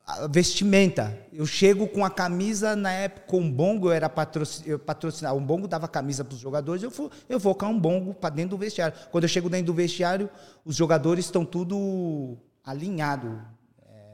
a 0.06 0.26
vestimenta. 0.26 1.18
Eu 1.32 1.46
chego 1.46 1.88
com 1.88 2.04
a 2.04 2.10
camisa, 2.10 2.76
na 2.76 2.92
época, 2.92 3.26
com 3.26 3.40
um 3.40 3.50
bongo, 3.50 3.88
eu 3.88 3.92
era 3.92 4.08
patrocinar. 4.08 5.34
Um 5.34 5.44
bongo 5.44 5.66
dava 5.66 5.88
camisa 5.88 6.24
para 6.24 6.34
os 6.34 6.40
jogadores, 6.40 6.82
eu 6.82 6.90
vou, 6.90 7.10
eu 7.28 7.38
vou 7.38 7.54
com 7.54 7.66
um 7.66 7.78
bongo 7.78 8.12
para 8.12 8.34
dentro 8.34 8.50
do 8.50 8.58
vestiário. 8.58 8.96
Quando 9.10 9.24
eu 9.24 9.28
chego 9.28 9.48
dentro 9.48 9.66
do 9.66 9.74
vestiário, 9.74 10.28
os 10.64 10.76
jogadores 10.76 11.24
estão 11.24 11.44
tudo 11.44 12.36
alinhado. 12.62 13.40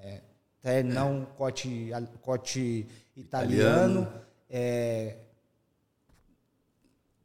É, 0.02 0.20
é, 0.62 0.82
não 0.82 1.26
cote, 1.36 1.90
cote 2.22 2.86
italiano. 3.16 4.02
italiano. 4.02 4.08
É, 4.48 5.16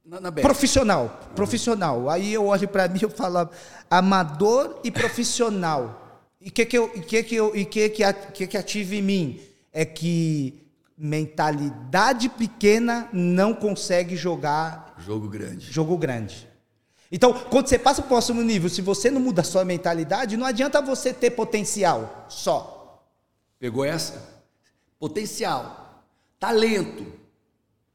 na, 0.03 0.19
na 0.19 0.31
profissional, 0.31 1.19
profissional. 1.35 2.09
Aí 2.09 2.33
eu 2.33 2.45
olho 2.45 2.67
para 2.67 2.87
mim 2.87 2.99
e 3.01 3.09
falo 3.09 3.49
amador 3.89 4.79
e 4.83 4.91
profissional. 4.91 6.04
E 6.45 6.51
que 6.51 6.63
que 6.63 6.77
eu, 6.77 6.89
que 6.89 7.23
que 7.23 7.35
eu, 7.35 7.55
e 7.55 7.65
que 7.65 7.89
que, 7.89 8.13
que 8.13 8.47
que 8.47 8.57
ativa 8.57 8.93
em 8.93 9.01
mim 9.01 9.41
é 9.73 9.83
que 9.83 10.63
mentalidade 10.95 12.29
pequena 12.29 13.09
não 13.11 13.53
consegue 13.53 14.15
jogar 14.15 14.95
jogo 14.99 15.27
grande. 15.27 15.71
Jogo 15.71 15.97
grande. 15.97 16.47
Então, 17.11 17.33
quando 17.33 17.67
você 17.67 17.79
passa 17.79 18.01
para 18.01 18.05
o 18.05 18.09
próximo 18.09 18.43
nível, 18.43 18.69
se 18.69 18.81
você 18.81 19.09
não 19.09 19.19
muda 19.19 19.41
a 19.41 19.43
sua 19.43 19.65
mentalidade, 19.65 20.37
não 20.37 20.45
adianta 20.45 20.81
você 20.81 21.11
ter 21.11 21.31
potencial 21.31 22.27
só. 22.29 23.03
Pegou 23.59 23.83
essa? 23.83 24.43
Potencial, 24.99 26.05
talento, 26.39 27.05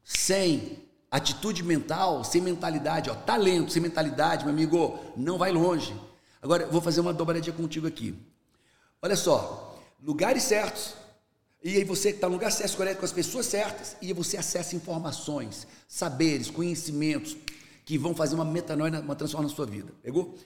sem 0.03 0.77
Atitude 1.11 1.61
mental, 1.61 2.23
sem 2.23 2.39
mentalidade, 2.39 3.09
ó, 3.09 3.13
talento, 3.13 3.69
sem 3.69 3.81
mentalidade, 3.81 4.45
meu 4.45 4.53
amigo, 4.53 4.97
não 5.17 5.37
vai 5.37 5.51
longe. 5.51 5.93
Agora, 6.41 6.65
vou 6.67 6.79
fazer 6.79 7.01
uma 7.01 7.11
dobradinha 7.11 7.53
contigo 7.53 7.85
aqui. 7.85 8.17
Olha 9.03 9.15
só, 9.15 9.79
lugares 9.99 10.43
certos, 10.43 10.93
e 11.63 11.75
aí 11.75 11.83
você 11.83 12.09
está 12.09 12.27
no 12.27 12.33
lugar 12.35 12.51
certo, 12.51 12.77
com 12.97 13.05
as 13.05 13.11
pessoas 13.11 13.47
certas, 13.47 13.97
e 13.99 14.07
aí 14.07 14.13
você 14.13 14.37
acessa 14.37 14.75
informações, 14.75 15.65
saberes, 15.87 16.51
conhecimentos 16.51 17.35
que 17.83 17.97
vão 17.97 18.13
fazer 18.13 18.35
uma 18.35 18.45
metanoia, 18.45 18.99
uma 18.99 19.15
transformação 19.15 19.49
na 19.49 19.55
sua 19.55 19.65
vida. 19.65 19.91
Pegou? 20.03 20.37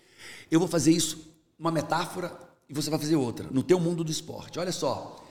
Eu 0.50 0.58
vou 0.58 0.70
fazer 0.70 0.92
isso, 0.92 1.36
uma 1.60 1.70
metáfora, 1.70 2.32
e 2.70 2.74
você 2.74 2.90
vai 2.90 2.98
fazer 2.98 3.18
outra, 3.18 3.46
no 3.52 3.62
teu 3.62 3.78
mundo 3.78 4.06
do 4.06 4.12
esporte. 4.12 4.58
Olha 4.58 4.72
só. 4.72 5.22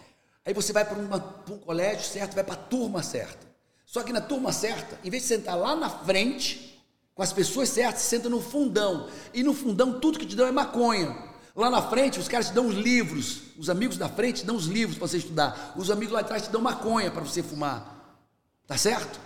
Aí 0.44 0.52
você 0.52 0.74
vai 0.74 0.84
para 0.84 0.98
um 0.98 1.58
colégio 1.58 2.04
certo, 2.04 2.34
vai 2.34 2.44
para 2.44 2.54
a 2.54 2.58
turma 2.58 3.02
certa. 3.02 3.46
Só 3.86 4.02
que 4.02 4.12
na 4.12 4.20
turma 4.20 4.52
certa, 4.52 4.98
em 5.02 5.08
vez 5.08 5.22
de 5.22 5.30
sentar 5.30 5.56
lá 5.56 5.74
na 5.74 5.88
frente, 5.88 6.78
com 7.14 7.22
as 7.22 7.32
pessoas 7.32 7.70
certas, 7.70 8.02
você 8.02 8.16
senta 8.16 8.28
no 8.28 8.42
fundão. 8.42 9.08
E 9.32 9.42
no 9.42 9.54
fundão 9.54 9.98
tudo 9.98 10.18
que 10.18 10.26
te 10.26 10.36
dão 10.36 10.46
é 10.46 10.52
maconha. 10.52 11.32
Lá 11.54 11.70
na 11.70 11.82
frente, 11.82 12.18
os 12.18 12.26
caras 12.26 12.48
te 12.48 12.52
dão 12.52 12.66
os 12.66 12.74
livros. 12.74 13.42
Os 13.56 13.70
amigos 13.70 13.96
da 13.96 14.08
frente 14.08 14.40
te 14.40 14.46
dão 14.46 14.56
os 14.56 14.66
livros 14.66 14.98
para 14.98 15.06
você 15.06 15.18
estudar. 15.18 15.74
Os 15.76 15.90
amigos 15.90 16.12
lá 16.12 16.20
atrás 16.20 16.42
te 16.42 16.50
dão 16.50 16.60
maconha 16.60 17.10
para 17.10 17.22
você 17.22 17.42
fumar. 17.42 18.18
Tá 18.66 18.76
certo? 18.76 19.20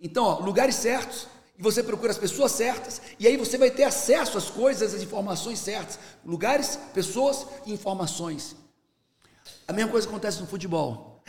Então, 0.00 0.24
ó, 0.24 0.38
lugares 0.38 0.76
certos, 0.76 1.26
e 1.58 1.62
você 1.62 1.82
procura 1.82 2.12
as 2.12 2.18
pessoas 2.18 2.52
certas, 2.52 3.02
e 3.18 3.26
aí 3.26 3.36
você 3.36 3.58
vai 3.58 3.70
ter 3.70 3.82
acesso 3.82 4.38
às 4.38 4.48
coisas, 4.48 4.94
às 4.94 5.02
informações 5.02 5.58
certas. 5.58 5.98
Lugares, 6.24 6.78
pessoas 6.94 7.44
e 7.66 7.72
informações. 7.72 8.56
A 9.66 9.72
mesma 9.72 9.90
coisa 9.90 10.08
acontece 10.08 10.40
no 10.40 10.46
futebol. 10.46 11.22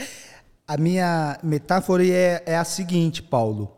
A 0.67 0.77
minha 0.77 1.39
metáfora 1.43 2.05
é, 2.05 2.43
é 2.45 2.55
a 2.55 2.63
seguinte, 2.63 3.23
Paulo. 3.23 3.75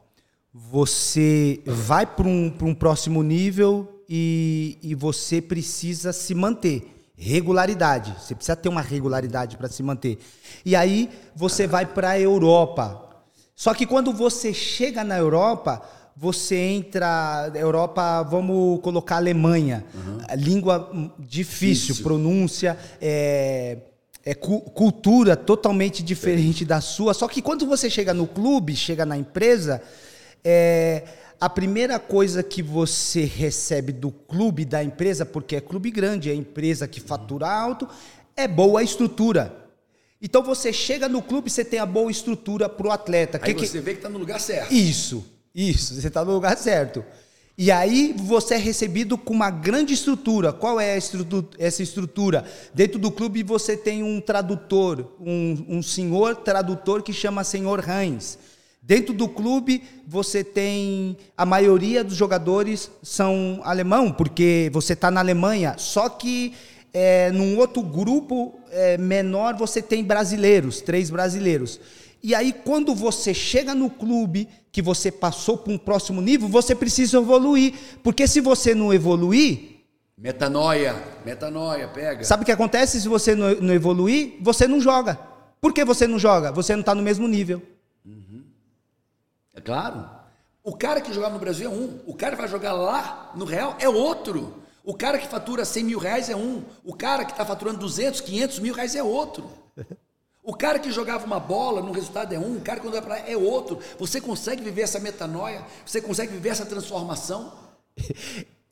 Você 0.53 1.61
vai 1.65 2.05
para 2.05 2.27
um, 2.27 2.53
um 2.61 2.75
próximo 2.75 3.23
nível 3.23 4.00
e, 4.13 4.77
e 4.83 4.93
você 4.93 5.41
precisa 5.41 6.11
se 6.11 6.35
manter. 6.35 7.13
Regularidade. 7.15 8.13
Você 8.19 8.35
precisa 8.35 8.57
ter 8.57 8.67
uma 8.67 8.81
regularidade 8.81 9.55
para 9.55 9.69
se 9.69 9.81
manter. 9.81 10.19
E 10.65 10.75
aí 10.75 11.09
você 11.33 11.65
vai 11.65 11.85
para 11.85 12.09
a 12.09 12.19
Europa. 12.19 13.09
Só 13.55 13.73
que 13.73 13.85
quando 13.85 14.11
você 14.11 14.53
chega 14.53 15.01
na 15.01 15.17
Europa, 15.17 15.81
você 16.17 16.57
entra. 16.57 17.49
Europa, 17.55 18.21
vamos 18.23 18.81
colocar 18.81 19.15
Alemanha. 19.15 19.85
Uhum. 19.93 20.17
Língua 20.35 20.91
difícil, 21.17 21.93
Difícil. 21.93 22.03
pronúncia. 22.03 22.77
É, 22.99 23.77
é, 24.25 24.33
cultura 24.33 25.37
totalmente 25.37 26.03
diferente 26.03 26.65
da 26.65 26.81
sua. 26.81 27.13
Só 27.13 27.29
que 27.29 27.41
quando 27.41 27.65
você 27.65 27.89
chega 27.89 28.13
no 28.13 28.27
clube, 28.27 28.75
chega 28.75 29.05
na 29.05 29.17
empresa, 29.17 29.81
é, 30.43 31.03
a 31.41 31.49
primeira 31.49 31.97
coisa 31.97 32.43
que 32.43 32.61
você 32.61 33.25
recebe 33.25 33.91
do 33.91 34.11
clube, 34.11 34.63
da 34.63 34.83
empresa, 34.83 35.25
porque 35.25 35.55
é 35.55 35.59
clube 35.59 35.89
grande, 35.89 36.29
é 36.29 36.35
empresa 36.35 36.87
que 36.87 37.01
fatura 37.01 37.49
alto, 37.49 37.89
é 38.37 38.47
boa 38.47 38.83
estrutura. 38.83 39.51
Então 40.21 40.43
você 40.43 40.71
chega 40.71 41.09
no 41.09 41.19
clube, 41.19 41.49
você 41.49 41.65
tem 41.65 41.79
a 41.79 41.85
boa 41.85 42.11
estrutura 42.11 42.69
para 42.69 42.87
o 42.87 42.91
atleta. 42.91 43.39
Aí 43.41 43.55
que, 43.55 43.65
você 43.65 43.79
que... 43.79 43.83
vê 43.83 43.93
que 43.93 43.97
está 43.97 44.07
no 44.09 44.19
lugar 44.19 44.39
certo. 44.39 44.71
Isso, 44.71 45.25
isso, 45.53 45.95
você 45.95 46.09
está 46.09 46.23
no 46.23 46.31
lugar 46.31 46.55
certo. 46.59 47.03
E 47.57 47.71
aí 47.71 48.13
você 48.15 48.53
é 48.53 48.57
recebido 48.57 49.17
com 49.17 49.33
uma 49.33 49.49
grande 49.49 49.95
estrutura. 49.95 50.53
Qual 50.53 50.79
é 50.79 50.95
estrutura, 50.95 51.47
essa 51.57 51.81
estrutura? 51.81 52.45
Dentro 52.71 52.99
do 52.99 53.09
clube 53.11 53.41
você 53.41 53.75
tem 53.75 54.03
um 54.03 54.21
tradutor, 54.21 55.15
um, 55.19 55.65
um 55.67 55.81
senhor 55.81 56.35
tradutor 56.35 57.01
que 57.01 57.11
chama 57.11 57.43
Senhor 57.43 57.83
Heinz. 57.89 58.37
Dentro 58.81 59.13
do 59.13 59.27
clube, 59.29 59.83
você 60.07 60.43
tem. 60.43 61.15
A 61.37 61.45
maioria 61.45 62.03
dos 62.03 62.15
jogadores 62.15 62.89
são 63.03 63.61
alemão, 63.63 64.11
porque 64.11 64.71
você 64.73 64.93
está 64.93 65.11
na 65.11 65.19
Alemanha. 65.19 65.75
Só 65.77 66.09
que 66.09 66.53
é, 66.91 67.31
num 67.31 67.59
outro 67.59 67.83
grupo 67.83 68.59
é, 68.71 68.97
menor, 68.97 69.55
você 69.55 69.83
tem 69.83 70.03
brasileiros, 70.03 70.81
três 70.81 71.11
brasileiros. 71.11 71.79
E 72.23 72.33
aí, 72.33 72.51
quando 72.51 72.95
você 72.95 73.35
chega 73.35 73.75
no 73.75 73.87
clube, 73.87 74.47
que 74.71 74.81
você 74.81 75.11
passou 75.11 75.57
para 75.57 75.73
um 75.73 75.77
próximo 75.77 76.19
nível, 76.19 76.47
você 76.47 76.73
precisa 76.73 77.17
evoluir. 77.17 77.73
Porque 78.01 78.27
se 78.27 78.41
você 78.41 78.73
não 78.73 78.91
evoluir. 78.91 79.83
Metanoia, 80.17 80.95
metanoia, 81.23 81.87
pega. 81.87 82.23
Sabe 82.23 82.43
o 82.43 82.45
que 82.45 82.51
acontece 82.51 82.99
se 82.99 83.07
você 83.07 83.35
não, 83.35 83.53
não 83.55 83.73
evoluir? 83.73 84.37
Você 84.41 84.67
não 84.67 84.81
joga. 84.81 85.19
Por 85.59 85.71
que 85.71 85.85
você 85.85 86.07
não 86.07 86.17
joga? 86.17 86.51
Você 86.51 86.73
não 86.73 86.81
está 86.81 86.95
no 86.95 87.03
mesmo 87.03 87.27
nível. 87.27 87.61
É 89.53 89.61
claro. 89.61 90.09
O 90.63 90.75
cara 90.75 91.01
que 91.01 91.13
jogava 91.13 91.33
no 91.33 91.39
Brasil 91.39 91.69
é 91.69 91.73
um. 91.73 91.99
O 92.05 92.13
cara 92.13 92.35
que 92.35 92.41
vai 92.41 92.49
jogar 92.49 92.73
lá 92.73 93.31
no 93.35 93.45
Real 93.45 93.75
é 93.79 93.89
outro. 93.89 94.61
O 94.83 94.93
cara 94.93 95.17
que 95.17 95.27
fatura 95.27 95.63
100 95.63 95.83
mil 95.83 95.99
reais 95.99 96.29
é 96.29 96.35
um. 96.35 96.63
O 96.83 96.95
cara 96.95 97.23
que 97.25 97.31
está 97.31 97.45
faturando 97.45 97.79
200, 97.79 98.21
500 98.21 98.59
mil 98.59 98.73
reais 98.73 98.95
é 98.95 99.03
outro. 99.03 99.49
O 100.43 100.55
cara 100.55 100.79
que 100.79 100.91
jogava 100.91 101.23
uma 101.23 101.39
bola 101.39 101.83
no 101.83 101.91
resultado 101.91 102.33
é 102.33 102.39
um. 102.39 102.57
O 102.57 102.61
cara 102.61 102.79
que 102.79 102.87
quando 102.87 102.93
vai 102.93 103.01
para 103.03 103.15
lá 103.15 103.29
é 103.29 103.37
outro. 103.37 103.77
Você 103.99 104.19
consegue 104.19 104.63
viver 104.63 104.81
essa 104.81 104.99
metanoia? 104.99 105.63
Você 105.85 106.01
consegue 106.01 106.33
viver 106.33 106.49
essa 106.49 106.65
transformação? 106.65 107.53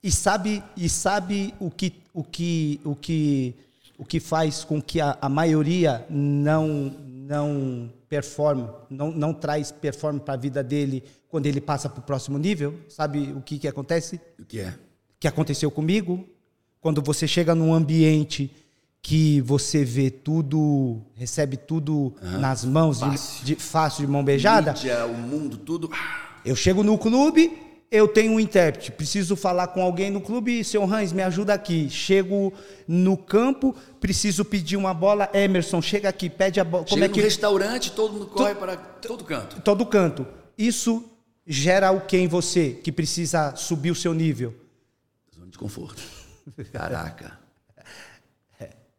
E 0.01 0.09
sabe, 0.09 0.63
e 0.77 0.87
sabe 0.87 1.53
o 1.59 1.69
que, 1.69 1.93
o 2.13 2.23
que, 2.23 2.79
o 2.85 2.95
que, 2.95 3.53
o 3.97 4.05
que 4.05 4.19
faz 4.21 4.63
com 4.63 4.81
que 4.81 5.01
a, 5.01 5.17
a 5.21 5.27
maioria 5.27 6.05
não, 6.09 6.95
não 7.05 7.91
performe, 8.09 8.67
não, 8.89 9.11
não 9.11 9.33
traz 9.33 9.71
performance 9.71 10.25
para 10.25 10.33
a 10.33 10.37
vida 10.37 10.63
dele 10.63 11.03
quando 11.29 11.45
ele 11.45 11.61
passa 11.61 11.87
para 11.87 11.99
o 11.99 12.03
próximo 12.03 12.37
nível? 12.37 12.79
Sabe 12.89 13.31
o 13.33 13.41
que, 13.41 13.59
que 13.59 13.67
acontece? 13.67 14.19
O 14.39 14.43
que 14.43 14.59
é? 14.59 14.73
Que 15.19 15.27
aconteceu 15.27 15.69
comigo. 15.69 16.27
Quando 16.81 17.01
você 17.01 17.27
chega 17.27 17.53
num 17.53 17.73
ambiente 17.73 18.51
que 19.01 19.41
você 19.41 19.83
vê 19.83 20.09
tudo, 20.09 21.01
recebe 21.13 21.55
tudo 21.55 22.13
uhum. 22.21 22.39
nas 22.39 22.65
mãos, 22.65 22.99
fácil. 22.99 23.45
De, 23.45 23.55
de, 23.55 23.61
fácil, 23.61 24.05
de 24.05 24.11
mão 24.11 24.23
beijada. 24.23 24.73
Mídia, 24.73 25.05
o 25.05 25.13
mundo, 25.13 25.57
tudo. 25.57 25.89
Eu 26.43 26.55
chego 26.55 26.83
no 26.83 26.97
clube, 26.97 27.55
eu 27.91 28.07
tenho 28.07 28.33
um 28.33 28.39
intérprete, 28.39 28.91
preciso 28.91 29.35
falar 29.35 29.67
com 29.67 29.81
alguém 29.81 30.11
no 30.11 30.21
clube, 30.21 30.63
seu 30.63 30.83
Hans, 30.83 31.11
me 31.11 31.23
ajuda 31.23 31.53
aqui. 31.53 31.89
Chego 31.89 32.53
no 32.87 33.17
campo, 33.17 33.75
preciso 33.99 34.45
pedir 34.45 34.77
uma 34.77 34.93
bola, 34.93 35.29
Emerson, 35.33 35.81
chega 35.81 36.07
aqui, 36.07 36.29
pede 36.29 36.59
a 36.59 36.63
bola. 36.63 36.85
Como 36.85 37.03
é 37.03 37.09
que 37.09 37.17
no 37.17 37.23
restaurante, 37.23 37.91
todo 37.91 38.13
mundo 38.13 38.27
corre 38.27 38.53
para 38.53 38.77
todo 38.77 39.23
canto. 39.23 39.61
Todo 39.61 39.85
canto. 39.85 40.27
Isso 40.57 41.03
gera 41.47 41.91
o 41.91 42.01
que 42.01 42.17
em 42.17 42.27
você 42.27 42.79
que 42.83 42.91
precisa 42.91 43.55
subir 43.55 43.89
o 43.89 43.95
seu 43.95 44.13
nível? 44.13 44.53
Zona 45.35 45.49
de 45.49 45.57
conforto. 45.57 46.01
Caraca. 46.71 47.39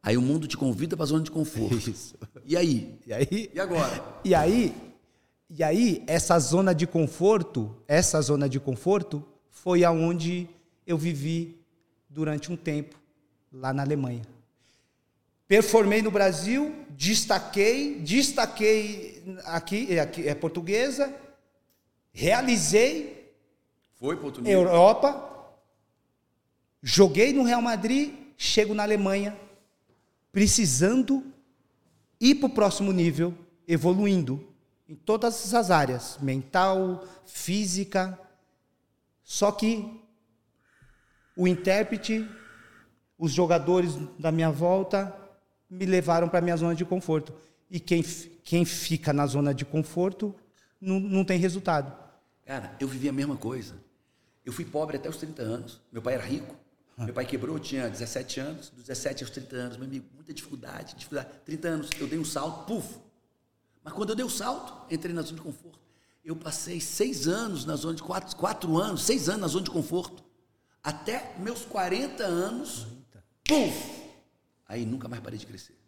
Aí 0.02 0.16
o 0.16 0.22
mundo 0.22 0.48
te 0.48 0.56
convida 0.56 0.96
para 0.96 1.04
a 1.04 1.06
zona 1.06 1.22
de 1.22 1.30
conforto. 1.30 1.76
Isso. 1.90 2.16
E 2.44 2.56
aí? 2.56 2.98
E 3.06 3.12
aí? 3.12 3.50
E 3.54 3.60
agora? 3.60 4.02
E 4.24 4.34
aí 4.34 4.89
e 5.52 5.64
aí, 5.64 6.04
essa 6.06 6.38
zona 6.38 6.72
de 6.72 6.86
conforto, 6.86 7.76
essa 7.88 8.20
zona 8.22 8.48
de 8.48 8.60
conforto 8.60 9.26
foi 9.50 9.82
aonde 9.82 10.48
eu 10.86 10.96
vivi 10.96 11.60
durante 12.08 12.52
um 12.52 12.56
tempo 12.56 12.94
lá 13.52 13.72
na 13.72 13.82
Alemanha. 13.82 14.22
Performei 15.48 16.02
no 16.02 16.10
Brasil, 16.12 16.72
destaquei, 16.90 17.98
destaquei 17.98 19.24
aqui, 19.44 19.98
aqui 19.98 20.28
é 20.28 20.36
portuguesa, 20.36 21.12
realizei 22.12 23.34
foi 23.96 24.16
Europa, 24.44 25.52
joguei 26.80 27.32
no 27.32 27.42
Real 27.42 27.60
Madrid, 27.60 28.14
chego 28.36 28.72
na 28.72 28.84
Alemanha, 28.84 29.36
precisando 30.30 31.24
ir 32.20 32.36
para 32.36 32.46
o 32.46 32.50
próximo 32.54 32.92
nível, 32.92 33.34
evoluindo 33.66 34.49
em 34.90 34.96
todas 34.96 35.54
as 35.54 35.70
áreas, 35.70 36.18
mental, 36.20 37.06
física. 37.24 38.18
Só 39.22 39.52
que 39.52 40.02
o 41.36 41.46
intérprete, 41.46 42.28
os 43.16 43.30
jogadores 43.30 43.94
da 44.18 44.32
minha 44.32 44.50
volta 44.50 45.16
me 45.70 45.86
levaram 45.86 46.28
para 46.28 46.40
a 46.40 46.42
minha 46.42 46.56
zona 46.56 46.74
de 46.74 46.84
conforto. 46.84 47.32
E 47.70 47.78
quem, 47.78 48.02
quem 48.42 48.64
fica 48.64 49.12
na 49.12 49.28
zona 49.28 49.54
de 49.54 49.64
conforto 49.64 50.34
não, 50.80 50.98
não 50.98 51.24
tem 51.24 51.38
resultado. 51.38 51.96
Cara, 52.44 52.74
eu 52.80 52.88
vivi 52.88 53.08
a 53.08 53.12
mesma 53.12 53.36
coisa. 53.36 53.76
Eu 54.44 54.52
fui 54.52 54.64
pobre 54.64 54.96
até 54.96 55.08
os 55.08 55.18
30 55.18 55.40
anos. 55.40 55.80
Meu 55.92 56.02
pai 56.02 56.14
era 56.14 56.24
rico. 56.24 56.56
Ah. 56.98 57.04
Meu 57.04 57.14
pai 57.14 57.24
quebrou, 57.26 57.60
tinha 57.60 57.88
17 57.88 58.40
anos. 58.40 58.70
Dos 58.70 58.82
17 58.82 59.22
aos 59.22 59.30
30 59.30 59.54
anos, 59.54 59.76
meu 59.76 59.86
amigo, 59.86 60.06
muita 60.16 60.34
dificuldade, 60.34 60.96
dificuldade. 60.96 61.28
30 61.44 61.68
anos, 61.68 61.90
eu 62.00 62.08
dei 62.08 62.18
um 62.18 62.24
salto, 62.24 62.66
puf, 62.66 62.98
mas 63.82 63.92
quando 63.92 64.10
eu 64.10 64.16
dei 64.16 64.24
o 64.24 64.30
salto, 64.30 64.72
entrei 64.92 65.14
na 65.14 65.22
zona 65.22 65.36
de 65.36 65.42
conforto. 65.42 65.78
Eu 66.24 66.36
passei 66.36 66.80
seis 66.80 67.26
anos 67.26 67.64
na 67.64 67.76
zona 67.76 67.94
de 67.94 68.02
quatro, 68.02 68.36
quatro 68.36 68.78
anos, 68.78 69.02
seis 69.02 69.28
anos 69.28 69.40
na 69.40 69.48
zona 69.48 69.64
de 69.64 69.70
conforto. 69.70 70.22
Até 70.82 71.34
meus 71.38 71.64
40 71.64 72.22
anos, 72.24 72.86
pum! 73.48 73.72
Aí 74.68 74.84
nunca 74.84 75.08
mais 75.08 75.22
parei 75.22 75.38
de 75.38 75.46
crescer. 75.46 75.79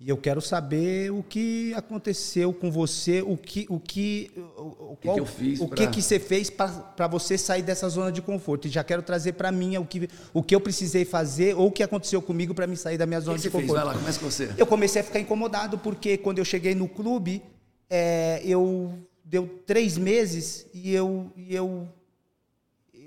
E 0.00 0.08
eu 0.08 0.16
quero 0.16 0.40
saber 0.40 1.10
o 1.10 1.24
que 1.24 1.74
aconteceu 1.74 2.52
com 2.52 2.70
você, 2.70 3.20
o 3.20 3.36
que 3.36 3.66
o 3.68 3.80
que 3.80 4.30
o, 4.36 4.96
qual, 4.96 5.14
que, 5.16 5.20
eu 5.20 5.26
fiz 5.26 5.60
o 5.60 5.66
pra... 5.66 5.76
que 5.76 5.86
que 5.88 6.00
você 6.00 6.20
fez 6.20 6.48
para 6.48 7.08
você 7.08 7.36
sair 7.36 7.62
dessa 7.62 7.88
zona 7.88 8.12
de 8.12 8.22
conforto. 8.22 8.68
E 8.68 8.70
já 8.70 8.84
quero 8.84 9.02
trazer 9.02 9.32
para 9.32 9.50
mim 9.50 9.76
o 9.76 9.84
que 9.84 10.08
o 10.32 10.40
que 10.40 10.54
eu 10.54 10.60
precisei 10.60 11.04
fazer 11.04 11.56
ou 11.56 11.66
o 11.66 11.72
que 11.72 11.82
aconteceu 11.82 12.22
comigo 12.22 12.54
para 12.54 12.64
me 12.64 12.76
sair 12.76 12.96
da 12.96 13.06
minha 13.06 13.20
zona 13.20 13.38
que 13.38 13.42
de 13.42 13.50
conforto. 13.50 13.72
Fez? 13.72 13.84
Vai 13.84 13.92
lá, 13.92 13.98
começa 13.98 14.20
com 14.20 14.30
você. 14.30 14.54
Eu 14.56 14.66
comecei 14.66 15.00
a 15.00 15.04
ficar 15.04 15.18
incomodado 15.18 15.76
porque 15.78 16.16
quando 16.16 16.38
eu 16.38 16.44
cheguei 16.44 16.76
no 16.76 16.88
clube, 16.88 17.42
é, 17.90 18.40
eu 18.44 18.96
deu 19.24 19.48
três 19.66 19.98
meses 19.98 20.66
e 20.72 20.94
eu 20.94 21.32
e 21.36 21.52
eu 21.52 21.88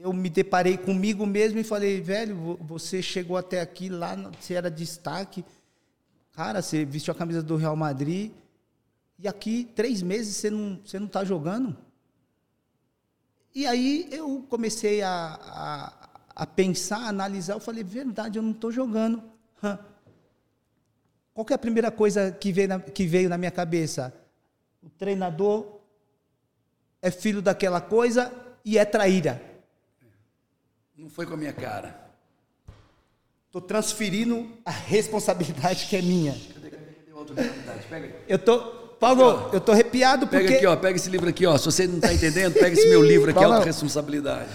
eu 0.04 0.12
me 0.12 0.30
deparei 0.30 0.76
comigo 0.78 1.26
mesmo 1.26 1.60
e 1.60 1.64
falei, 1.64 2.02
velho, 2.02 2.58
você 2.60 3.02
chegou 3.02 3.38
até 3.38 3.62
aqui 3.62 3.88
lá, 3.88 4.16
você 4.39 4.56
era 4.56 4.70
destaque 4.70 5.46
Cara, 6.34 6.62
você 6.62 6.86
vestiu 6.86 7.12
a 7.12 7.16
camisa 7.16 7.44
do 7.44 7.56
Real 7.58 7.76
Madrid 7.76 8.32
e 9.20 9.28
aqui 9.28 9.70
três 9.76 10.02
meses 10.02 10.36
você 10.36 10.50
não 10.50 10.80
você 10.84 10.98
não 10.98 11.08
está 11.08 11.24
jogando. 11.24 11.78
E 13.54 13.68
aí 13.68 14.08
eu 14.12 14.46
comecei 14.50 15.02
a, 15.02 15.38
a, 15.42 16.10
a, 16.44 16.48
pensar, 16.48 17.00
a 17.00 17.10
analisar. 17.10 17.54
Eu 17.54 17.60
falei, 17.60 17.84
verdade, 17.84 18.40
eu 18.40 18.44
não 18.44 18.52
estou 18.52 18.72
jogando. 18.72 19.22
Qual 21.34 21.46
é 21.50 21.54
a 21.54 21.58
primeira 21.58 21.92
coisa 21.92 22.32
que 22.32 22.52
veio, 22.52 22.70
na, 22.70 22.80
que 22.80 23.06
veio 23.06 23.28
na 23.28 23.38
minha 23.38 23.52
cabeça? 23.52 24.14
O 24.82 24.90
treinador 24.90 25.80
é 27.02 27.12
filho 27.12 27.42
daquela 27.42 27.82
coisa 27.82 28.34
e 28.64 28.78
é 28.78 28.86
traíra. 28.86 29.42
Não 30.98 31.10
foi 31.10 31.26
com 31.26 31.34
a 31.34 31.38
minha 31.38 31.54
cara. 31.54 32.01
Estou 33.52 33.62
transferindo 33.62 34.47
a 34.64 34.72
responsabilidade 34.72 35.88
que 35.88 35.97
é 35.97 36.02
minha. 36.02 36.34
Cadê? 36.54 36.70
Pega 37.89 38.06
aí. 38.06 38.14
Eu 38.26 38.39
tô, 38.39 38.60
Paulo, 38.97 39.49
eu 39.52 39.60
tô 39.60 39.74
arrepiado 39.74 40.26
porque... 40.26 40.45
Pega 40.45 40.56
aqui, 40.56 40.66
ó, 40.66 40.76
pega 40.78 40.95
esse 40.95 41.10
livro 41.10 41.28
aqui, 41.28 41.45
ó. 41.45 41.58
Se 41.58 41.66
você 41.66 41.86
não 41.86 41.95
está 41.95 42.14
entendendo, 42.14 42.54
pega 42.54 42.72
esse 42.72 42.88
meu 42.88 43.04
livro 43.04 43.30
aqui, 43.30 43.43
Autoresponsabilidade. 43.43 44.47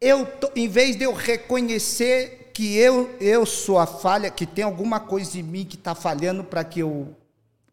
Eu, 0.00 0.26
tô, 0.26 0.50
em 0.56 0.66
vez 0.66 0.96
de 0.96 1.04
eu 1.04 1.14
reconhecer 1.14 2.50
que 2.52 2.76
eu, 2.76 3.08
eu 3.20 3.46
sou 3.46 3.78
a 3.78 3.86
falha, 3.86 4.28
que 4.28 4.46
tem 4.46 4.64
alguma 4.64 4.98
coisa 4.98 5.38
em 5.38 5.42
mim 5.44 5.64
que 5.64 5.76
está 5.76 5.94
falhando 5.94 6.42
para 6.42 6.64
que 6.64 6.80
eu, 6.80 7.14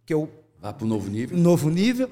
que 0.06 0.14
eu... 0.14 0.30
Vá 0.60 0.72
para 0.72 0.86
o 0.86 0.88
novo 0.88 1.10
nível. 1.10 1.36
Novo 1.40 1.72
nível. 1.72 2.08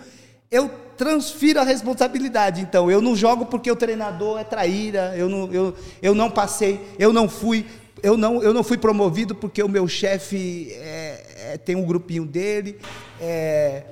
Eu 0.49 0.71
transfiro 0.97 1.59
a 1.59 1.63
responsabilidade. 1.63 2.61
Então, 2.61 2.89
eu 2.89 2.99
não 2.99 3.15
jogo 3.15 3.45
porque 3.45 3.71
o 3.71 3.75
treinador 3.75 4.39
é 4.39 4.43
traíra, 4.43 5.13
eu 5.15 5.29
não, 5.29 5.53
eu, 5.53 5.75
eu 6.01 6.15
não 6.15 6.31
passei, 6.31 6.81
eu 6.97 7.13
não 7.13 7.29
fui 7.29 7.63
eu 8.03 8.17
não, 8.17 8.41
eu 8.41 8.53
não 8.53 8.63
fui 8.63 8.77
promovido 8.77 9.35
porque 9.35 9.61
o 9.61 9.69
meu 9.69 9.87
chefe 9.87 10.71
é, 10.73 11.53
é, 11.53 11.57
tem 11.57 11.75
um 11.75 11.85
grupinho 11.85 12.25
dele. 12.25 12.79
É... 13.19 13.83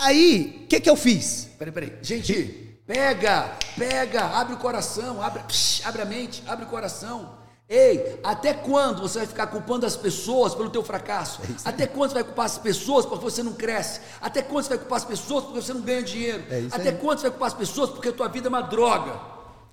Aí, 0.00 0.62
o 0.64 0.66
que, 0.66 0.80
que 0.80 0.90
eu 0.90 0.96
fiz? 0.96 1.50
Peraí, 1.58 1.72
peraí. 1.72 1.92
Gente, 2.02 2.78
pega, 2.86 3.52
pega, 3.76 4.24
abre 4.24 4.54
o 4.54 4.58
coração, 4.58 5.22
abre, 5.22 5.42
psh, 5.44 5.82
abre 5.84 6.02
a 6.02 6.04
mente, 6.04 6.42
abre 6.46 6.64
o 6.64 6.68
coração. 6.68 7.36
Ei, 7.68 8.20
até 8.22 8.54
quando 8.54 9.02
você 9.02 9.18
vai 9.18 9.26
ficar 9.26 9.48
culpando 9.48 9.84
as 9.86 9.96
pessoas 9.96 10.54
pelo 10.54 10.70
teu 10.70 10.84
fracasso? 10.84 11.40
É 11.42 11.68
até 11.68 11.86
quando 11.86 12.10
você 12.10 12.14
vai 12.14 12.24
culpar 12.24 12.46
as 12.46 12.58
pessoas 12.58 13.04
porque 13.04 13.24
você 13.24 13.42
não 13.42 13.54
cresce? 13.54 14.00
Até 14.20 14.40
quando 14.40 14.64
você 14.64 14.68
vai 14.68 14.78
culpar 14.78 14.98
as 14.98 15.04
pessoas 15.04 15.44
porque 15.44 15.60
você 15.60 15.72
não 15.72 15.80
ganha 15.80 16.02
dinheiro? 16.02 16.44
É 16.48 16.66
até 16.70 16.90
aí. 16.90 16.96
quando 16.96 17.18
você 17.18 17.22
vai 17.22 17.30
culpar 17.32 17.48
as 17.48 17.54
pessoas 17.54 17.90
porque 17.90 18.08
a 18.08 18.12
tua 18.12 18.28
vida 18.28 18.46
é 18.46 18.50
uma 18.50 18.60
droga? 18.60 19.20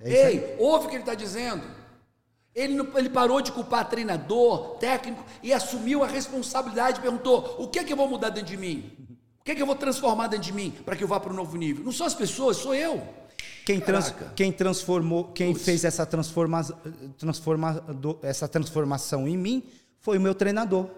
É 0.00 0.32
Ei, 0.32 0.56
ouve 0.58 0.86
o 0.86 0.88
que 0.88 0.96
ele 0.96 1.02
está 1.02 1.14
dizendo. 1.14 1.62
Ele, 2.54 2.78
ele 2.94 3.10
parou 3.10 3.40
de 3.40 3.50
culpar 3.50 3.88
treinador, 3.88 4.76
técnico 4.78 5.24
e 5.42 5.52
assumiu 5.52 6.04
a 6.04 6.06
responsabilidade. 6.06 7.00
Perguntou: 7.00 7.56
o 7.58 7.68
que 7.68 7.80
é 7.80 7.84
que 7.84 7.92
eu 7.92 7.96
vou 7.96 8.08
mudar 8.08 8.30
dentro 8.30 8.50
de 8.50 8.56
mim? 8.56 8.92
O 9.40 9.44
que, 9.44 9.50
é 9.50 9.54
que 9.54 9.60
eu 9.60 9.66
vou 9.66 9.76
transformar 9.76 10.28
dentro 10.28 10.46
de 10.46 10.52
mim 10.52 10.72
para 10.84 10.96
que 10.96 11.04
eu 11.04 11.08
vá 11.08 11.20
para 11.20 11.30
um 11.30 11.36
novo 11.36 11.56
nível? 11.56 11.84
Não 11.84 11.92
são 11.92 12.06
as 12.06 12.14
pessoas, 12.14 12.56
sou 12.56 12.74
eu. 12.74 13.02
Quem, 13.66 13.80
trans, 13.80 14.14
quem 14.34 14.52
transformou, 14.52 15.24
quem 15.24 15.52
Puts. 15.52 15.64
fez 15.64 15.84
essa, 15.84 16.06
transforma, 16.06 16.62
transforma, 17.18 17.84
essa 18.22 18.48
transformação 18.48 19.28
em 19.28 19.36
mim 19.36 19.62
foi 20.00 20.16
o 20.16 20.20
meu 20.20 20.34
treinador. 20.34 20.88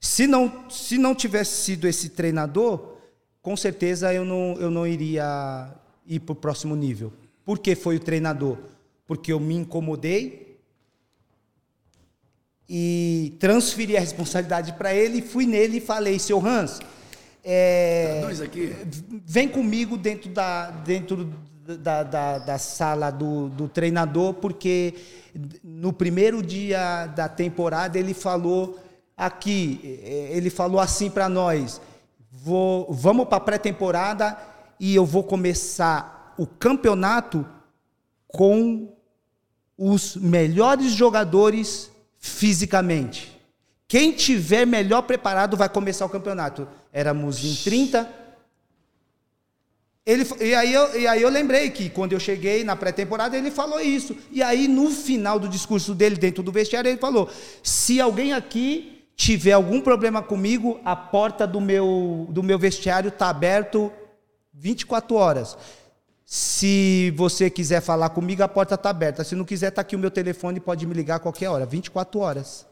Se 0.00 0.26
não, 0.26 0.70
se 0.70 0.98
não 0.98 1.14
tivesse 1.14 1.62
sido 1.62 1.88
esse 1.88 2.10
treinador, 2.10 2.96
com 3.42 3.56
certeza 3.56 4.12
eu 4.12 4.24
não, 4.24 4.56
eu 4.60 4.70
não 4.70 4.86
iria 4.86 5.72
ir 6.06 6.20
para 6.20 6.32
o 6.32 6.36
próximo 6.36 6.76
nível. 6.76 7.12
Por 7.44 7.58
que 7.58 7.74
foi 7.74 7.96
o 7.96 8.00
treinador? 8.00 8.58
Porque 9.06 9.32
eu 9.32 9.40
me 9.40 9.54
incomodei 9.54 10.58
e 12.68 13.36
transferi 13.38 13.96
a 13.96 14.00
responsabilidade 14.00 14.72
para 14.72 14.92
ele, 14.92 15.22
fui 15.22 15.46
nele 15.46 15.78
e 15.78 15.80
falei, 15.80 16.18
seu 16.18 16.44
Hans, 16.44 16.80
é, 17.44 18.22
vem 19.24 19.48
comigo 19.48 19.96
dentro 19.96 20.28
da, 20.30 20.70
dentro 20.70 21.32
da, 21.64 22.02
da, 22.02 22.38
da 22.38 22.58
sala 22.58 23.10
do, 23.10 23.48
do 23.50 23.68
treinador, 23.68 24.34
porque 24.34 24.94
no 25.62 25.92
primeiro 25.92 26.42
dia 26.42 27.06
da 27.06 27.28
temporada 27.28 27.98
ele 27.98 28.14
falou 28.14 28.80
aqui, 29.16 29.80
ele 30.30 30.50
falou 30.50 30.80
assim 30.80 31.08
para 31.08 31.28
nós: 31.28 31.80
vou, 32.32 32.92
vamos 32.92 33.26
para 33.26 33.38
a 33.38 33.40
pré-temporada 33.40 34.36
e 34.78 34.94
eu 34.94 35.04
vou 35.04 35.22
começar 35.22 36.34
o 36.36 36.46
campeonato 36.46 37.46
com 38.26 38.95
os 39.76 40.16
melhores 40.16 40.92
jogadores 40.92 41.90
fisicamente. 42.18 43.36
Quem 43.88 44.12
tiver 44.12 44.66
melhor 44.66 45.02
preparado 45.02 45.56
vai 45.56 45.68
começar 45.68 46.04
o 46.04 46.08
campeonato. 46.08 46.66
Éramos 46.92 47.44
em 47.44 47.54
30. 47.54 48.26
Ele, 50.04 50.24
e, 50.40 50.54
aí 50.54 50.72
eu, 50.72 51.00
e 51.00 51.06
aí 51.06 51.22
eu 51.22 51.28
lembrei 51.28 51.70
que 51.70 51.90
quando 51.90 52.12
eu 52.12 52.20
cheguei 52.20 52.64
na 52.64 52.76
pré-temporada 52.76 53.36
ele 53.36 53.50
falou 53.50 53.80
isso. 53.80 54.16
E 54.30 54.42
aí 54.42 54.66
no 54.66 54.90
final 54.90 55.38
do 55.38 55.48
discurso 55.48 55.94
dele, 55.94 56.16
dentro 56.16 56.42
do 56.42 56.52
vestiário, 56.52 56.88
ele 56.88 56.98
falou: 56.98 57.30
se 57.62 58.00
alguém 58.00 58.32
aqui 58.32 59.04
tiver 59.16 59.52
algum 59.52 59.80
problema 59.80 60.22
comigo, 60.22 60.80
a 60.84 60.94
porta 60.94 61.46
do 61.46 61.60
meu, 61.60 62.26
do 62.30 62.42
meu 62.42 62.58
vestiário 62.58 63.08
está 63.08 63.30
aberto 63.30 63.92
24 64.52 65.16
horas. 65.16 65.56
Se 66.28 67.12
você 67.16 67.48
quiser 67.48 67.80
falar 67.80 68.08
comigo, 68.08 68.42
a 68.42 68.48
porta 68.48 68.74
está 68.74 68.90
aberta. 68.90 69.22
Se 69.22 69.36
não 69.36 69.44
quiser, 69.44 69.68
está 69.68 69.82
aqui 69.82 69.94
o 69.94 69.98
meu 69.98 70.10
telefone, 70.10 70.58
pode 70.58 70.84
me 70.84 70.92
ligar 70.92 71.16
a 71.16 71.20
qualquer 71.20 71.48
hora, 71.48 71.64
24 71.64 72.18
horas. 72.18 72.66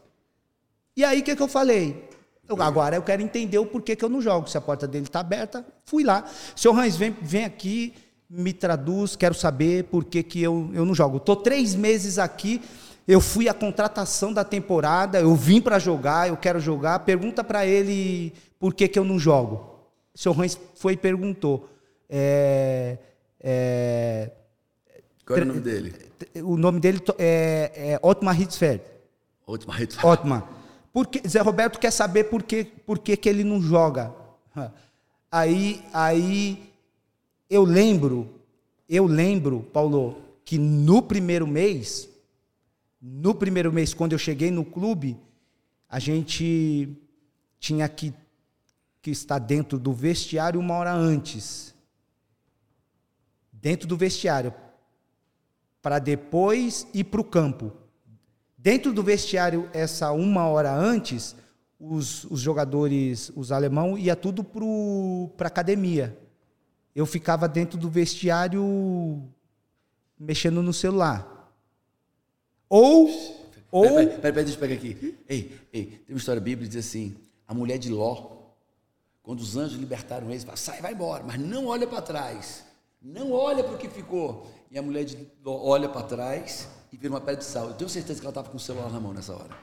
E 0.95 1.05
aí, 1.05 1.21
o 1.21 1.23
que, 1.23 1.33
que 1.33 1.41
eu 1.41 1.47
falei? 1.47 2.09
Eu, 2.49 2.61
agora 2.61 2.97
eu 2.97 3.01
quero 3.01 3.21
entender 3.21 3.57
o 3.57 3.65
porquê 3.65 3.95
que 3.95 4.03
eu 4.03 4.09
não 4.09 4.21
jogo. 4.21 4.49
Se 4.49 4.57
a 4.57 4.61
porta 4.61 4.85
dele 4.85 5.05
está 5.05 5.21
aberta, 5.21 5.65
fui 5.85 6.03
lá. 6.03 6.25
Seu 6.53 6.77
Hans, 6.77 6.97
vem, 6.97 7.15
vem 7.21 7.45
aqui, 7.45 7.93
me 8.29 8.51
traduz, 8.51 9.15
quero 9.15 9.33
saber 9.33 9.85
por 9.85 10.03
que, 10.03 10.21
que 10.21 10.43
eu, 10.43 10.69
eu 10.73 10.83
não 10.83 10.93
jogo. 10.93 11.17
Estou 11.17 11.37
três 11.37 11.73
meses 11.73 12.19
aqui, 12.19 12.61
eu 13.07 13.21
fui 13.21 13.47
a 13.47 13.53
contratação 13.53 14.33
da 14.33 14.43
temporada, 14.43 15.21
eu 15.21 15.33
vim 15.33 15.61
para 15.61 15.79
jogar, 15.79 16.27
eu 16.27 16.35
quero 16.35 16.59
jogar. 16.59 16.99
Pergunta 16.99 17.41
para 17.41 17.65
ele 17.65 18.33
por 18.59 18.73
que, 18.73 18.89
que 18.89 18.99
eu 18.99 19.05
não 19.05 19.17
jogo. 19.17 19.79
Seu 20.13 20.33
Hans 20.33 20.59
foi 20.75 20.93
e 20.93 20.97
perguntou. 20.97 21.69
É, 22.09 22.97
é, 23.47 24.31
Qual 25.23 25.37
é 25.37 25.43
o 25.43 25.45
nome 25.45 25.59
dele? 25.59 25.93
O 26.43 26.57
nome 26.57 26.79
dele 26.79 26.99
é, 27.19 27.71
é 27.75 27.99
Otmar 28.01 28.41
Hitzfeld. 28.41 28.81
Otmar 29.45 29.81
Hitzfeld. 29.83 30.07
Otmar. 30.07 30.49
Porque, 30.91 31.21
Zé 31.27 31.41
Roberto 31.41 31.77
quer 31.77 31.91
saber 31.91 32.23
por 32.23 32.41
que, 32.41 32.63
por 32.63 32.97
que, 32.97 33.15
que 33.15 33.29
ele 33.29 33.43
não 33.43 33.61
joga. 33.61 34.11
Aí, 35.31 35.83
aí 35.93 36.71
eu 37.49 37.63
lembro, 37.63 38.39
eu 38.87 39.05
lembro, 39.05 39.61
Paulo, 39.73 40.21
que 40.43 40.57
no 40.57 41.01
primeiro 41.01 41.45
mês, 41.45 42.09
no 42.99 43.35
primeiro 43.35 43.71
mês, 43.71 43.93
quando 43.93 44.13
eu 44.13 44.17
cheguei 44.17 44.49
no 44.49 44.65
clube, 44.65 45.17
a 45.89 45.99
gente 45.99 46.97
tinha 47.59 47.87
que, 47.89 48.13
que 49.01 49.11
estar 49.11 49.37
dentro 49.37 49.77
do 49.77 49.91
vestiário 49.91 50.59
uma 50.59 50.75
hora 50.75 50.93
antes. 50.93 51.74
Dentro 53.65 53.87
do 53.87 53.97
vestiário. 53.97 54.53
Para 55.81 55.97
depois 55.97 56.85
ir 56.93 57.05
para 57.05 57.19
o 57.19 57.23
campo. 57.23 57.73
Dentro 58.55 58.93
do 58.93 59.01
vestiário, 59.01 59.67
essa 59.73 60.11
uma 60.11 60.47
hora 60.47 60.71
antes, 60.71 61.35
os, 61.79 62.25
os 62.25 62.41
jogadores, 62.41 63.31
os 63.35 63.51
alemão, 63.51 63.97
ia 63.97 64.15
tudo 64.15 64.43
para 64.43 65.47
a 65.47 65.49
academia. 65.49 66.15
Eu 66.93 67.07
ficava 67.07 67.47
dentro 67.47 67.75
do 67.75 67.89
vestiário 67.89 69.23
mexendo 70.19 70.61
no 70.61 70.71
celular. 70.71 71.51
Ou. 72.69 73.09
ou... 73.71 73.81
Peraí, 73.81 74.05
peraí, 74.05 74.21
pera, 74.21 74.43
deixa 74.43 74.57
eu 74.57 74.59
pegar 74.59 74.75
aqui. 74.75 75.17
Ei, 75.27 75.59
ei, 75.73 75.85
tem 75.85 76.13
uma 76.13 76.19
história 76.19 76.39
bíblica 76.39 76.69
que 76.69 76.77
diz 76.77 76.85
assim: 76.85 77.15
a 77.47 77.53
mulher 77.55 77.79
de 77.79 77.89
Ló, 77.89 78.43
quando 79.23 79.39
os 79.39 79.57
anjos 79.57 79.79
libertaram 79.79 80.29
eles, 80.29 80.43
fala, 80.43 80.55
sai, 80.55 80.83
vai 80.83 80.93
embora, 80.93 81.23
mas 81.23 81.39
não 81.39 81.65
olha 81.65 81.87
para 81.87 82.03
trás. 82.03 82.74
Não 83.05 83.31
olha 83.31 83.63
para 83.63 83.75
o 83.75 83.77
que 83.77 83.87
ficou. 83.87 84.51
E 84.71 84.79
a 84.79 84.81
mulher 84.81 85.05
olha 85.45 85.87
para 85.87 86.01
trás 86.01 86.67
e 86.91 86.97
vira 86.97 87.13
uma 87.13 87.21
pedra 87.21 87.35
de 87.35 87.45
sal. 87.45 87.67
Eu 87.67 87.75
tenho 87.75 87.87
certeza 87.87 88.19
que 88.19 88.25
ela 88.25 88.31
estava 88.31 88.49
com 88.49 88.57
o 88.57 88.59
celular 88.59 88.91
na 88.91 88.99
mão 88.99 89.13
nessa 89.13 89.31
hora. 89.31 89.55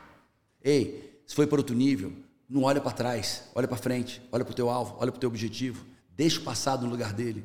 Ei, 0.63 1.21
se 1.27 1.35
foi 1.35 1.45
para 1.45 1.59
outro 1.59 1.75
nível, 1.75 2.13
não 2.49 2.63
olha 2.63 2.81
para 2.81 2.93
trás, 2.93 3.43
olha 3.53 3.67
para 3.67 3.77
frente, 3.77 4.23
olha 4.31 4.45
para 4.45 4.53
o 4.53 4.55
teu 4.55 4.71
alvo, 4.71 4.95
olha 5.01 5.11
para 5.11 5.17
o 5.17 5.21
teu 5.21 5.29
objetivo. 5.29 5.85
Deixa 6.17 6.39
o 6.39 6.45
passado 6.45 6.85
no 6.85 6.91
lugar 6.93 7.13
dele. 7.13 7.45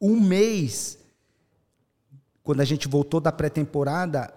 Um 0.00 0.18
mês, 0.18 0.98
quando 2.42 2.62
a 2.62 2.64
gente 2.64 2.88
voltou 2.88 3.20
da 3.20 3.30
pré-temporada, 3.30 4.32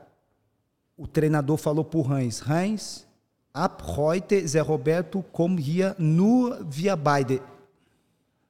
o 0.97 1.07
treinador 1.07 1.55
falou 1.55 1.89
o 1.93 2.13
Heinz, 2.13 2.41
Heinz, 2.41 3.07
ab 3.53 3.81
heute 3.81 4.45
Zé 4.45 4.59
Roberto 4.59 5.23
kommt 5.31 5.61
hier 5.61 5.95
nur 5.97 6.61
via 6.65 6.97
beide. 6.97 7.41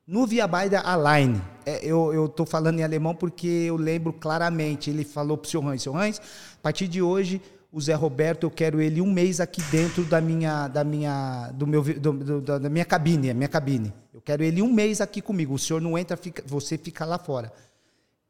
No 0.08 0.28
Via 0.28 0.46
Baida 0.46 0.82
Allein, 0.82 1.42
é, 1.66 1.84
eu 1.84 2.28
estou 2.28 2.46
falando 2.46 2.80
em 2.80 2.84
alemão 2.84 3.16
porque 3.16 3.48
eu 3.48 3.76
lembro 3.76 4.14
claramente, 4.14 4.92
ele 4.92 5.04
falou 5.04 5.36
para 5.36 5.48
o 5.48 5.50
seu 5.50 5.68
Hans, 5.68 5.82
seu 5.82 5.98
Hans, 5.98 6.20
a 6.20 6.62
partir 6.62 6.88
de 6.88 7.02
hoje, 7.02 7.42
o 7.72 7.82
Zé 7.82 7.96
Roberto, 7.96 8.44
eu 8.44 8.52
quero 8.52 8.80
ele 8.80 9.02
um 9.02 9.12
mês 9.12 9.40
aqui 9.40 9.64
dentro 9.64 10.04
da 10.04 10.22
minha, 10.22 10.68
da 10.68 10.84
minha, 10.84 11.50
do 11.56 11.66
meu, 11.66 11.82
do, 11.82 12.14
do, 12.14 12.60
da 12.60 12.70
minha 12.70 12.86
cabine, 12.86 13.34
minha 13.34 13.50
cabine. 13.50 13.92
Eu 14.14 14.22
quero 14.22 14.44
ele 14.44 14.62
um 14.62 14.72
mês 14.72 15.02
aqui 15.02 15.22
comigo. 15.22 15.56
O 15.56 15.60
senhor 15.60 15.82
não 15.82 15.98
entra, 15.98 16.16
fica, 16.16 16.44
você 16.46 16.78
fica 16.78 17.04
lá 17.04 17.18
fora. 17.18 17.52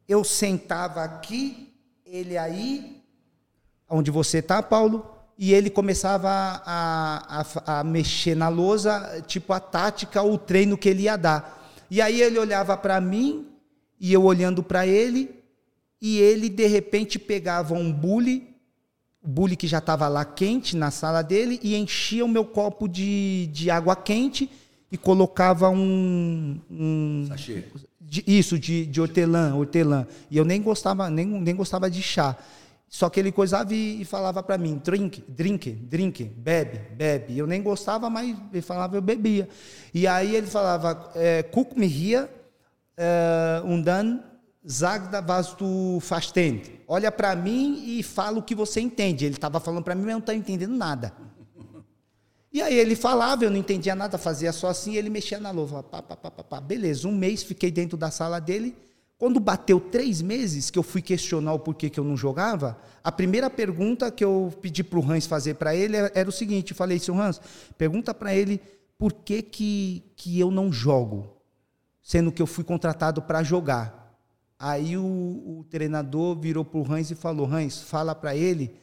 Eu 0.08 0.24
sentava 0.24 1.04
aqui, 1.04 1.74
ele 2.06 2.38
aí, 2.38 3.04
onde 3.90 4.10
você 4.10 4.38
está, 4.38 4.64
Paulo, 4.64 5.06
e 5.38 5.54
ele 5.54 5.70
começava 5.70 6.30
a, 6.66 7.42
a, 7.66 7.80
a, 7.80 7.84
mexer 7.84 8.34
na 8.34 8.48
lousa, 8.48 9.22
tipo 9.28 9.52
a 9.52 9.60
tática, 9.60 10.24
o 10.24 10.38
treino 10.38 10.78
que 10.78 10.88
ele 10.88 11.04
ia 11.04 11.18
dar. 11.18 11.65
E 11.90 12.02
aí 12.02 12.22
ele 12.22 12.40
olhava 12.40 12.76
para 12.76 13.00
mim 13.00 13.48
e 14.00 14.12
eu 14.12 14.24
olhando 14.24 14.62
para 14.62 14.86
ele, 14.86 15.30
e 16.02 16.20
ele 16.20 16.50
de 16.50 16.68
repente 16.68 17.18
pegava 17.18 17.74
um 17.74 17.92
bule, 17.92 18.48
o 19.24 19.28
bule 19.28 19.56
que 19.56 19.68
já 19.68 19.80
estava 19.80 20.08
lá 20.08 20.26
quente 20.26 20.76
na 20.76 20.92
sala 20.92 21.22
dele, 21.22 21.60
e 21.64 21.76
enchia 21.76 22.26
o 22.26 22.28
meu 22.30 22.46
copo 22.46 22.88
de, 22.88 23.48
de 23.48 23.70
água 23.70 23.96
quente 23.96 24.50
e 24.92 24.98
colocava 24.98 25.70
um. 25.70 26.60
um 26.70 27.26
Sachê. 27.28 27.64
De, 28.00 28.24
isso, 28.28 28.60
de, 28.60 28.86
de 28.86 29.02
hortelã, 29.02 29.56
hortelã. 29.56 30.06
E 30.30 30.38
eu 30.38 30.46
nem 30.46 30.62
gostava, 30.62 31.10
nem, 31.10 31.26
nem 31.26 31.56
gostava 31.56 31.90
de 31.90 32.04
chá. 32.04 32.38
Só 32.88 33.10
que 33.10 33.20
ele 33.20 33.32
coisava 33.32 33.74
e, 33.74 34.06
falava 34.06 34.42
para 34.42 34.58
mim, 34.58 34.80
drink, 34.84 35.24
drink, 35.28 35.72
drink, 35.72 36.24
bebe, 36.24 36.80
bebe. 36.96 37.38
Eu 37.38 37.46
nem 37.46 37.62
gostava, 37.62 38.10
mas 38.10 38.36
ele 38.52 38.62
falava, 38.62 38.96
eu 38.96 39.02
bebia. 39.02 39.50
E 39.94 40.08
aí 40.08 40.36
ele 40.36 40.48
falava, 40.48 41.12
é, 41.16 41.44
guck 41.44 41.78
me 41.78 41.88
hier 41.88 42.30
é, 42.98 43.62
und 43.66 43.84
dann 43.84 44.24
sag 44.66 45.10
was 45.28 45.54
du 45.56 46.00
verstehst. 46.00 46.72
Olha 46.88 47.12
para 47.12 47.36
mim 47.36 47.84
e 47.86 48.04
fala 48.04 48.40
o 48.40 48.44
que 48.44 48.56
você 48.56 48.80
entende. 48.80 49.26
Ele 49.26 49.36
estava 49.36 49.60
falando 49.60 49.84
para 49.84 49.96
mim, 49.96 50.02
mas 50.02 50.12
eu 50.12 50.16
não 50.16 50.20
estava 50.20 50.38
entendendo 50.38 50.76
nada. 50.76 51.14
E 52.52 52.62
aí 52.62 52.74
ele 52.74 52.96
falava, 52.96 53.44
eu 53.44 53.52
não 53.52 53.58
entendia 53.58 53.96
nada, 53.96 54.18
fazia 54.18 54.54
só 54.54 54.70
assim, 54.70 54.96
ele 54.96 55.10
mexia 55.10 55.40
na 55.40 55.52
louva. 55.52 55.84
Pá, 55.84 56.02
pá, 56.02 56.16
pá, 56.16 56.32
pá, 56.32 56.44
pá. 56.44 56.62
Beleza, 56.62 57.08
um 57.08 57.14
mês 57.14 57.44
fiquei 57.44 57.70
dentro 57.70 57.98
da 57.98 58.10
sala 58.10 58.40
dele, 58.40 58.76
quando 59.18 59.40
bateu 59.40 59.80
três 59.80 60.22
meses 60.22 60.70
que 60.70 60.78
eu 60.78 60.84
fui 60.84 61.02
questionar 61.02 61.54
o 61.54 61.60
porquê 61.60 61.90
que 61.90 62.00
eu 62.00 62.04
não 62.04 62.18
jogava, 62.18 62.78
a 63.04 63.12
primeira 63.12 63.50
pergunta 63.50 64.12
que 64.12 64.24
eu 64.24 64.54
pedi 64.62 64.84
para 64.84 65.00
o 65.00 65.12
Hans 65.12 65.26
fazer 65.26 65.56
para 65.56 65.74
ele 65.74 65.96
era 66.14 66.28
o 66.28 66.34
seguinte: 66.34 66.72
eu 66.72 66.78
falei, 66.78 67.00
seu 67.00 67.20
Hans, 67.20 67.40
pergunta 67.78 68.14
para 68.14 68.36
ele 68.36 68.60
por 68.98 69.14
que, 69.14 69.42
que, 69.42 70.04
que 70.16 70.40
eu 70.40 70.52
não 70.52 70.72
jogo, 70.72 71.30
sendo 72.02 72.32
que 72.32 72.42
eu 72.42 72.48
fui 72.48 72.64
contratado 72.64 73.22
para 73.22 73.42
jogar. 73.42 74.04
Aí 74.60 74.98
o, 74.98 75.04
o, 75.04 75.66
treinador 75.70 76.38
virou 76.38 76.66
para 76.66 76.80
o 76.80 76.94
Hans 76.94 77.10
e 77.12 77.16
falou: 77.16 77.46
Hans, 77.46 77.82
fala 77.82 78.14
para 78.14 78.36
ele 78.36 78.76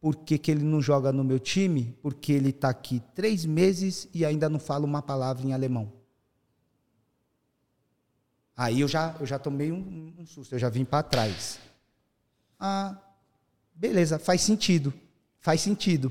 por 0.00 0.16
que, 0.16 0.36
que 0.38 0.50
ele 0.50 0.62
não 0.62 0.82
joga 0.82 1.12
no 1.12 1.24
meu 1.24 1.38
time? 1.40 1.96
Porque 2.02 2.32
ele 2.32 2.50
está 2.50 2.68
aqui 2.68 3.02
três 3.14 3.44
meses 3.44 4.08
e 4.12 4.24
ainda 4.24 4.48
não 4.48 4.60
fala 4.60 4.84
uma 4.84 5.00
palavra 5.00 5.46
em 5.46 5.52
alemão. 5.52 6.03
Aí 8.56 8.80
eu 8.80 8.88
já, 8.88 9.16
eu 9.18 9.26
já 9.26 9.38
tomei 9.38 9.72
um, 9.72 10.14
um 10.18 10.26
susto, 10.26 10.54
eu 10.54 10.58
já 10.58 10.68
vim 10.68 10.84
para 10.84 11.02
trás. 11.02 11.58
Ah, 12.58 12.96
beleza, 13.74 14.18
faz 14.18 14.40
sentido. 14.40 14.92
Faz 15.40 15.60
sentido. 15.60 16.10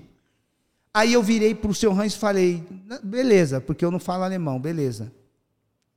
Aí 0.93 1.13
eu 1.13 1.23
virei 1.23 1.55
para 1.55 1.71
o 1.71 1.73
seu 1.73 1.91
Hans 1.91 2.13
e 2.13 2.19
falei, 2.19 2.63
beleza, 3.01 3.59
porque 3.59 3.83
eu 3.83 3.89
não 3.89 3.99
falo 3.99 4.23
alemão, 4.23 4.59
beleza. 4.59 5.11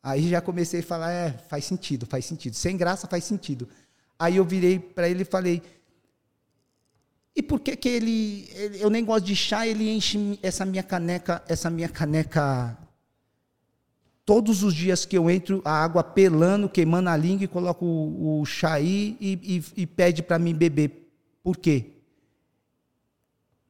Aí 0.02 0.30
já 0.30 0.40
comecei 0.40 0.80
a 0.80 0.82
falar, 0.82 1.10
é, 1.10 1.32
faz 1.32 1.64
sentido, 1.66 2.06
faz 2.06 2.24
sentido. 2.24 2.54
Sem 2.54 2.76
graça 2.76 3.06
faz 3.06 3.24
sentido. 3.24 3.68
Aí 4.18 4.36
eu 4.36 4.44
virei 4.44 4.78
para 4.78 5.06
ele 5.08 5.22
e 5.22 5.26
falei, 5.26 5.62
e 7.34 7.42
por 7.42 7.60
que 7.60 7.76
que 7.76 7.88
ele, 7.90 8.48
ele, 8.54 8.82
eu 8.82 8.88
nem 8.88 9.04
gosto 9.04 9.26
de 9.26 9.36
chá, 9.36 9.66
ele 9.66 9.90
enche 9.90 10.38
essa 10.42 10.64
minha 10.64 10.82
caneca, 10.82 11.42
essa 11.46 11.68
minha 11.68 11.88
caneca 11.90 12.78
todos 14.26 14.64
os 14.64 14.74
dias 14.74 15.06
que 15.06 15.16
eu 15.16 15.30
entro, 15.30 15.62
a 15.64 15.70
água 15.70 16.02
pelando, 16.02 16.68
queimando 16.68 17.08
a 17.08 17.16
língua 17.16 17.44
e 17.44 17.48
coloco 17.48 17.86
o, 17.86 18.40
o 18.40 18.44
chá 18.44 18.74
aí 18.74 19.16
e, 19.20 19.62
e, 19.76 19.82
e 19.82 19.86
pede 19.86 20.20
para 20.20 20.36
mim 20.36 20.52
beber. 20.52 21.08
Por 21.44 21.56
quê? 21.56 21.92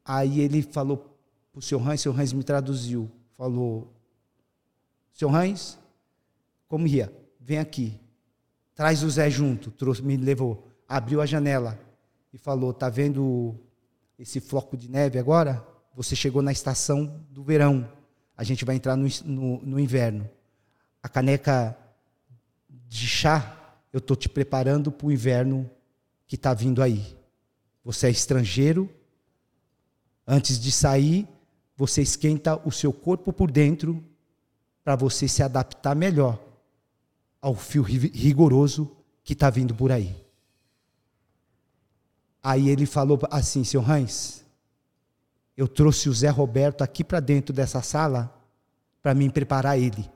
Aí 0.02 0.40
ele 0.40 0.62
falou 0.62 0.96
para 1.52 1.58
o 1.58 1.62
seu 1.62 1.78
Hans, 1.78 2.00
seu 2.00 2.12
Hans 2.12 2.32
me 2.32 2.42
traduziu, 2.42 3.10
falou, 3.34 3.92
seu 5.12 5.28
Hans, 5.28 5.78
como 6.66 6.86
ia? 6.86 7.12
Vem 7.38 7.58
aqui, 7.58 8.00
traz 8.74 9.02
o 9.02 9.10
Zé 9.10 9.28
junto, 9.28 9.70
trouxe, 9.70 10.02
me 10.02 10.16
levou, 10.16 10.66
abriu 10.88 11.20
a 11.20 11.26
janela 11.26 11.78
e 12.32 12.38
falou, 12.38 12.72
tá 12.72 12.88
vendo 12.88 13.54
esse 14.18 14.40
floco 14.40 14.74
de 14.74 14.90
neve 14.90 15.18
agora? 15.18 15.62
Você 15.94 16.16
chegou 16.16 16.40
na 16.40 16.52
estação 16.52 17.20
do 17.30 17.42
verão, 17.42 17.86
a 18.34 18.42
gente 18.42 18.64
vai 18.64 18.76
entrar 18.76 18.96
no, 18.96 19.06
no, 19.24 19.60
no 19.62 19.80
inverno. 19.80 20.30
A 21.06 21.08
caneca 21.08 21.78
de 22.68 23.06
chá, 23.06 23.78
eu 23.92 23.98
estou 23.98 24.16
te 24.16 24.28
preparando 24.28 24.90
para 24.90 25.06
o 25.06 25.12
inverno 25.12 25.70
que 26.26 26.34
está 26.34 26.52
vindo 26.52 26.82
aí. 26.82 27.16
Você 27.84 28.08
é 28.08 28.10
estrangeiro, 28.10 28.90
Antes 30.26 30.58
de 30.58 30.72
sair, 30.72 31.28
você 31.76 32.02
esquenta 32.02 32.60
o 32.66 32.72
seu 32.72 32.92
corpo 32.92 33.32
por 33.32 33.48
dentro 33.50 34.02
para 34.82 34.96
você 34.96 35.28
se 35.28 35.42
adaptar 35.42 35.94
melhor 35.94 36.42
ao 37.40 37.54
fio 37.54 37.82
rigoroso 37.82 38.90
que 39.22 39.34
está 39.34 39.50
vindo 39.50 39.72
por 39.74 39.92
aí. 39.92 40.16
Aí 42.42 42.68
ele 42.68 42.86
falou 42.86 43.20
assim, 43.30 43.62
seu 43.62 43.80
Hans, 43.80 44.44
eu 45.56 45.68
trouxe 45.68 46.08
o 46.08 46.12
Zé 46.12 46.28
Roberto 46.28 46.82
aqui 46.82 47.04
para 47.04 47.20
dentro 47.20 47.54
dessa 47.54 47.80
sala 47.82 48.32
para 49.00 49.14
me 49.14 49.30
preparar 49.30 49.78
ele. 49.78 50.10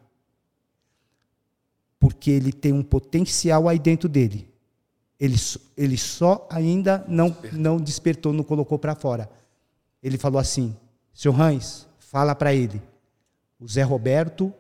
Porque 2.00 2.32
ele 2.32 2.52
tem 2.52 2.72
um 2.72 2.82
potencial 2.82 3.68
aí 3.68 3.78
dentro 3.78 4.08
dele. 4.08 4.48
Ele, 5.20 5.36
ele 5.76 5.96
só 5.96 6.48
ainda 6.50 7.04
não, 7.06 7.36
não 7.52 7.76
despertou, 7.76 8.32
não 8.32 8.42
colocou 8.42 8.76
para 8.76 8.96
fora 8.96 9.30
ele 10.02 10.18
falou 10.18 10.38
assim: 10.38 10.76
Seu 11.12 11.34
Hans, 11.34 11.86
fala 11.98 12.34
para 12.34 12.54
ele, 12.54 12.82
o 13.58 13.68
Zé 13.68 13.82
Roberto 13.82 14.52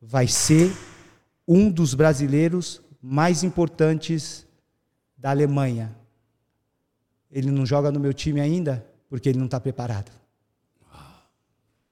vai 0.00 0.28
ser 0.28 0.72
um 1.46 1.70
dos 1.70 1.94
brasileiros 1.94 2.80
mais 3.00 3.42
importantes 3.42 4.46
da 5.16 5.30
Alemanha. 5.30 5.96
Ele 7.30 7.50
não 7.50 7.66
joga 7.66 7.90
no 7.90 8.00
meu 8.00 8.12
time 8.12 8.40
ainda 8.40 8.86
porque 9.08 9.28
ele 9.28 9.38
não 9.38 9.46
está 9.46 9.60
preparado. 9.60 10.10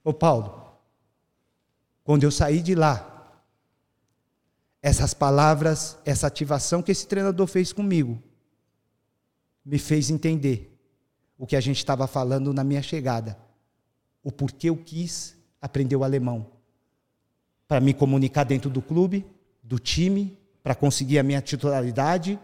Ô 0.03 0.13
Paulo, 0.13 0.63
quando 2.03 2.23
eu 2.23 2.31
saí 2.31 2.61
de 2.61 2.75
lá, 2.75 3.14
essas 4.85 5.15
palavras, 5.15 5.97
essa 6.05 6.27
ativação 6.27 6.83
que 6.83 6.91
esse 6.91 7.07
treinador 7.07 7.47
fez 7.47 7.73
comigo, 7.73 8.21
me 9.65 9.79
fez 9.79 10.11
entender 10.11 10.77
o 11.39 11.47
que 11.47 11.55
a 11.55 11.59
gente 11.59 11.77
estava 11.77 12.05
falando 12.05 12.53
na 12.53 12.63
minha 12.63 12.83
chegada. 12.83 13.35
O 14.23 14.31
porquê 14.31 14.69
eu 14.69 14.77
quis 14.77 15.35
aprender 15.59 15.95
o 15.95 16.03
alemão. 16.03 16.51
Para 17.67 17.79
me 17.79 17.95
comunicar 17.95 18.43
dentro 18.43 18.69
do 18.69 18.79
clube, 18.79 19.25
do 19.63 19.79
time, 19.79 20.37
para 20.61 20.75
conseguir 20.75 21.17
a 21.17 21.23
minha 21.23 21.41
titularidade. 21.41 22.39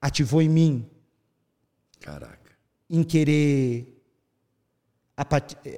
Ativou 0.00 0.40
em 0.40 0.48
mim. 0.48 0.86
Caraca. 2.00 2.56
Em 2.88 3.04
querer 3.04 3.92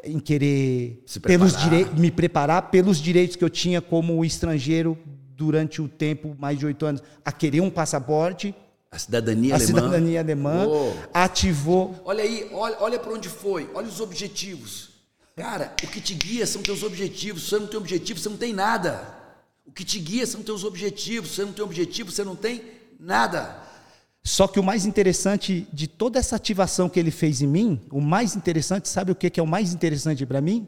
em 0.04 0.20
querer 0.20 1.04
pelos 1.20 1.56
direitos, 1.56 1.98
me 1.98 2.12
preparar 2.12 2.70
pelos 2.70 2.98
direitos 2.98 3.34
que 3.34 3.42
eu 3.42 3.50
tinha 3.50 3.82
como 3.82 4.24
estrangeiro 4.24 4.96
durante 5.38 5.80
o 5.80 5.88
tempo 5.88 6.36
mais 6.36 6.58
de 6.58 6.66
oito 6.66 6.84
anos 6.84 7.00
a 7.24 7.30
querer 7.30 7.60
um 7.60 7.70
passaporte 7.70 8.52
a 8.90 8.98
cidadania 8.98 9.54
a 9.54 9.56
alemã. 9.56 9.66
cidadania 9.66 10.20
alemã 10.20 10.66
ativou. 11.14 11.94
Olha 12.04 12.24
aí, 12.24 12.48
olha, 12.52 12.76
olha 12.80 12.98
para 12.98 13.12
onde 13.12 13.28
foi, 13.28 13.70
olha 13.74 13.86
os 13.86 14.00
objetivos. 14.00 14.88
Cara, 15.36 15.72
o 15.84 15.86
que 15.86 16.00
te 16.00 16.14
guia 16.14 16.46
são 16.46 16.62
teus 16.62 16.82
objetivos. 16.82 17.44
Se 17.44 17.50
você 17.50 17.58
não 17.60 17.66
tem 17.68 17.78
objetivo, 17.78 18.18
você 18.18 18.28
não 18.28 18.36
tem 18.36 18.52
nada. 18.52 19.14
O 19.64 19.70
que 19.70 19.84
te 19.84 20.00
guia 20.00 20.26
são 20.26 20.42
teus 20.42 20.64
objetivos. 20.64 21.30
Se 21.30 21.36
você 21.36 21.44
não 21.44 21.52
tem 21.52 21.64
objetivo, 21.64 22.10
você 22.10 22.24
não 22.24 22.34
tem 22.34 22.64
nada. 22.98 23.62
Só 24.24 24.48
que 24.48 24.58
o 24.58 24.64
mais 24.64 24.84
interessante 24.84 25.68
de 25.72 25.86
toda 25.86 26.18
essa 26.18 26.34
ativação 26.34 26.88
que 26.88 26.98
ele 26.98 27.12
fez 27.12 27.40
em 27.40 27.46
mim, 27.46 27.80
o 27.92 28.00
mais 28.00 28.34
interessante, 28.34 28.88
sabe 28.88 29.12
o 29.12 29.14
que 29.14 29.38
é 29.38 29.42
o 29.42 29.46
mais 29.46 29.72
interessante 29.72 30.26
para 30.26 30.40
mim? 30.40 30.66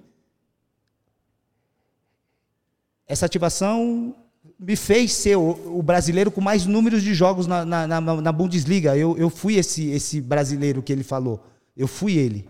Essa 3.08 3.26
ativação 3.26 4.14
me 4.60 4.76
fez 4.76 5.14
ser 5.14 5.36
o, 5.36 5.78
o, 5.78 5.82
brasileiro 5.82 6.30
com 6.30 6.42
mais 6.42 6.66
números 6.66 7.02
de 7.02 7.14
jogos 7.14 7.46
na, 7.46 7.64
na, 7.64 7.86
na, 7.86 8.00
na 8.00 8.32
Bundesliga. 8.32 8.94
Eu, 8.94 9.16
eu 9.16 9.30
fui 9.30 9.56
esse, 9.56 9.88
esse 9.88 10.20
brasileiro 10.20 10.82
que 10.82 10.92
ele 10.92 11.02
falou. 11.02 11.42
Eu 11.74 11.88
fui 11.88 12.18
ele. 12.18 12.46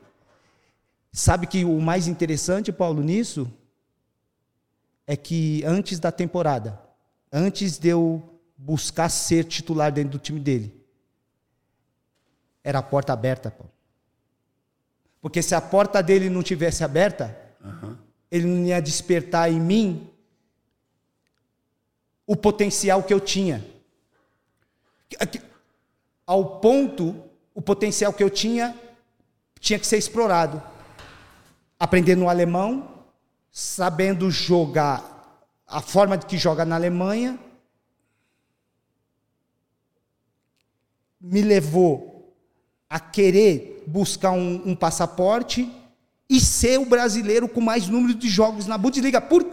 Sabe 1.13 1.47
que 1.47 1.65
o 1.65 1.81
mais 1.81 2.09
interessante, 2.09 2.73
Paulo, 2.73 3.01
nisso 3.01 3.49
é 5.07 5.17
que 5.17 5.63
antes 5.65 6.01
da 6.01 6.11
temporada, 6.11 6.81
antes 7.33 7.79
de 7.79 7.89
eu 7.89 8.21
buscar 8.59 9.09
ser 9.09 9.45
titular 9.45 9.93
dentro 9.93 10.11
do 10.11 10.19
time 10.19 10.41
dele, 10.41 10.75
era 12.65 12.81
a 12.81 12.83
porta 12.83 13.13
aberta, 13.13 13.53
Paulo. 13.53 13.73
Porque 15.21 15.43
se 15.43 15.55
a 15.55 15.61
porta 15.61 16.03
dele 16.03 16.29
não 16.29 16.43
tivesse 16.43 16.83
aberta, 16.83 17.39
uhum. 17.65 17.97
ele 18.31 18.47
não 18.47 18.65
ia 18.67 18.81
despertar 18.81 19.51
em 19.51 19.61
mim 19.61 20.10
o 22.31 22.37
potencial 22.37 23.03
que 23.03 23.13
eu 23.13 23.19
tinha. 23.19 23.67
Ao 26.25 26.61
ponto, 26.61 27.25
o 27.53 27.61
potencial 27.61 28.13
que 28.13 28.23
eu 28.23 28.31
tinha 28.31 28.79
tinha 29.59 29.81
que 29.81 29.87
ser 29.87 29.99
explorado. 29.99 30.63
Aprendendo 31.77 32.29
alemão, 32.29 33.05
sabendo 33.51 34.31
jogar 34.31 35.43
a 35.67 35.81
forma 35.81 36.17
de 36.17 36.25
que 36.25 36.39
joga 36.39 36.65
na 36.65 36.77
Alemanha, 36.77 37.37
me 41.21 41.43
levou 41.43 42.33
a 42.89 43.01
querer 43.01 43.83
buscar 43.89 44.31
um, 44.31 44.71
um 44.71 44.77
passaporte 44.77 45.69
e 46.31 46.41
ser 46.41 46.79
o 46.79 46.87
brasileiro 46.87 47.49
com 47.49 47.61
mais 47.61 47.89
número 47.89 48.15
de 48.15 48.29
jogos 48.29 48.65
na 48.65 48.79
Bundesliga. 48.79 49.21
Por, 49.21 49.45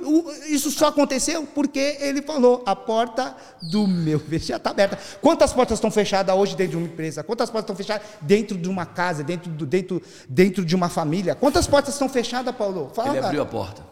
isso 0.47 0.69
só 0.69 0.89
aconteceu 0.89 1.43
porque 1.47 1.97
ele 1.99 2.21
falou: 2.21 2.61
a 2.67 2.75
porta 2.75 3.35
do 3.63 3.87
meu 3.87 4.19
vestiário 4.29 4.59
está 4.59 4.69
aberta. 4.69 4.99
Quantas 5.19 5.51
portas 5.51 5.77
estão 5.77 5.89
fechadas 5.89 6.35
hoje 6.35 6.55
dentro 6.55 6.71
de 6.73 6.77
uma 6.77 6.85
empresa? 6.85 7.23
Quantas 7.23 7.49
portas 7.49 7.63
estão 7.63 7.75
fechadas 7.75 8.07
dentro 8.21 8.55
de 8.55 8.69
uma 8.69 8.85
casa, 8.85 9.23
dentro, 9.23 9.49
do, 9.51 9.65
dentro, 9.65 9.99
dentro 10.29 10.63
de 10.63 10.75
uma 10.75 10.87
família? 10.87 11.33
Quantas 11.33 11.65
portas 11.65 11.95
estão 11.95 12.07
fechadas, 12.07 12.55
Paulo? 12.55 12.91
Fala. 12.93 13.17
Ele 13.17 13.25
abriu 13.25 13.41
a 13.41 13.45
porta. 13.45 13.83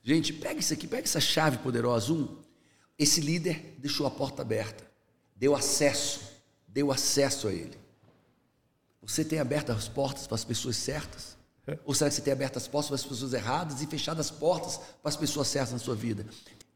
Gente, 0.00 0.32
pega 0.32 0.60
isso 0.60 0.72
aqui, 0.72 0.86
pega 0.86 1.02
essa 1.02 1.20
chave 1.20 1.58
poderosa. 1.58 2.12
Um, 2.12 2.28
esse 2.96 3.20
líder 3.20 3.74
deixou 3.78 4.06
a 4.06 4.10
porta 4.10 4.42
aberta, 4.42 4.84
deu 5.34 5.56
acesso, 5.56 6.20
deu 6.68 6.92
acesso 6.92 7.48
a 7.48 7.52
ele. 7.52 7.76
Você 9.02 9.24
tem 9.24 9.40
aberto 9.40 9.72
as 9.72 9.88
portas 9.88 10.28
para 10.28 10.36
as 10.36 10.44
pessoas 10.44 10.76
certas? 10.76 11.33
Ou 11.84 11.94
será 11.94 12.10
que 12.10 12.16
você 12.16 12.22
tem 12.22 12.32
aberto 12.32 12.56
as 12.58 12.68
portas 12.68 12.88
para 12.88 12.96
as 12.96 13.04
pessoas 13.04 13.32
erradas 13.32 13.80
e 13.80 13.86
fechado 13.86 14.20
as 14.20 14.30
portas 14.30 14.76
para 14.76 15.08
as 15.08 15.16
pessoas 15.16 15.48
certas 15.48 15.72
na 15.72 15.78
sua 15.78 15.94
vida? 15.94 16.26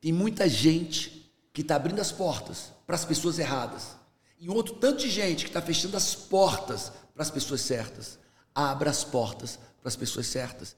Tem 0.01 0.13
muita 0.13 0.49
gente 0.49 1.31
que 1.53 1.61
está 1.61 1.77
abrindo 1.77 2.01
as 2.01 2.11
portas 2.11 2.73
para 2.87 2.95
as 2.95 3.05
pessoas 3.05 3.39
erradas. 3.39 3.97
E 4.41 4.49
outro 4.49 4.75
tanto 4.75 5.01
de 5.01 5.11
gente 5.11 5.45
que 5.45 5.51
está 5.51 5.61
fechando 5.61 5.97
as 5.97 6.15
portas 6.15 6.93
para 7.13 7.23
as 7.23 7.31
pessoas 7.31 7.61
certas. 7.61 8.19
Abra 8.55 8.91
as 8.91 9.05
portas 9.05 9.59
para 9.81 9.89
as 9.89 9.97
pessoas 9.97 10.27
certas. 10.27 10.77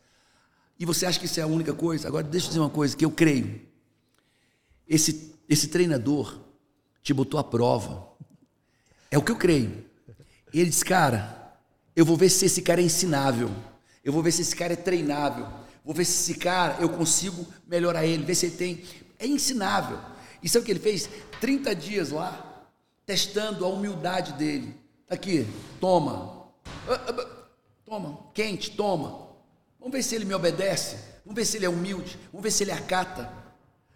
E 0.78 0.86
você 0.86 1.04
acha 1.04 1.20
que 1.20 1.26
isso 1.26 1.38
é 1.38 1.42
a 1.42 1.46
única 1.46 1.74
coisa? 1.74 2.08
Agora, 2.08 2.26
deixa 2.26 2.46
eu 2.46 2.48
dizer 2.48 2.60
uma 2.60 2.70
coisa 2.70 2.96
que 2.96 3.04
eu 3.04 3.10
creio. 3.10 3.68
Esse, 4.88 5.34
esse 5.48 5.68
treinador 5.68 6.40
te 7.02 7.12
botou 7.12 7.38
à 7.38 7.44
prova. 7.44 8.08
É 9.10 9.18
o 9.18 9.22
que 9.22 9.30
eu 9.30 9.36
creio. 9.36 9.84
Ele 10.52 10.70
diz, 10.70 10.82
cara, 10.82 11.38
Eu 11.94 12.06
vou 12.06 12.16
ver 12.16 12.30
se 12.30 12.46
esse 12.46 12.62
cara 12.62 12.80
é 12.80 12.84
ensinável. 12.84 13.50
Eu 14.10 14.12
vou 14.12 14.24
ver 14.24 14.32
se 14.32 14.42
esse 14.42 14.56
cara 14.56 14.72
é 14.72 14.76
treinável. 14.76 15.46
Vou 15.84 15.94
ver 15.94 16.04
se 16.04 16.32
esse 16.32 16.34
cara 16.36 16.78
eu 16.80 16.88
consigo 16.88 17.46
melhorar 17.64 18.04
ele, 18.04 18.24
ver 18.24 18.34
se 18.34 18.46
ele 18.46 18.56
tem. 18.56 18.84
É 19.20 19.24
ensinável. 19.24 20.00
E 20.42 20.48
sabe 20.48 20.64
o 20.64 20.66
que 20.66 20.72
ele 20.72 20.80
fez? 20.80 21.08
30 21.40 21.72
dias 21.76 22.10
lá, 22.10 22.66
testando 23.06 23.64
a 23.64 23.68
humildade 23.68 24.32
dele. 24.32 24.74
Tá 25.06 25.14
aqui, 25.14 25.46
toma. 25.78 26.48
Ah, 26.88 27.00
ah, 27.06 27.26
toma, 27.84 28.18
quente, 28.34 28.72
toma. 28.72 29.28
Vamos 29.78 29.92
ver 29.92 30.02
se 30.02 30.16
ele 30.16 30.24
me 30.24 30.34
obedece. 30.34 30.96
Vamos 31.24 31.36
ver 31.36 31.44
se 31.44 31.58
ele 31.58 31.66
é 31.66 31.70
humilde. 31.70 32.18
Vamos 32.32 32.42
ver 32.42 32.50
se 32.50 32.64
ele 32.64 32.72
acata. 32.72 33.32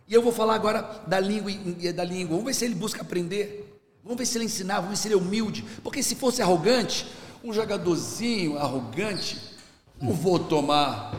E 0.07 0.15
eu 0.15 0.23
vou 0.23 0.31
falar 0.31 0.55
agora 0.55 1.03
da 1.09 1.19
língua, 1.19 1.51
da 1.93 2.05
língua. 2.05 2.37
Vamos 2.37 2.45
ver 2.45 2.55
se 2.55 2.65
ele 2.65 2.77
busca 2.77 3.03
aprender. 3.03 3.83
Vamos 4.05 4.17
ver 4.17 4.27
se 4.27 4.39
ele 4.39 4.45
ensinar, 4.45 4.77
vamos 4.77 4.91
ver 4.91 4.97
se 4.97 5.09
ele 5.09 5.15
é 5.15 5.19
humilde. 5.19 5.65
Porque 5.83 6.05
se 6.05 6.15
fosse 6.15 6.41
arrogante, 6.41 7.05
um 7.43 7.53
jogadorzinho 7.53 8.57
arrogante, 8.57 9.54
não 10.01 10.13
vou 10.13 10.39
tomar. 10.39 11.15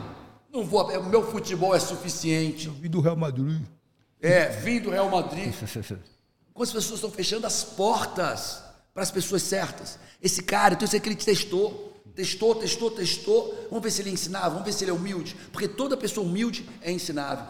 Não 0.51 0.63
vou, 0.63 0.83
o 0.83 1.09
meu 1.09 1.29
futebol 1.29 1.75
é 1.75 1.79
suficiente. 1.79 2.67
Eu 2.67 2.73
vim 2.73 2.89
do 2.89 3.01
Real 3.01 3.15
Madrid. 3.15 3.61
É, 4.21 4.47
vim 4.47 4.79
do 4.79 4.89
Real 4.89 5.09
Madrid. 5.09 5.53
Quantas 6.53 6.73
pessoas 6.73 6.95
estão 6.95 7.11
fechando 7.11 7.45
as 7.45 7.63
portas 7.63 8.63
para 8.93 9.03
as 9.03 9.11
pessoas 9.11 9.43
certas? 9.43 9.99
Esse 10.21 10.41
cara, 10.41 10.73
então 10.73 10.85
isso 10.85 10.95
é 10.95 10.99
que 10.99 11.09
ele 11.09 11.15
testou. 11.15 11.93
Testou, 12.15 12.55
testou, 12.55 12.91
testou. 12.91 13.67
Vamos 13.69 13.83
ver 13.83 13.91
se 13.91 14.01
ele 14.01 14.09
é 14.09 14.13
ensinável, 14.13 14.51
vamos 14.51 14.65
ver 14.65 14.71
se 14.71 14.85
ele 14.85 14.91
é 14.91 14.93
humilde. 14.93 15.35
Porque 15.51 15.67
toda 15.67 15.97
pessoa 15.97 16.25
humilde 16.25 16.67
é 16.81 16.91
ensinável. 16.91 17.45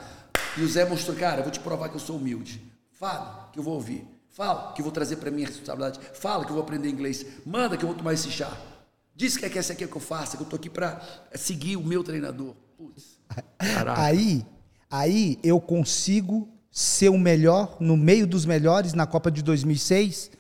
E 0.58 0.62
o 0.62 0.68
Zé 0.68 0.86
mostrou, 0.86 1.16
cara, 1.16 1.40
eu 1.40 1.44
vou 1.44 1.52
te 1.52 1.60
provar 1.60 1.90
que 1.90 1.96
eu 1.96 2.00
sou 2.00 2.18
humilde. 2.18 2.62
Fala, 2.94 3.50
que 3.54 3.60
eu 3.60 3.64
vou 3.64 3.76
ouvir. 3.76 4.08
Fala, 4.32 4.74
que 4.74 4.82
eu 4.82 4.84
vou 4.84 4.92
trazer 4.92 5.18
para 5.18 5.30
mim 5.30 5.44
a 5.44 5.48
responsabilidade. 5.48 6.00
Fala, 6.14 6.44
que 6.44 6.50
eu 6.50 6.56
vou 6.56 6.64
aprender 6.64 6.90
inglês. 6.90 7.26
Manda, 7.46 7.78
que 7.78 7.84
eu 7.84 7.88
vou 7.90 7.98
tomar 7.98 8.14
esse 8.14 8.32
chá. 8.32 8.52
Diz 9.16 9.38
que 9.38 9.46
é 9.46 9.50
que 9.50 9.58
essa 9.58 9.74
aqui 9.74 9.84
é 9.84 9.88
que 9.88 9.96
eu 9.96 10.02
faço, 10.02 10.36
que 10.36 10.44
eu 10.44 10.46
estou 10.46 10.58
aqui 10.58 10.70
para 10.70 11.02
seguir 11.34 11.78
o 11.78 11.84
meu 11.84 12.04
treinador. 12.04 12.54
Putz, 12.78 13.18
aí, 13.96 14.46
aí 14.92 15.40
eu 15.42 15.60
consigo 15.62 16.50
ser 16.70 17.08
o 17.08 17.18
melhor, 17.18 17.78
no 17.80 17.96
meio 17.96 18.28
dos 18.28 18.46
melhores 18.46 18.94
na 18.94 19.08
Copa 19.08 19.32
de 19.32 19.42
2006, 19.42 20.32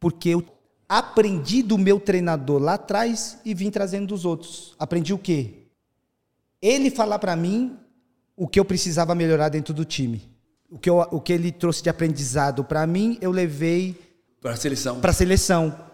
porque 0.00 0.30
eu 0.30 0.44
aprendi 0.88 1.62
do 1.62 1.78
meu 1.78 2.00
treinador 2.00 2.60
lá 2.60 2.74
atrás 2.74 3.38
e 3.44 3.54
vim 3.54 3.70
trazendo 3.70 4.08
dos 4.08 4.24
outros. 4.24 4.74
Aprendi 4.76 5.14
o 5.14 5.18
quê? 5.18 5.68
Ele 6.60 6.90
falar 6.90 7.20
para 7.20 7.36
mim 7.36 7.78
o 8.36 8.48
que 8.48 8.58
eu 8.58 8.64
precisava 8.64 9.14
melhorar 9.14 9.48
dentro 9.48 9.72
do 9.72 9.84
time. 9.84 10.28
O 10.68 10.78
que, 10.78 10.90
eu, 10.90 10.96
o 11.12 11.20
que 11.20 11.32
ele 11.32 11.52
trouxe 11.52 11.84
de 11.84 11.88
aprendizado 11.88 12.64
para 12.64 12.84
mim, 12.86 13.16
eu 13.20 13.30
levei 13.30 13.96
para 14.40 14.54
a 14.54 14.56
seleção. 14.56 15.00
Para 15.00 15.10
a 15.10 15.14
seleção. 15.14 15.93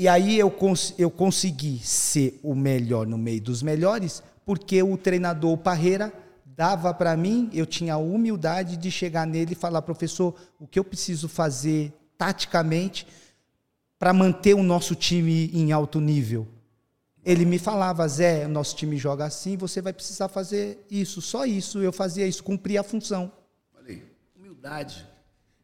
E 0.00 0.08
aí 0.08 0.38
eu, 0.38 0.50
cons 0.50 0.94
eu 0.96 1.10
consegui 1.10 1.78
ser 1.80 2.40
o 2.42 2.54
melhor 2.54 3.06
no 3.06 3.18
meio 3.18 3.42
dos 3.42 3.62
melhores, 3.62 4.22
porque 4.46 4.82
o 4.82 4.96
treinador 4.96 5.58
Parreira 5.58 6.10
dava 6.46 6.94
para 6.94 7.14
mim, 7.18 7.50
eu 7.52 7.66
tinha 7.66 7.92
a 7.92 7.98
humildade 7.98 8.78
de 8.78 8.90
chegar 8.90 9.26
nele 9.26 9.52
e 9.52 9.54
falar, 9.54 9.82
professor, 9.82 10.34
o 10.58 10.66
que 10.66 10.78
eu 10.78 10.84
preciso 10.84 11.28
fazer 11.28 11.92
taticamente 12.16 13.06
para 13.98 14.14
manter 14.14 14.54
o 14.54 14.62
nosso 14.62 14.94
time 14.94 15.50
em 15.52 15.70
alto 15.70 16.00
nível? 16.00 16.48
Ele 17.22 17.44
me 17.44 17.58
falava, 17.58 18.08
Zé, 18.08 18.48
nosso 18.48 18.74
time 18.76 18.96
joga 18.96 19.26
assim, 19.26 19.54
você 19.58 19.82
vai 19.82 19.92
precisar 19.92 20.28
fazer 20.28 20.82
isso, 20.90 21.20
só 21.20 21.44
isso. 21.44 21.78
Eu 21.78 21.92
fazia 21.92 22.26
isso, 22.26 22.42
cumpria 22.42 22.80
a 22.80 22.82
função. 22.82 23.30
Falei, 23.70 24.02
humildade. 24.34 25.06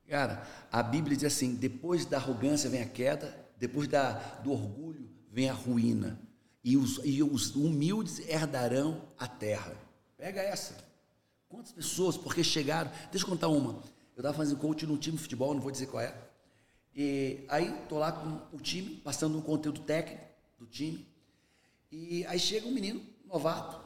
Cara, 0.06 0.42
a 0.70 0.82
Bíblia 0.82 1.16
diz 1.16 1.24
assim: 1.24 1.54
depois 1.54 2.04
da 2.04 2.18
arrogância 2.18 2.68
vem 2.68 2.82
a 2.82 2.86
queda, 2.86 3.45
depois 3.56 3.88
da, 3.88 4.12
do 4.42 4.52
orgulho 4.52 5.08
vem 5.30 5.48
a 5.48 5.54
ruína. 5.54 6.20
E 6.62 6.76
os, 6.76 7.00
e 7.04 7.22
os 7.22 7.54
humildes 7.54 8.18
herdarão 8.28 9.02
a 9.18 9.28
terra. 9.28 9.76
Pega 10.16 10.40
essa. 10.40 10.76
Quantas 11.48 11.72
pessoas, 11.72 12.16
porque 12.16 12.42
chegaram. 12.42 12.90
Deixa 13.10 13.24
eu 13.24 13.30
contar 13.30 13.48
uma. 13.48 13.82
Eu 14.16 14.20
estava 14.20 14.36
fazendo 14.36 14.58
coach 14.58 14.86
num 14.86 14.96
time 14.96 15.16
de 15.16 15.22
futebol, 15.22 15.54
não 15.54 15.60
vou 15.60 15.70
dizer 15.70 15.86
qual 15.86 16.02
é. 16.02 16.14
E 16.94 17.44
aí, 17.48 17.72
estou 17.82 17.98
lá 17.98 18.10
com 18.10 18.56
o 18.56 18.60
time, 18.60 18.96
passando 18.96 19.38
um 19.38 19.42
conteúdo 19.42 19.80
técnico 19.80 20.24
do 20.58 20.66
time. 20.66 21.06
E 21.92 22.24
aí 22.26 22.38
chega 22.38 22.66
um 22.66 22.72
menino 22.72 23.00
novato, 23.26 23.80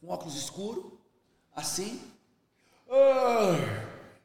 com 0.00 0.08
óculos 0.08 0.36
escuro, 0.36 1.00
assim, 1.54 2.00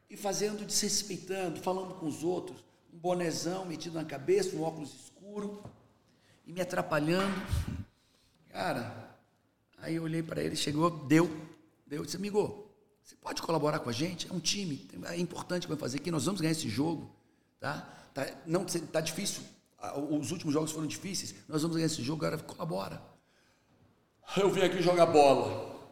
e 0.10 0.18
fazendo, 0.18 0.66
desrespeitando, 0.66 1.60
falando 1.60 1.96
com 1.96 2.06
os 2.06 2.24
outros, 2.24 2.64
um 3.00 3.02
bonezão 3.02 3.66
metido 3.66 3.94
na 3.94 4.04
cabeça, 4.04 4.56
um 4.58 4.62
óculos 4.62 4.94
escuro, 4.94 5.64
e 6.46 6.52
me 6.52 6.60
atrapalhando. 6.60 7.34
Cara, 8.50 9.16
aí 9.78 9.96
eu 9.96 10.04
olhei 10.04 10.22
para 10.22 10.44
ele, 10.44 10.56
chegou, 10.58 10.90
deu, 11.06 11.30
deu, 11.88 12.04
disse, 12.04 12.18
amigo, 12.18 12.70
você 13.02 13.16
pode 13.16 13.42
colaborar 13.42 13.80
com 13.80 13.90
a 13.90 13.94
gente? 13.94 14.30
É 14.30 14.34
um 14.34 14.40
time, 14.40 14.86
é 15.06 15.18
importante 15.18 15.62
que 15.64 15.70
vai 15.70 15.78
fazer 15.78 16.00
aqui, 16.00 16.12
nós 16.12 16.26
vamos 16.26 16.42
ganhar 16.42 16.52
esse 16.52 16.68
jogo, 16.68 17.10
tá? 17.58 17.88
tá 18.14 18.28
não, 18.46 18.66
tá 18.66 19.00
difícil, 19.00 19.44
os 20.12 20.32
últimos 20.32 20.54
jogos 20.54 20.72
foram 20.72 20.86
difíceis, 20.86 21.36
nós 21.48 21.62
vamos 21.62 21.78
ganhar 21.78 21.88
esse 21.88 22.04
jogo, 22.04 22.26
agora 22.26 22.44
colabora. 22.44 23.02
Eu 24.36 24.52
vim 24.52 24.62
aqui 24.62 24.82
jogar 24.82 25.06
bola. 25.06 25.90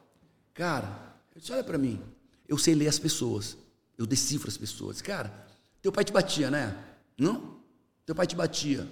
Cara, 0.53 1.15
eu 1.33 1.39
disse, 1.39 1.53
olha 1.53 1.63
para 1.63 1.77
mim, 1.77 2.03
eu 2.49 2.57
sei 2.57 2.75
ler 2.75 2.89
as 2.89 2.99
pessoas, 2.99 3.57
eu 3.97 4.05
decifro 4.05 4.49
as 4.49 4.57
pessoas. 4.57 5.01
Cara, 5.01 5.47
teu 5.81 5.91
pai 5.91 6.03
te 6.03 6.11
batia, 6.11 6.51
né? 6.51 6.83
Não? 7.17 7.57
Teu 8.05 8.15
pai 8.15 8.27
te 8.27 8.35
batia. 8.35 8.87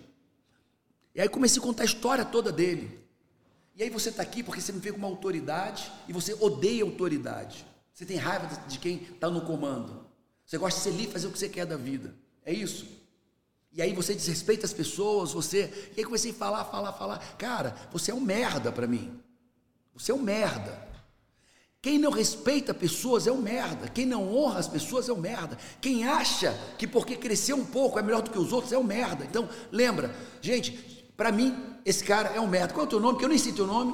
E 1.14 1.22
aí 1.22 1.30
comecei 1.30 1.62
a 1.62 1.64
contar 1.64 1.84
a 1.84 1.86
história 1.86 2.26
toda 2.26 2.52
dele. 2.52 3.00
E 3.76 3.84
aí 3.84 3.90
você 3.90 4.10
está 4.10 4.24
aqui 4.24 4.42
porque 4.42 4.62
você 4.62 4.72
me 4.72 4.80
vê 4.80 4.92
com 4.92 4.98
uma 4.98 5.08
autoridade 5.08 5.92
e 6.08 6.14
você 6.14 6.34
odeia 6.34 6.84
autoridade. 6.84 7.66
Você 7.94 8.06
tem 8.06 8.18
raiva 8.18 8.48
de 8.68 8.80
quem 8.80 9.04
está 9.04 9.30
no 9.30 9.42
comando. 9.42 10.06
Você 10.46 10.58
gosta 10.58 10.78
de 10.78 10.84
ser 10.84 10.92
livre, 10.92 11.14
fazer 11.14 11.28
o 11.28 11.32
que 11.32 11.40
você 11.40 11.50
quer 11.50 11.66
da 11.66 11.78
vida. 11.78 12.16
É 12.44 12.54
isso. 12.54 12.86
E 13.72 13.82
aí 13.82 13.94
você 13.94 14.14
desrespeita 14.14 14.66
as 14.66 14.74
pessoas, 14.74 15.34
você. 15.34 15.92
E 15.96 16.00
aí 16.00 16.06
comecei 16.06 16.32
a 16.32 16.34
falar, 16.34 16.66
falar, 16.66 16.94
falar. 16.94 17.20
Cara, 17.38 17.76
você 17.92 18.12
é 18.12 18.14
um 18.14 18.22
merda 18.22 18.72
para 18.72 18.88
mim. 18.88 19.20
Você 19.94 20.12
é 20.12 20.16
um 20.16 20.22
merda. 20.22 20.85
Quem 21.86 22.00
não 22.00 22.10
respeita 22.10 22.74
pessoas 22.74 23.28
é 23.28 23.32
um 23.32 23.40
merda. 23.40 23.88
Quem 23.88 24.08
não 24.08 24.36
honra 24.36 24.58
as 24.58 24.68
pessoas 24.68 25.08
é 25.08 25.14
um 25.14 25.20
merda. 25.20 25.56
Quem 25.80 26.04
acha 26.04 26.52
que 26.80 26.88
porque 26.88 27.16
cresceu 27.16 27.56
um 27.56 27.64
pouco 27.64 28.00
é 28.00 28.02
melhor 28.02 28.24
do 28.24 28.32
que 28.32 28.40
os 28.40 28.52
outros 28.52 28.74
é 28.74 28.78
um 28.80 28.84
merda. 28.84 29.24
Então, 29.24 29.48
lembra, 29.72 30.12
gente, 30.42 30.72
para 31.16 31.32
mim, 31.32 31.56
esse 31.86 32.04
cara 32.04 32.30
é 32.30 32.42
um 32.42 32.48
merda. 32.48 32.74
Qual 32.74 32.86
é 32.86 32.88
o 32.88 32.90
teu 32.90 33.00
nome? 33.00 33.14
Porque 33.14 33.26
eu 33.26 33.30
nem 33.30 33.38
sei 33.38 33.54
teu 33.54 33.68
nome. 33.68 33.94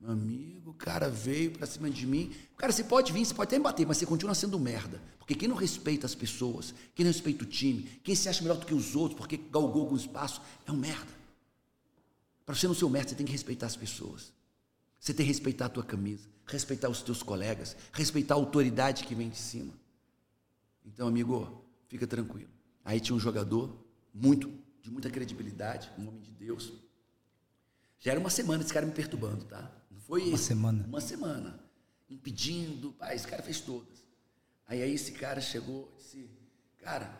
Meu 0.00 0.10
amigo, 0.10 0.70
o 0.70 0.72
cara 0.72 1.10
veio 1.10 1.50
para 1.50 1.66
cima 1.66 1.90
de 1.90 2.06
mim. 2.06 2.32
Cara, 2.56 2.72
você 2.72 2.82
pode 2.82 3.12
vir, 3.12 3.26
você 3.26 3.34
pode 3.34 3.48
até 3.48 3.58
me 3.58 3.64
bater, 3.64 3.86
mas 3.86 3.98
você 3.98 4.06
continua 4.06 4.34
sendo 4.34 4.56
um 4.56 4.60
merda. 4.60 4.98
Porque 5.18 5.34
quem 5.34 5.50
não 5.50 5.56
respeita 5.56 6.06
as 6.06 6.14
pessoas, 6.14 6.74
quem 6.94 7.04
não 7.04 7.12
respeita 7.12 7.44
o 7.44 7.46
time, 7.46 7.82
quem 8.02 8.14
se 8.14 8.26
acha 8.26 8.40
melhor 8.40 8.56
do 8.56 8.64
que 8.64 8.74
os 8.74 8.96
outros 8.96 9.18
porque 9.18 9.36
galgou 9.36 9.82
algum 9.82 9.96
espaço, 9.96 10.40
é 10.66 10.72
um 10.72 10.76
merda. 10.76 11.12
Para 12.46 12.54
você 12.54 12.66
não 12.66 12.74
ser 12.74 12.86
um 12.86 12.88
merda, 12.88 13.10
você 13.10 13.16
tem 13.16 13.26
que 13.26 13.32
respeitar 13.32 13.66
as 13.66 13.76
pessoas. 13.76 14.32
Você 15.02 15.12
tem 15.12 15.26
que 15.26 15.32
respeitar 15.32 15.66
a 15.66 15.68
tua 15.68 15.82
camisa, 15.82 16.28
respeitar 16.46 16.88
os 16.88 17.02
teus 17.02 17.24
colegas, 17.24 17.76
respeitar 17.92 18.34
a 18.34 18.36
autoridade 18.36 19.02
que 19.02 19.16
vem 19.16 19.28
de 19.28 19.36
cima. 19.36 19.74
Então, 20.86 21.08
amigo, 21.08 21.66
fica 21.88 22.06
tranquilo. 22.06 22.48
Aí 22.84 23.00
tinha 23.00 23.16
um 23.16 23.18
jogador 23.18 23.84
muito, 24.14 24.48
de 24.80 24.92
muita 24.92 25.10
credibilidade, 25.10 25.90
um 25.98 26.06
homem 26.06 26.20
de 26.20 26.30
Deus. 26.30 26.72
Já 27.98 28.12
era 28.12 28.20
uma 28.20 28.30
semana 28.30 28.62
esse 28.62 28.72
cara 28.72 28.86
me 28.86 28.92
perturbando, 28.92 29.44
tá? 29.44 29.68
Não 29.90 29.98
foi 29.98 30.28
uma 30.28 30.38
semana. 30.38 30.86
Uma 30.86 31.00
semana. 31.00 31.58
Impedindo, 32.08 32.92
pai, 32.92 33.16
esse 33.16 33.26
cara 33.26 33.42
fez 33.42 33.60
todas. 33.60 34.04
Aí, 34.68 34.82
aí 34.82 34.94
esse 34.94 35.10
cara 35.10 35.40
chegou 35.40 35.92
e 35.96 36.00
disse, 36.00 36.30
cara, 36.78 37.12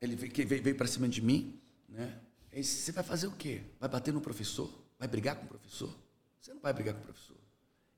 ele 0.00 0.16
veio, 0.16 0.48
veio, 0.60 0.76
para 0.76 0.88
cima 0.88 1.08
de 1.08 1.22
mim, 1.22 1.56
né? 1.88 2.18
Disse, 2.52 2.82
você 2.82 2.90
vai 2.90 3.04
fazer 3.04 3.28
o 3.28 3.32
quê? 3.32 3.62
Vai 3.78 3.88
bater 3.88 4.12
no 4.12 4.20
professor? 4.20 4.68
Vai 4.98 5.06
brigar 5.06 5.36
com 5.36 5.44
o 5.44 5.48
professor? 5.48 6.01
Você 6.42 6.52
não 6.52 6.60
vai 6.60 6.72
brigar 6.72 6.92
com 6.94 7.00
o 7.00 7.04
professor. 7.04 7.36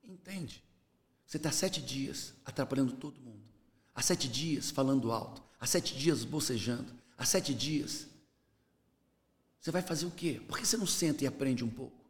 Entende? 0.05 0.62
Você 1.24 1.38
está 1.38 1.51
sete 1.51 1.80
dias 1.80 2.34
atrapalhando 2.45 2.92
todo 2.92 3.18
mundo. 3.18 3.42
Há 3.95 4.03
sete 4.03 4.28
dias 4.28 4.70
falando 4.70 5.11
alto. 5.11 5.42
Há 5.59 5.66
sete 5.66 5.97
dias 5.97 6.24
bocejando. 6.24 6.92
Há 7.16 7.24
sete 7.24 7.55
dias. 7.55 8.07
Você 9.59 9.70
vai 9.70 9.80
fazer 9.80 10.05
o 10.05 10.11
quê? 10.11 10.42
Por 10.47 10.59
que 10.59 10.66
você 10.66 10.76
não 10.76 10.86
senta 10.86 11.24
e 11.24 11.26
aprende 11.26 11.64
um 11.64 11.70
pouco? 11.70 12.05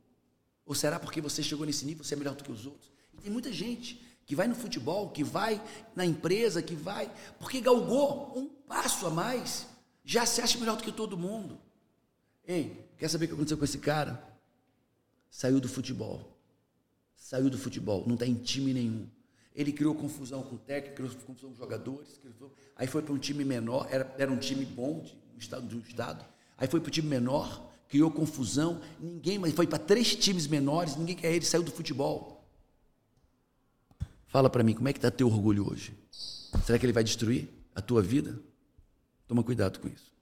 Ou 0.66 0.74
será 0.74 0.98
porque 0.98 1.20
você 1.20 1.40
chegou 1.40 1.64
nesse 1.64 1.86
nível, 1.86 2.02
você 2.02 2.14
é 2.14 2.16
melhor 2.16 2.34
do 2.34 2.42
que 2.42 2.50
os 2.50 2.66
outros? 2.66 2.90
E 3.12 3.18
tem 3.18 3.30
muita 3.30 3.52
gente 3.52 4.04
que 4.26 4.34
vai 4.34 4.48
no 4.48 4.56
futebol, 4.56 5.10
que 5.10 5.22
vai 5.22 5.62
na 5.94 6.04
empresa, 6.04 6.60
que 6.60 6.74
vai, 6.74 7.12
porque 7.38 7.60
galgou 7.60 8.36
um 8.36 8.48
passo 8.48 9.06
a 9.06 9.10
mais, 9.10 9.68
já 10.04 10.26
se 10.26 10.40
acha 10.40 10.58
melhor 10.58 10.76
do 10.76 10.82
que 10.82 10.90
todo 10.90 11.16
mundo. 11.16 11.60
Ei, 12.44 12.90
quer 12.98 13.08
saber 13.08 13.26
o 13.26 13.28
que 13.28 13.34
aconteceu 13.34 13.58
com 13.58 13.64
esse 13.64 13.78
cara? 13.78 14.33
Saiu 15.34 15.60
do 15.60 15.68
futebol. 15.68 16.38
Saiu 17.16 17.50
do 17.50 17.58
futebol, 17.58 18.04
não 18.06 18.14
está 18.14 18.24
em 18.24 18.36
time 18.36 18.72
nenhum. 18.72 19.08
Ele 19.52 19.72
criou 19.72 19.92
confusão 19.92 20.44
com 20.44 20.54
o 20.54 20.58
técnico, 20.58 20.94
criou 20.94 21.10
confusão 21.10 21.50
com 21.50 21.54
os 21.54 21.58
jogadores. 21.58 22.18
Criou... 22.18 22.54
Aí 22.76 22.86
foi 22.86 23.02
para 23.02 23.12
um 23.12 23.18
time 23.18 23.44
menor, 23.44 23.88
era, 23.90 24.14
era 24.16 24.30
um 24.30 24.36
time 24.36 24.64
bom 24.64 25.00
de 25.00 25.12
um 25.34 25.38
estado, 25.38 25.66
de 25.66 25.74
um 25.74 25.80
estado. 25.80 26.24
Aí 26.56 26.68
foi 26.68 26.80
para 26.80 26.88
o 26.88 26.90
time 26.90 27.08
menor, 27.08 27.68
criou 27.88 28.12
confusão, 28.12 28.80
ninguém 29.00 29.36
mais 29.36 29.52
foi 29.54 29.66
para 29.66 29.78
três 29.78 30.14
times 30.14 30.46
menores, 30.46 30.94
ninguém 30.94 31.16
quer 31.16 31.32
ele, 31.34 31.44
saiu 31.44 31.64
do 31.64 31.72
futebol. 31.72 32.48
Fala 34.28 34.48
para 34.48 34.62
mim, 34.62 34.72
como 34.72 34.88
é 34.88 34.92
que 34.92 34.98
está 34.98 35.10
teu 35.10 35.26
orgulho 35.26 35.68
hoje? 35.68 35.98
Será 36.64 36.78
que 36.78 36.86
ele 36.86 36.92
vai 36.92 37.02
destruir 37.02 37.48
a 37.74 37.80
tua 37.80 38.00
vida? 38.02 38.38
Toma 39.26 39.42
cuidado 39.42 39.80
com 39.80 39.88
isso. 39.88 40.12